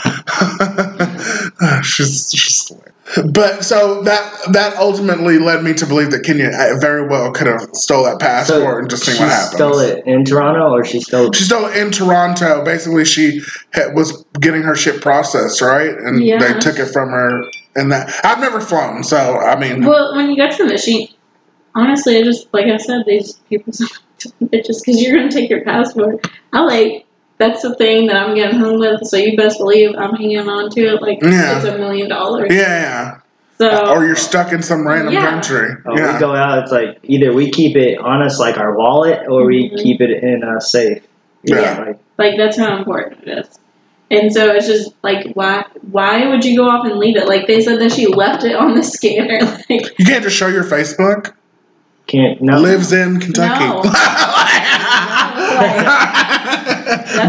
she's 1.83 2.31
she's. 2.33 2.71
But 3.33 3.65
so 3.65 4.03
that 4.03 4.39
that 4.53 4.77
ultimately 4.77 5.39
led 5.39 5.63
me 5.63 5.73
to 5.73 5.85
believe 5.87 6.11
that 6.11 6.23
Kenya 6.23 6.49
uh, 6.53 6.77
very 6.79 7.07
well 7.07 7.31
could 7.31 7.47
have 7.47 7.67
stole 7.73 8.03
that 8.03 8.19
passport 8.19 8.81
and 8.81 8.89
just 8.89 9.03
seen 9.03 9.15
she 9.15 9.23
what 9.23 9.31
happens. 9.31 9.55
stole 9.55 9.79
it 9.79 10.05
in 10.05 10.23
Toronto, 10.25 10.69
or 10.75 10.85
she 10.85 10.99
stole. 11.01 11.31
She 11.33 11.43
stole 11.43 11.65
it 11.65 11.75
in 11.75 11.89
Toronto. 11.91 12.63
Basically, 12.63 13.05
she 13.05 13.41
had, 13.71 13.95
was 13.95 14.23
getting 14.39 14.61
her 14.61 14.75
shit 14.75 15.01
processed, 15.01 15.59
right? 15.61 15.89
And 15.89 16.23
Yeah. 16.23 16.37
they 16.37 16.59
took 16.59 16.77
it 16.77 16.93
from 16.93 17.09
her. 17.09 17.41
And 17.79 17.91
that 17.91 18.13
I've 18.23 18.39
never 18.39 18.59
flown, 18.59 19.03
so 19.03 19.37
I 19.37 19.57
mean, 19.59 19.85
well, 19.85 20.15
when 20.15 20.29
you 20.29 20.35
go 20.37 20.49
to 20.49 20.57
the 20.65 20.69
machine, 20.73 21.07
honestly, 21.75 22.17
I 22.17 22.23
just 22.23 22.53
like 22.53 22.65
I 22.67 22.77
said, 22.77 23.03
these 23.07 23.33
people 23.49 23.71
are 23.73 23.87
bitches 24.47 24.81
because 24.85 25.01
you're 25.01 25.15
gonna 25.17 25.31
take 25.31 25.49
your 25.49 25.63
passport. 25.63 26.27
I 26.53 26.61
like 26.61 27.05
that's 27.37 27.61
the 27.61 27.73
thing 27.75 28.07
that 28.07 28.17
I'm 28.17 28.35
getting 28.35 28.59
home 28.59 28.79
with. 28.79 29.05
So 29.07 29.15
you 29.17 29.37
best 29.37 29.59
believe 29.59 29.95
I'm 29.97 30.13
hanging 30.15 30.39
on 30.49 30.69
to 30.71 30.81
it 30.81 31.01
like 31.01 31.19
Yeah. 31.21 31.55
it's 31.57 31.65
a 31.65 31.77
million 31.77 32.09
dollars. 32.09 32.49
yeah, 32.51 33.19
So. 33.57 33.93
Or 33.93 34.05
you're 34.05 34.17
stuck 34.17 34.51
in 34.51 34.61
some 34.61 34.85
random 34.85 35.13
Yeah. 35.13 35.29
country. 35.29 35.69
Oh, 35.85 35.95
yeah. 35.95 36.13
We 36.15 36.19
go 36.19 36.35
out. 36.35 36.63
It's 36.63 36.71
like 36.73 36.99
either 37.03 37.31
we 37.31 37.49
keep 37.49 37.77
it 37.77 37.97
on 37.97 38.21
us 38.21 38.39
like 38.39 38.57
our 38.57 38.75
wallet, 38.75 39.21
or 39.29 39.45
we 39.45 39.69
Mhm. 39.69 39.81
keep 39.81 40.01
it 40.01 40.09
in 40.21 40.43
a 40.43 40.59
safe. 40.59 41.01
Yeah. 41.43 41.79
like, 41.85 41.99
Like 42.17 42.33
that's 42.37 42.57
how 42.57 42.77
important 42.77 43.23
it 43.25 43.39
is. 43.39 43.58
And 44.11 44.33
so 44.33 44.51
it's 44.51 44.67
just 44.67 44.91
like 45.03 45.31
why 45.33 45.65
why 45.91 46.27
would 46.27 46.43
you 46.43 46.57
go 46.57 46.67
off 46.69 46.85
and 46.85 46.97
leave 46.99 47.15
it? 47.15 47.27
Like 47.27 47.47
they 47.47 47.61
said 47.61 47.79
that 47.79 47.91
she 47.91 48.07
left 48.07 48.43
it 48.43 48.55
on 48.55 48.75
the 48.75 48.83
scanner. 48.83 49.39
Like 49.69 49.97
You 49.99 50.05
can't 50.05 50.23
just 50.23 50.35
show 50.35 50.47
your 50.47 50.63
Facebook. 50.63 51.33
can't 52.07 52.41
no. 52.41 52.59
Lives 52.59 52.91
in 52.91 53.19
Kentucky. 53.19 53.65
No. 53.65 53.81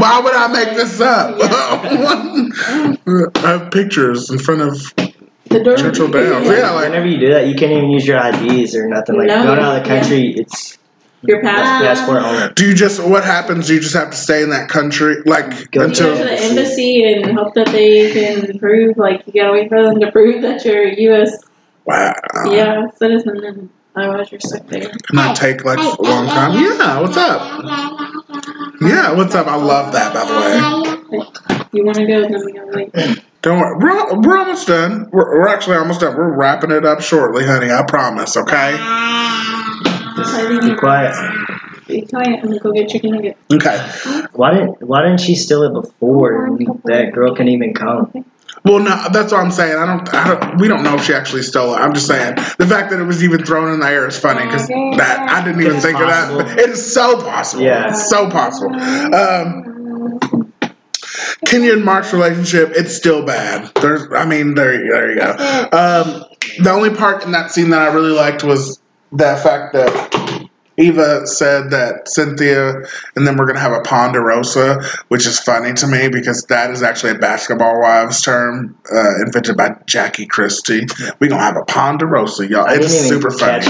Why 0.00 0.20
would 0.22 0.34
I 0.34 0.48
make 0.52 0.76
this 0.76 1.00
up? 1.00 1.36
I 3.44 3.48
have 3.48 3.70
pictures 3.70 4.30
in 4.30 4.38
front 4.38 4.62
of 4.62 4.94
the 4.96 5.60
door. 5.62 5.76
Churchill 5.76 6.08
Downs. 6.10 6.46
Yeah, 6.46 6.70
like 6.70 6.84
Whenever 6.86 7.06
you 7.06 7.18
do 7.18 7.28
that, 7.32 7.46
you 7.46 7.54
can't 7.54 7.72
even 7.72 7.90
use 7.90 8.06
your 8.06 8.18
IDs 8.24 8.74
or 8.74 8.88
nothing. 8.88 9.16
Like 9.18 9.28
No, 9.28 9.42
going 9.42 9.58
out 9.58 9.76
of 9.78 9.82
the 9.84 9.88
yeah. 9.88 10.00
country, 10.00 10.34
it's 10.36 10.78
Your 11.22 11.42
that's 11.42 11.82
passport. 11.82 12.20
passport 12.20 12.40
only. 12.42 12.54
Do 12.54 12.66
you 12.68 12.74
just 12.74 13.02
what 13.02 13.24
happens? 13.24 13.66
Do 13.66 13.74
you 13.74 13.80
just 13.80 13.94
have 13.94 14.10
to 14.10 14.16
stay 14.16 14.42
in 14.42 14.50
that 14.50 14.68
country, 14.70 15.16
like 15.26 15.70
Go 15.70 15.82
until? 15.84 16.16
to 16.16 16.24
the 16.24 16.32
embassy 16.32 17.04
and 17.12 17.36
hope 17.36 17.54
that 17.54 17.66
they 17.68 18.10
can 18.12 18.58
prove, 18.58 18.96
like, 18.96 19.26
you 19.26 19.34
gotta 19.34 19.52
wait 19.52 19.68
for 19.68 19.82
them 19.82 20.00
to 20.00 20.10
prove 20.12 20.40
that 20.42 20.64
you're 20.64 20.88
a 20.88 20.94
U.S. 20.96 21.36
Wow. 21.84 22.14
yeah, 22.46 22.86
citizen, 22.96 23.44
and 23.44 23.68
otherwise 23.96 24.30
you're 24.32 24.40
stuck 24.40 24.66
there. 24.68 24.88
Can 24.88 25.16
that 25.16 25.36
take 25.36 25.64
like 25.64 25.78
a 25.78 26.02
long 26.02 26.26
time? 26.26 26.52
Yeah. 26.62 27.00
What's 27.00 27.16
up? 27.16 27.40
Yeah. 28.80 29.12
What's 29.12 29.34
up? 29.34 29.46
I 29.46 29.56
love 29.56 29.92
that. 29.92 30.14
By 30.14 30.24
the 30.24 30.34
way. 31.10 31.26
You 31.72 31.84
wanna 31.84 32.06
go, 32.06 32.22
then 32.22 32.44
we 32.46 32.52
gotta 32.52 32.70
wait. 32.94 33.24
Don't 33.42 33.58
worry. 33.58 33.76
We're, 33.78 34.20
we're 34.20 34.38
almost 34.38 34.66
done. 34.68 35.08
We're, 35.12 35.40
we're 35.40 35.48
actually 35.48 35.76
almost 35.76 36.00
done. 36.00 36.16
We're 36.16 36.34
wrapping 36.34 36.70
it 36.70 36.84
up 36.84 37.00
shortly, 37.00 37.44
honey. 37.44 37.70
I 37.70 37.82
promise. 37.82 38.36
Okay. 38.36 38.76
Just 40.16 40.62
be 40.62 40.74
quiet. 40.76 41.14
Be 41.86 42.02
quiet, 42.02 42.40
I'm 42.40 42.46
gonna 42.46 42.58
go 42.58 42.72
get 42.72 42.88
chicken 42.88 43.12
nuggets. 43.12 43.40
Okay. 43.52 44.26
Why 44.32 44.54
didn't 44.54 44.82
Why 44.82 45.02
didn't 45.02 45.20
she 45.20 45.34
steal 45.34 45.62
it 45.64 45.72
before 45.72 46.56
that 46.84 47.12
girl 47.12 47.34
can 47.34 47.48
even 47.48 47.74
come? 47.74 48.24
Well, 48.64 48.78
no, 48.78 49.08
that's 49.12 49.32
what 49.32 49.40
I'm 49.40 49.50
saying. 49.50 49.76
I 49.76 49.86
don't, 49.86 50.14
I 50.14 50.34
don't. 50.34 50.60
We 50.60 50.68
don't 50.68 50.82
know 50.82 50.94
if 50.94 51.04
she 51.04 51.14
actually 51.14 51.42
stole 51.42 51.74
it. 51.74 51.78
I'm 51.78 51.94
just 51.94 52.06
saying 52.06 52.34
the 52.58 52.66
fact 52.66 52.90
that 52.90 53.00
it 53.00 53.04
was 53.04 53.24
even 53.24 53.44
thrown 53.44 53.72
in 53.72 53.80
the 53.80 53.86
air 53.86 54.06
is 54.06 54.18
funny 54.18 54.44
because 54.44 54.68
that 54.68 55.26
I 55.30 55.42
didn't 55.44 55.62
even 55.62 55.80
think 55.80 55.96
possible. 55.96 56.40
of 56.40 56.46
that. 56.46 56.58
It 56.58 56.70
is 56.70 56.92
so 56.92 57.22
possible. 57.22 57.62
Yeah. 57.62 57.88
It's 57.90 58.08
so 58.08 58.28
possible. 58.28 58.74
Um, 58.74 59.70
Kenya 61.46 61.72
and 61.72 61.84
Mark's 61.84 62.12
relationship, 62.12 62.70
it's 62.74 62.94
still 62.94 63.24
bad. 63.24 63.72
There's, 63.76 64.12
I 64.12 64.24
mean, 64.24 64.54
there, 64.54 64.72
there 64.72 65.10
you 65.10 65.16
go. 65.16 65.30
Um, 65.72 66.24
the 66.62 66.70
only 66.70 66.90
part 66.90 67.24
in 67.24 67.32
that 67.32 67.50
scene 67.50 67.70
that 67.70 67.80
I 67.80 67.92
really 67.92 68.12
liked 68.12 68.44
was 68.44 68.79
the 69.12 69.36
fact 69.42 69.72
that 69.72 70.48
Eva 70.80 71.26
said 71.26 71.70
that 71.70 72.08
Cynthia 72.08 72.74
and 73.14 73.26
then 73.26 73.36
we're 73.36 73.46
gonna 73.46 73.60
have 73.60 73.72
a 73.72 73.82
Ponderosa, 73.82 74.80
which 75.08 75.26
is 75.26 75.38
funny 75.38 75.74
to 75.74 75.86
me 75.86 76.08
because 76.08 76.44
that 76.44 76.70
is 76.70 76.82
actually 76.82 77.12
a 77.12 77.18
basketball 77.18 77.80
wives 77.80 78.22
term 78.22 78.76
uh, 78.92 79.16
invented 79.26 79.56
by 79.56 79.76
Jackie 79.86 80.26
Christie. 80.26 80.86
We're 81.18 81.28
gonna 81.28 81.42
have 81.42 81.56
a 81.56 81.64
Ponderosa, 81.64 82.48
y'all. 82.48 82.66
I 82.66 82.76
It's 82.76 82.94
super 83.08 83.30
funny. 83.30 83.66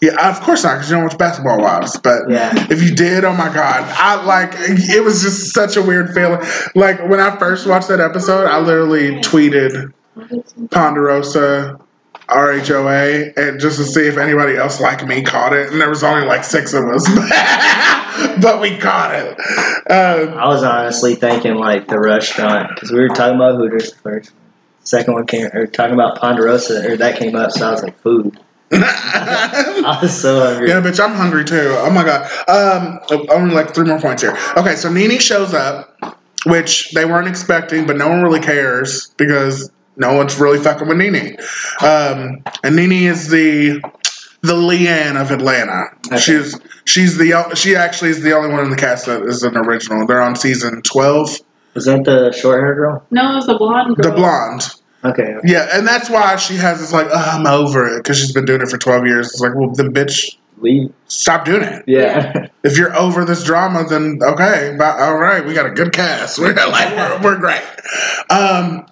Yeah, 0.00 0.30
of 0.30 0.40
course 0.40 0.64
not, 0.64 0.74
because 0.74 0.90
you 0.90 0.96
don't 0.96 1.04
watch 1.04 1.18
basketball 1.18 1.60
wives. 1.60 1.96
But 1.98 2.28
Yeah. 2.28 2.50
if 2.70 2.82
you 2.82 2.94
did, 2.94 3.24
oh 3.24 3.34
my 3.34 3.52
god, 3.52 3.84
I 3.96 4.22
like 4.24 4.54
it 4.56 5.04
was 5.04 5.22
just 5.22 5.54
such 5.54 5.76
a 5.76 5.82
weird 5.82 6.12
feeling. 6.12 6.40
Like 6.74 7.08
when 7.08 7.20
I 7.20 7.36
first 7.38 7.66
watched 7.68 7.88
that 7.88 8.00
episode, 8.00 8.46
I 8.46 8.58
literally 8.58 9.20
tweeted 9.20 9.92
Ponderosa. 10.70 11.78
RHOA 12.32 13.36
and 13.36 13.60
just 13.60 13.78
to 13.78 13.84
see 13.84 14.06
if 14.06 14.16
anybody 14.18 14.56
else 14.56 14.80
like 14.80 15.06
me 15.06 15.22
caught 15.22 15.52
it, 15.52 15.70
and 15.70 15.80
there 15.80 15.88
was 15.88 16.02
only 16.02 16.26
like 16.26 16.44
six 16.44 16.72
of 16.72 16.84
us, 16.84 17.06
but 18.42 18.60
we 18.60 18.78
caught 18.78 19.14
it. 19.14 19.38
Uh, 19.90 20.34
I 20.36 20.48
was 20.48 20.62
honestly 20.62 21.14
thinking 21.14 21.54
like 21.54 21.88
the 21.88 21.98
restaurant 21.98 22.70
because 22.74 22.90
we 22.90 23.00
were 23.00 23.08
talking 23.08 23.36
about 23.36 23.56
Hooters 23.56 23.94
first. 23.94 24.32
Second 24.84 25.14
one 25.14 25.26
came 25.26 25.46
or 25.52 25.66
talking 25.66 25.94
about 25.94 26.18
Ponderosa 26.18 26.90
or 26.90 26.96
that 26.96 27.18
came 27.18 27.36
up, 27.36 27.52
so 27.52 27.68
I 27.68 27.70
was 27.70 27.82
like 27.82 27.98
food. 28.00 28.38
I 28.72 29.98
was 30.00 30.18
so 30.18 30.40
hungry. 30.40 30.68
Yeah, 30.70 30.80
bitch, 30.80 30.98
I'm 30.98 31.14
hungry 31.14 31.44
too. 31.44 31.74
Oh 31.78 31.90
my 31.90 32.04
god. 32.04 32.28
Um, 32.48 33.00
only 33.28 33.54
like 33.54 33.74
three 33.74 33.86
more 33.86 34.00
points 34.00 34.22
here. 34.22 34.36
Okay, 34.56 34.76
so 34.76 34.90
Nene 34.90 35.18
shows 35.20 35.52
up, 35.52 36.16
which 36.46 36.90
they 36.92 37.04
weren't 37.04 37.28
expecting, 37.28 37.86
but 37.86 37.96
no 37.96 38.08
one 38.08 38.22
really 38.22 38.40
cares 38.40 39.08
because 39.18 39.70
no 39.96 40.14
one's 40.14 40.38
really 40.38 40.58
fucking 40.58 40.88
with 40.88 40.96
Nene. 40.96 41.36
Um, 41.80 42.42
and 42.62 42.76
Nene 42.76 42.92
is 43.10 43.28
the 43.28 43.80
the 44.42 44.54
LeeAnne 44.54 45.20
of 45.20 45.30
Atlanta. 45.30 45.84
Okay. 46.06 46.18
She's 46.18 46.58
she's 46.84 47.16
the 47.18 47.34
o- 47.34 47.54
she 47.54 47.76
actually 47.76 48.10
is 48.10 48.22
the 48.22 48.32
only 48.36 48.50
one 48.50 48.64
in 48.64 48.70
the 48.70 48.76
cast 48.76 49.06
that 49.06 49.22
is 49.22 49.42
an 49.42 49.56
original. 49.56 50.06
They're 50.06 50.20
on 50.22 50.34
season 50.36 50.82
twelve. 50.82 51.36
Was 51.74 51.86
that 51.86 52.04
the 52.04 52.32
short 52.32 52.60
hair 52.60 52.74
girl? 52.74 53.06
No, 53.10 53.32
it 53.32 53.34
was 53.36 53.46
the 53.46 53.56
blonde 53.56 53.96
girl. 53.96 54.10
The 54.10 54.16
blonde. 54.16 54.62
Okay. 55.04 55.34
Yeah, 55.44 55.68
and 55.72 55.86
that's 55.86 56.08
why 56.10 56.36
she 56.36 56.54
has 56.56 56.78
this 56.80 56.92
like, 56.92 57.08
oh, 57.10 57.14
I'm 57.14 57.46
over 57.46 57.88
it 57.88 57.98
because 57.98 58.18
she's 58.18 58.32
been 58.32 58.44
doing 58.44 58.60
it 58.60 58.68
for 58.68 58.78
twelve 58.78 59.06
years. 59.06 59.28
It's 59.28 59.40
like, 59.40 59.54
well, 59.54 59.70
then 59.70 59.92
bitch, 59.92 60.36
Leave. 60.58 60.92
stop 61.06 61.44
doing 61.44 61.62
it. 61.62 61.84
Yeah. 61.86 62.46
if 62.62 62.76
you're 62.78 62.94
over 62.96 63.24
this 63.24 63.42
drama, 63.42 63.84
then 63.88 64.18
okay, 64.22 64.74
but 64.78 64.98
all 65.00 65.16
right, 65.16 65.44
we 65.44 65.54
got 65.54 65.66
a 65.66 65.70
good 65.70 65.92
cast. 65.92 66.38
We're 66.40 66.54
like 66.54 66.94
we're, 66.96 67.22
we're 67.22 67.38
great. 67.38 67.62
Um, 68.30 68.86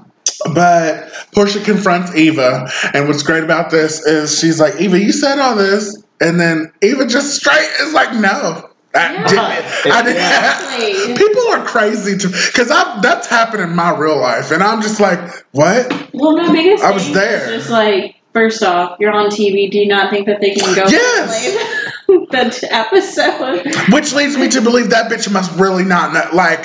but 0.54 1.08
Porsha 1.34 1.64
confronts 1.64 2.14
Eva, 2.14 2.70
and 2.94 3.08
what's 3.08 3.22
great 3.22 3.44
about 3.44 3.70
this 3.70 4.04
is 4.06 4.38
she's 4.38 4.60
like, 4.60 4.80
Eva, 4.80 4.98
you 4.98 5.12
said 5.12 5.38
all 5.38 5.56
this, 5.56 6.02
and 6.20 6.38
then 6.40 6.72
Eva 6.82 7.06
just 7.06 7.34
straight 7.36 7.68
is 7.80 7.92
like, 7.92 8.12
no. 8.14 8.66
I 8.92 9.12
Yeah. 9.12 9.26
didn't. 9.28 9.92
I 9.92 10.02
didn't. 10.02 10.16
Exactly. 10.16 11.14
People 11.14 11.42
are 11.52 11.64
crazy 11.64 12.18
to 12.18 12.28
because 12.28 12.68
that's 13.02 13.28
happened 13.28 13.62
in 13.62 13.74
my 13.76 13.96
real 13.96 14.18
life, 14.20 14.50
and 14.50 14.62
I'm 14.64 14.82
just 14.82 14.98
like, 14.98 15.20
what? 15.52 16.10
Well, 16.12 16.36
my 16.36 16.50
biggest 16.52 16.82
I 16.82 16.90
was 16.90 17.12
there. 17.12 17.50
is 17.52 17.60
just 17.62 17.70
like, 17.70 18.16
first 18.32 18.62
off, 18.64 18.96
you're 18.98 19.12
on 19.12 19.30
TV. 19.30 19.70
Do 19.70 19.78
you 19.78 19.86
not 19.86 20.10
think 20.10 20.26
that 20.26 20.40
they 20.40 20.54
can 20.54 20.74
go 20.74 20.82
Yes. 20.88 21.86
the 22.08 22.68
episode? 22.72 23.64
Which 23.92 24.12
leads 24.12 24.36
me 24.36 24.48
to 24.48 24.60
believe 24.60 24.90
that 24.90 25.10
bitch 25.10 25.30
must 25.32 25.56
really 25.58 25.84
not 25.84 26.12
know. 26.12 26.28
Like, 26.32 26.64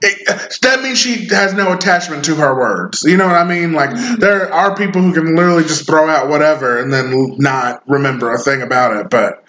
it, 0.00 0.58
that 0.62 0.82
means 0.82 0.98
she 0.98 1.26
has 1.28 1.54
no 1.54 1.72
attachment 1.72 2.24
to 2.26 2.36
her 2.36 2.54
words. 2.54 3.02
You 3.02 3.16
know 3.16 3.26
what 3.26 3.36
I 3.36 3.44
mean? 3.44 3.72
Like, 3.72 3.90
mm-hmm. 3.90 4.20
there 4.20 4.52
are 4.52 4.76
people 4.76 5.02
who 5.02 5.12
can 5.12 5.34
literally 5.34 5.64
just 5.64 5.86
throw 5.86 6.08
out 6.08 6.28
whatever 6.28 6.78
and 6.78 6.92
then 6.92 7.36
not 7.38 7.82
remember 7.88 8.32
a 8.32 8.38
thing 8.38 8.62
about 8.62 8.96
it. 8.96 9.10
But 9.10 9.44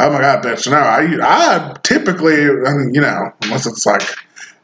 oh 0.00 0.10
my 0.10 0.20
god, 0.20 0.44
bitch, 0.44 0.70
no. 0.70 0.76
I 0.76 1.18
I 1.22 1.76
typically, 1.82 2.42
I 2.44 2.74
mean, 2.74 2.94
you 2.94 3.00
know, 3.00 3.32
unless 3.42 3.66
it's 3.66 3.86
like 3.86 4.02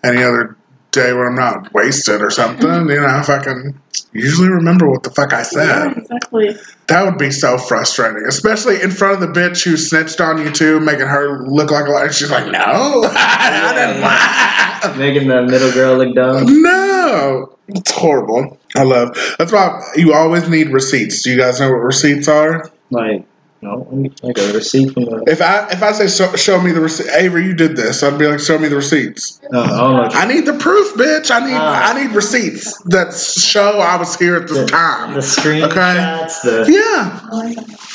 any 0.05 0.23
other 0.23 0.57
day 0.93 1.13
when 1.13 1.27
I'm 1.27 1.35
not 1.35 1.73
wasted 1.73 2.21
or 2.23 2.31
something, 2.31 2.67
you 2.89 3.01
know, 3.01 3.19
if 3.21 3.29
I 3.29 3.39
can 3.43 3.81
usually 4.13 4.49
remember 4.49 4.89
what 4.91 5.03
the 5.03 5.11
fuck 5.11 5.33
I 5.33 5.39
Yeah, 5.39 5.43
said. 5.43 5.97
exactly. 5.99 6.57
That 6.89 7.05
would 7.05 7.19
be 7.19 7.31
so 7.31 7.57
frustrating, 7.59 8.25
especially 8.27 8.83
in 8.83 8.91
front 8.91 9.15
of 9.15 9.21
the 9.21 9.41
bitch 9.41 9.65
who 9.65 9.77
snitched 9.77 10.21
on 10.21 10.39
you 10.39 10.51
too, 10.51 10.81
making 10.81 11.07
her 11.07 11.47
look 11.47 11.71
like 11.71 11.87
a 11.87 11.91
liar. 11.91 12.13
She's 12.13 12.31
like, 12.31 12.51
no, 12.51 12.59
I 12.61 13.73
didn't 13.77 14.01
lie. 14.01 14.97
Making 14.99 15.29
the 15.29 15.43
middle 15.43 15.71
girl 15.73 15.97
look 15.99 16.15
dumb. 16.15 16.63
No, 16.63 17.57
it's 17.69 17.93
horrible. 17.93 18.59
I 18.77 18.83
love. 18.83 19.17
That's 19.39 19.53
why 19.53 19.81
you 19.97 20.13
always 20.15 20.49
need 20.49 20.71
receipts. 20.71 21.23
Do 21.23 21.31
you 21.31 21.39
guys 21.39 21.61
know 21.61 21.69
what 21.71 21.77
receipts 21.77 22.27
are? 22.29 22.69
Like, 22.91 23.25
no, 23.63 23.87
I 23.93 23.95
need 23.95 24.23
like 24.23 24.39
a 24.39 24.53
receipt 24.55 24.93
from 24.95 25.05
the. 25.05 25.23
If 25.27 25.43
I 25.43 25.69
if 25.71 25.83
I 25.83 25.93
say 25.93 26.09
show, 26.09 26.35
show 26.37 26.61
me 26.63 26.73
the 26.73 26.81
receipt, 26.81 27.11
Avery, 27.13 27.45
you 27.45 27.53
did 27.55 27.77
this. 27.77 28.03
I'd 28.03 28.19
be 28.19 28.27
like, 28.27 28.41
show 28.41 28.59
me 28.59 28.69
the 28.69 28.77
receipts. 28.77 29.39
No, 29.51 29.61
I. 29.61 30.23
I 30.23 30.27
need 30.27 30.47
the 30.47 30.55
proof, 30.55 30.95
bitch. 30.95 31.31
I 31.31 31.41
need 31.47 31.55
Ah. 31.57 31.93
I 31.95 32.03
need 32.03 32.15
receipts 32.15 32.79
that 32.85 33.13
show 33.15 33.81
I 33.81 33.97
was 33.97 34.17
here 34.17 34.37
at 34.37 34.49
this 34.49 34.57
The, 34.59 34.67
time. 34.67 35.13
the 35.15 35.21
screenshots, 35.21 36.41
the 36.43 36.67
Yeah, 36.73 37.21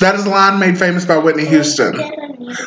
that 0.01 0.15
is 0.15 0.25
a 0.25 0.29
line 0.29 0.59
made 0.59 0.77
famous 0.77 1.05
by 1.05 1.17
Whitney 1.17 1.45
Houston. 1.45 1.97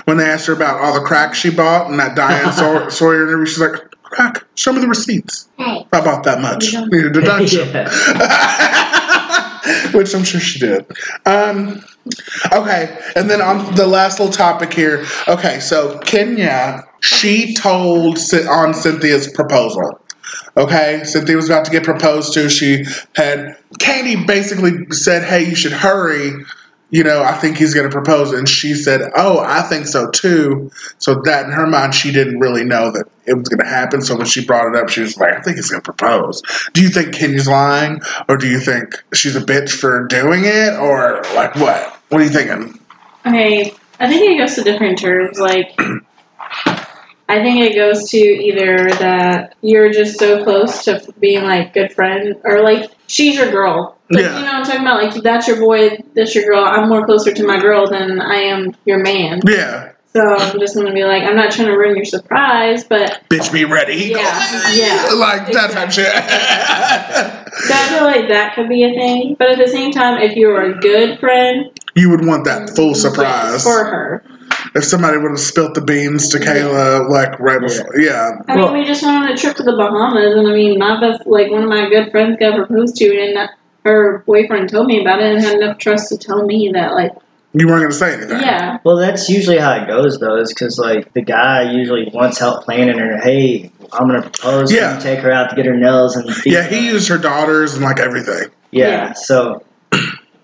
when 0.07 0.16
they 0.16 0.24
asked 0.24 0.46
her 0.46 0.53
about 0.53 0.80
all 0.80 0.92
the 0.94 1.01
crack 1.07 1.34
she 1.36 1.51
bought 1.51 1.88
and 1.90 2.01
that 2.01 2.16
Diane 2.16 2.53
Saw- 2.53 2.88
Sawyer 2.99 3.28
interview, 3.28 3.46
she's 3.46 3.61
like, 3.61 3.74
"Crack, 4.03 4.44
show 4.57 4.72
me 4.72 4.80
the 4.80 4.88
receipts. 4.88 5.49
Hey. 5.57 5.86
I 5.92 6.01
bought 6.01 6.24
that 6.24 6.40
much. 6.40 6.72
Need 6.74 7.05
a 7.05 7.11
deduction." 7.11 7.68
Which 9.92 10.14
I'm 10.14 10.24
sure 10.24 10.40
she 10.40 10.59
did. 10.59 10.86
Um, 11.26 11.84
okay, 12.52 12.98
and 13.16 13.30
then 13.30 13.40
on 13.40 13.74
the 13.74 13.86
last 13.86 14.18
little 14.18 14.32
topic 14.32 14.72
here. 14.72 15.04
Okay, 15.26 15.61
so 15.61 15.98
Kenya, 16.00 16.84
she 17.00 17.54
told 17.54 18.18
on 18.48 18.74
Cynthia's 18.74 19.28
proposal. 19.28 20.00
Okay, 20.56 21.02
Cynthia 21.04 21.36
was 21.36 21.48
about 21.48 21.64
to 21.64 21.70
get 21.70 21.84
proposed 21.84 22.32
to. 22.34 22.48
She 22.50 22.84
had 23.14 23.56
Kandi 23.78 24.26
basically 24.26 24.86
said, 24.90 25.22
"Hey, 25.22 25.48
you 25.48 25.54
should 25.54 25.72
hurry." 25.72 26.32
You 26.90 27.04
know, 27.04 27.22
I 27.22 27.32
think 27.32 27.59
he's 27.59 27.74
going 27.74 27.88
to 27.88 27.92
propose, 27.92 28.32
and 28.32 28.48
she 28.48 28.74
said, 28.74 29.02
"Oh, 29.14 29.38
I 29.38 29.62
think 29.62 29.86
so 29.86 30.11
too." 30.11 30.70
So 30.98 31.20
that 31.24 31.44
in 31.44 31.52
her 31.52 31.66
mind, 31.66 31.94
she 31.94 32.11
didn't 32.11 32.40
really 32.40 32.64
know 32.64 32.90
that 32.90 33.04
it 33.26 33.34
was 33.34 33.48
going 33.48 33.61
to 33.61 33.66
happen. 33.66 34.00
So 34.00 34.16
when 34.16 34.26
she 34.26 34.44
brought 34.44 34.74
it 34.74 34.74
up, 34.74 34.88
she 34.88 35.02
was 35.02 35.16
like, 35.18 35.34
"I 35.34 35.40
think 35.42 35.56
he's 35.56 35.70
going 35.70 35.82
to 35.82 35.92
propose." 35.92 36.42
Do 36.72 36.82
you 36.82 36.88
think 36.88 37.14
Kenya's 37.14 37.46
lying, 37.46 38.00
or 38.28 38.36
do 38.36 38.48
you 38.48 38.59
think 38.59 38.94
she's 39.12 39.36
a 39.36 39.40
bitch 39.40 39.70
for 39.70 40.06
doing 40.06 40.44
it, 40.44 40.78
or 40.78 41.22
like 41.34 41.54
what? 41.56 41.97
What 42.09 42.20
are 42.20 42.24
you 42.24 42.30
thinking? 42.30 42.78
Okay, 43.26 43.72
I 44.00 44.09
think 44.09 44.30
it 44.30 44.38
goes 44.38 44.54
to 44.54 44.62
different 44.62 44.98
terms. 44.98 45.38
Like, 45.38 45.74
I 47.30 47.42
think 47.42 47.61
it 47.61 47.74
goes 47.74 48.09
to 48.11 48.16
either 48.18 48.88
that 48.98 49.54
you're 49.61 49.92
just 49.92 50.18
so 50.18 50.42
close 50.44 50.84
to 50.84 51.02
being 51.20 51.44
like 51.44 51.74
good 51.74 51.92
friend, 51.92 52.36
or 52.44 52.62
like 52.62 52.90
she's 53.06 53.36
your 53.36 53.50
girl. 53.50 53.98
Like, 54.11 54.24
Yeah. 54.24 54.38
You 54.38 54.44
know 54.46 54.52
what 54.52 54.54
I'm 54.54 54.64
talking 54.64 54.80
about? 54.80 55.02
Like 55.02 55.22
that's 55.22 55.46
your 55.46 55.61
boy, 55.61 55.98
that's 56.14 56.34
your 56.34 56.44
girl. 56.44 56.64
I'm 56.64 56.88
more 56.88 57.04
closer 57.04 57.34
to 57.34 57.46
my 57.46 57.61
girl 57.61 57.86
than 57.86 58.20
I 58.20 58.36
am 58.36 58.74
your 58.86 58.98
man. 58.98 59.40
Yeah, 59.46 59.92
So 60.14 60.22
I'm 60.22 60.59
just 60.59 60.74
gonna 60.74 60.94
be 60.94 61.04
like, 61.04 61.22
I'm 61.24 61.36
not 61.36 61.52
trying 61.52 61.68
to 61.68 61.76
ruin 61.76 61.96
your 61.96 62.06
surprise, 62.06 62.84
but 62.84 63.22
bitch, 63.28 63.52
be 63.52 63.66
ready. 63.66 63.96
Yeah, 64.06 64.72
yeah, 64.72 65.11
like 65.16 65.52
that 65.52 65.72
type 65.72 65.90
shit. 65.90 66.06
so 66.06 67.74
I 67.74 67.88
feel 67.90 68.04
like 68.04 68.28
that 68.28 68.54
could 68.54 68.70
be 68.70 68.84
a 68.84 68.94
thing. 68.94 69.36
But 69.38 69.50
at 69.50 69.59
the 69.59 69.68
same 69.68 69.90
time, 69.92 70.22
if 70.22 70.34
you're 70.34 70.62
a 70.62 70.78
good 70.80 71.18
friend, 71.20 71.78
you 71.99 72.11
would 72.11 72.24
want 72.24 72.44
that 72.44 72.68
mm, 72.68 72.76
full 72.76 72.94
surprise. 72.94 73.62
for 73.62 73.84
her. 73.84 74.22
if 74.74 74.84
somebody 74.84 75.16
would 75.18 75.30
have 75.30 75.40
spilt 75.40 75.74
the 75.74 75.80
beans 75.80 76.28
to 76.30 76.38
Kayla 76.38 77.09
like 77.09 77.38
right 77.40 77.61
before. 77.61 77.99
Yeah. 77.99 78.30
I 78.49 78.57
Well- 78.57 78.72
mean, 78.72 78.82
we 78.82 78.86
just 78.86 79.03
went 79.03 79.16
on 79.16 79.28
a 79.28 79.36
trip 79.36 79.57
to 79.57 79.62
the 79.62 79.72
Bahamas, 79.72 80.34
and 80.34 80.46
I 80.49 80.53
mean, 80.53 80.78
my 80.78 81.01
best, 81.01 81.26
like 81.26 81.51
one 81.51 81.62
of 81.62 81.68
my 81.68 81.88
good 81.88 82.11
friends 82.11 82.36
got 82.38 82.57
proposed 82.57 82.96
to, 82.96 83.07
and 83.18 83.49
her 83.84 84.22
boyfriend 84.26 84.68
told 84.68 84.86
me 84.86 85.01
about 85.01 85.20
it, 85.20 85.34
and 85.34 85.42
had 85.44 85.57
enough 85.61 85.78
trust 85.78 86.09
to 86.11 86.18
tell 86.18 86.44
me 86.44 86.70
that, 86.74 86.92
like, 86.94 87.12
You 87.55 87.66
weren't 87.66 87.80
going 87.80 87.90
to 87.92 87.96
say 87.96 88.12
anything. 88.14 88.40
yeah, 88.40 88.78
Well, 88.84 88.96
that's 88.96 89.28
usually 89.30 89.59
how 89.59 89.72
it 89.72 89.86
goes, 89.88 90.18
though, 90.18 90.36
is 90.36 90.51
because 90.53 90.78
like 90.78 91.12
the 91.14 91.22
guy 91.22 91.72
usually 91.72 92.11
wants 92.12 92.38
help 92.38 92.64
planning 92.64 92.99
her. 92.99 93.18
Hey, 93.20 93.72
I'm 93.92 94.07
gonna 94.07 94.20
propose. 94.22 94.70
Yeah. 94.70 94.94
Yeah. 94.94 94.99
Take 95.01 95.20
her 95.20 95.32
out 95.32 95.49
to 95.51 95.57
get 95.57 95.64
her 95.64 95.76
nails 95.76 96.14
and 96.14 96.28
feet 96.34 96.53
Yeah, 96.53 96.62
he 96.68 96.86
used 96.88 97.09
her 97.09 97.16
daughters 97.16 97.74
and 97.74 97.82
like 97.82 97.99
everything. 97.99 98.49
Yeah, 98.70 98.88
Yeah. 98.88 99.12
so 99.14 99.62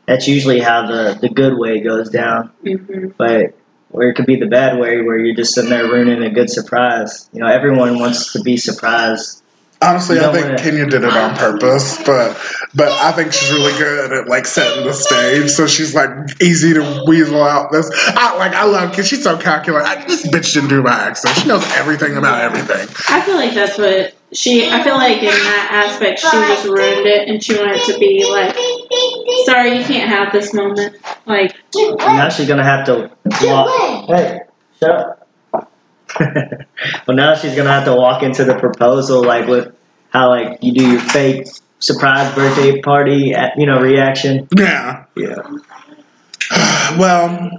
that's 0.07 0.29
usually 0.29 0.61
how 0.61 0.87
the 0.87 1.19
the 1.21 1.29
good 1.29 1.59
way 1.59 1.81
goes 1.81 2.11
down. 2.11 2.49
hmm 2.63 3.09
But 3.19 3.55
or 3.91 4.05
it 4.05 4.15
could 4.15 4.27
be 4.27 4.37
the 4.37 4.47
bad 4.47 4.79
way 4.81 5.03
where 5.03 5.19
you're 5.19 5.37
just 5.37 5.55
sitting 5.55 5.71
there 5.71 5.87
ruining 5.87 6.25
a 6.25 6.31
good 6.31 6.51
surprise. 6.51 7.31
You 7.33 7.41
know, 7.41 7.47
everyone 7.47 8.01
wants 8.01 8.33
to 8.33 8.43
be 8.43 8.57
surprised. 8.57 9.44
Honestly, 9.85 10.17
You 10.17 10.25
I 10.25 10.33
think 10.33 10.59
Kenya 10.59 10.87
did 10.87 11.05
it 11.05 11.13
on 11.13 11.37
purpose, 11.37 12.03
but 12.05 12.41
but 12.75 12.89
I 12.89 13.13
think 13.13 13.33
she's 13.33 13.51
really 13.53 13.77
good 13.79 14.13
at 14.13 14.29
like 14.29 14.47
setting 14.47 14.85
the 14.85 14.93
stage. 14.93 15.51
So 15.51 15.67
she's 15.67 15.95
like 15.95 16.11
easy 16.41 16.75
to 16.75 17.05
weasel 17.07 17.43
out 17.43 17.71
this. 17.71 17.91
I 18.09 18.37
like 18.37 18.53
I 18.53 18.65
love 18.65 18.91
because 18.91 19.07
she's 19.07 19.23
so 19.23 19.37
calculated. 19.37 19.87
I, 19.87 20.05
this 20.07 20.27
bitch 20.27 20.55
didn't 20.55 20.71
do 20.71 20.83
my 20.83 20.93
accent. 20.93 21.37
She 21.37 21.49
knows 21.49 21.65
everything 21.73 22.17
about 22.17 22.41
everything. 22.41 22.89
I 23.09 23.21
feel 23.23 23.37
like 23.37 23.55
that's 23.55 23.79
what 23.79 24.15
she. 24.33 24.69
I 24.69 24.83
feel 24.83 24.95
like 24.95 25.19
in 25.19 25.27
that 25.27 25.69
aspect, 25.71 26.21
she 26.21 26.31
just 26.31 26.65
ruined 26.65 27.07
it, 27.07 27.29
and 27.29 27.43
she 27.43 27.57
wanted 27.57 27.83
to 27.85 27.99
be 27.99 28.29
like, 28.31 28.55
"Sorry, 29.45 29.79
you 29.79 29.85
can't 29.85 30.09
have 30.09 30.33
this 30.33 30.53
moment." 30.55 30.97
Like, 31.27 31.57
Now 31.75 32.29
she's 32.29 32.49
gonna 32.49 32.65
have 32.65 32.87
to 32.87 33.11
walk. 33.43 34.07
Hey, 34.09 34.41
shut 34.81 34.91
up. 34.91 35.24
well, 37.07 37.17
now 37.17 37.35
she's 37.35 37.55
gonna 37.55 37.71
have 37.71 37.85
to 37.85 37.95
walk 37.95 38.23
into 38.23 38.45
the 38.45 38.55
proposal 38.55 39.23
like 39.23 39.47
with 39.47 39.75
how 40.11 40.31
like 40.31 40.59
you 40.63 40.73
do 40.73 40.93
your 40.93 41.01
fake 41.01 41.47
surprise 41.79 42.35
birthday 42.35 42.81
party, 42.81 43.35
you 43.57 43.67
know, 43.67 43.81
reaction. 43.81 44.49
Yeah. 44.57 45.05
Yeah. 45.17 45.43
Well, 46.99 47.51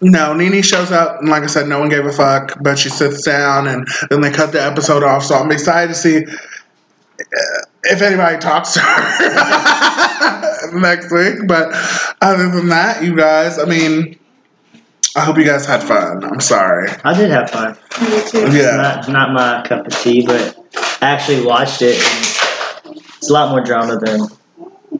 no, 0.00 0.34
Nene 0.34 0.62
shows 0.62 0.90
up, 0.90 1.20
and 1.20 1.28
like 1.28 1.44
I 1.44 1.46
said, 1.46 1.68
no 1.68 1.78
one 1.78 1.88
gave 1.88 2.04
a 2.04 2.12
fuck, 2.12 2.58
but 2.60 2.76
she 2.76 2.88
sits 2.88 3.24
down, 3.24 3.68
and 3.68 3.86
then 4.10 4.20
they 4.20 4.32
cut 4.32 4.50
the 4.50 4.60
episode 4.60 5.04
off. 5.04 5.22
So 5.24 5.36
I'm 5.36 5.52
excited 5.52 5.88
to 5.88 5.94
see 5.94 6.26
uh, 6.26 7.62
if 7.84 8.02
anybody 8.02 8.38
talks 8.38 8.72
to 8.74 8.80
her 8.80 10.72
next 10.80 11.12
week. 11.12 11.46
But 11.46 11.72
other 12.20 12.50
than 12.50 12.68
that, 12.70 13.04
you 13.04 13.14
guys, 13.16 13.60
I 13.60 13.64
mean, 13.64 14.18
I 15.14 15.20
hope 15.20 15.36
you 15.36 15.44
guys 15.44 15.66
had 15.66 15.82
fun. 15.82 16.24
I'm 16.24 16.40
sorry. 16.40 16.88
I 17.04 17.14
did 17.14 17.30
have 17.30 17.50
fun. 17.50 17.76
me 18.00 18.22
too. 18.26 18.50
Yeah. 18.56 18.76
Not 18.76 19.08
not 19.08 19.32
my 19.32 19.62
cup 19.66 19.86
of 19.86 19.92
tea, 20.00 20.24
but 20.24 20.56
I 21.02 21.10
actually 21.10 21.44
watched 21.44 21.82
it. 21.82 21.96
And 21.96 22.96
it's 23.16 23.28
a 23.28 23.32
lot 23.32 23.50
more 23.50 23.60
drama 23.62 23.98
than 23.98 24.20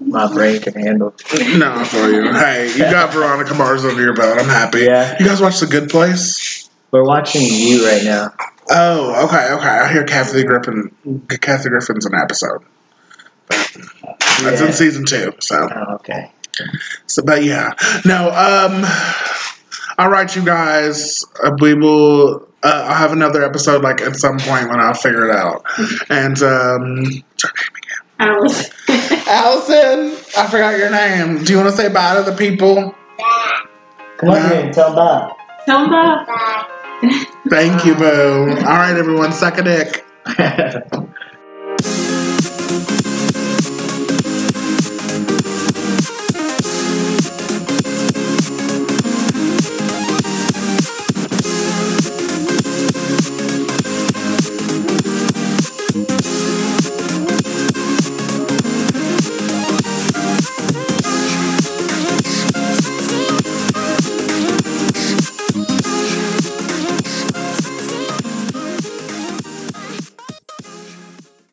my 0.00 0.30
brain 0.32 0.60
can 0.60 0.74
handle. 0.74 1.14
No, 1.56 1.84
for 1.84 2.08
you. 2.10 2.30
Hey, 2.32 2.70
you 2.72 2.80
got 2.80 3.12
Veronica 3.12 3.54
Mars 3.54 3.84
under 3.84 4.02
your 4.02 4.14
belt. 4.14 4.38
I'm 4.38 4.48
happy. 4.48 4.80
Yeah. 4.80 5.16
You 5.18 5.26
guys 5.26 5.40
watch 5.40 5.60
The 5.60 5.66
Good 5.66 5.88
Place? 5.88 6.68
We're 6.90 7.04
watching 7.06 7.42
you 7.42 7.86
right 7.88 8.04
now. 8.04 8.32
Oh, 8.70 9.24
okay, 9.26 9.52
okay. 9.54 9.66
I 9.68 9.90
hear 9.92 10.04
Kathy 10.04 10.44
Griffin. 10.44 10.94
Kathy 11.40 11.70
Griffin's 11.70 12.04
an 12.04 12.14
episode. 12.14 12.62
That's 13.48 14.60
Yeah. 14.60 14.66
in 14.66 14.72
season 14.72 15.06
two. 15.06 15.32
So, 15.40 15.68
Oh, 15.74 15.94
okay. 15.94 16.30
so, 17.06 17.22
but 17.22 17.44
yeah, 17.44 17.72
no. 18.04 18.28
Um, 18.30 18.84
all 19.98 20.10
right, 20.10 20.34
you 20.34 20.44
guys. 20.44 21.24
Uh, 21.42 21.52
we 21.60 21.74
will. 21.74 22.48
Uh, 22.62 22.86
I'll 22.88 22.94
have 22.94 23.12
another 23.12 23.42
episode 23.42 23.82
like 23.82 24.00
at 24.00 24.16
some 24.16 24.38
point 24.38 24.68
when 24.68 24.78
I'll 24.80 24.94
figure 24.94 25.28
it 25.28 25.34
out. 25.34 25.64
And 26.10 26.40
um, 26.42 27.04
what's 27.04 27.42
her 27.42 27.52
name 27.56 27.76
again? 27.76 28.02
Alice. 28.20 28.70
Allison. 29.26 30.12
I 30.36 30.46
forgot 30.48 30.78
your 30.78 30.90
name. 30.90 31.42
Do 31.44 31.52
you 31.52 31.58
want 31.58 31.70
to 31.70 31.76
say 31.76 31.92
bye 31.92 32.22
to 32.22 32.30
the 32.30 32.36
people? 32.36 32.94
Come 34.18 34.30
on 34.30 34.50
here 34.50 34.60
and 34.64 34.74
tell 34.74 34.94
Bob. 34.94 35.36
Tell 35.66 35.80
them 35.80 35.90
Bye. 35.90 37.26
Thank 37.48 37.84
you, 37.84 37.94
boo. 37.96 38.50
All 38.58 38.78
right, 38.78 38.96
everyone. 38.96 39.32
Suck 39.32 39.58
a 39.58 39.62
dick. 39.62 40.04
Bye. 40.38 40.82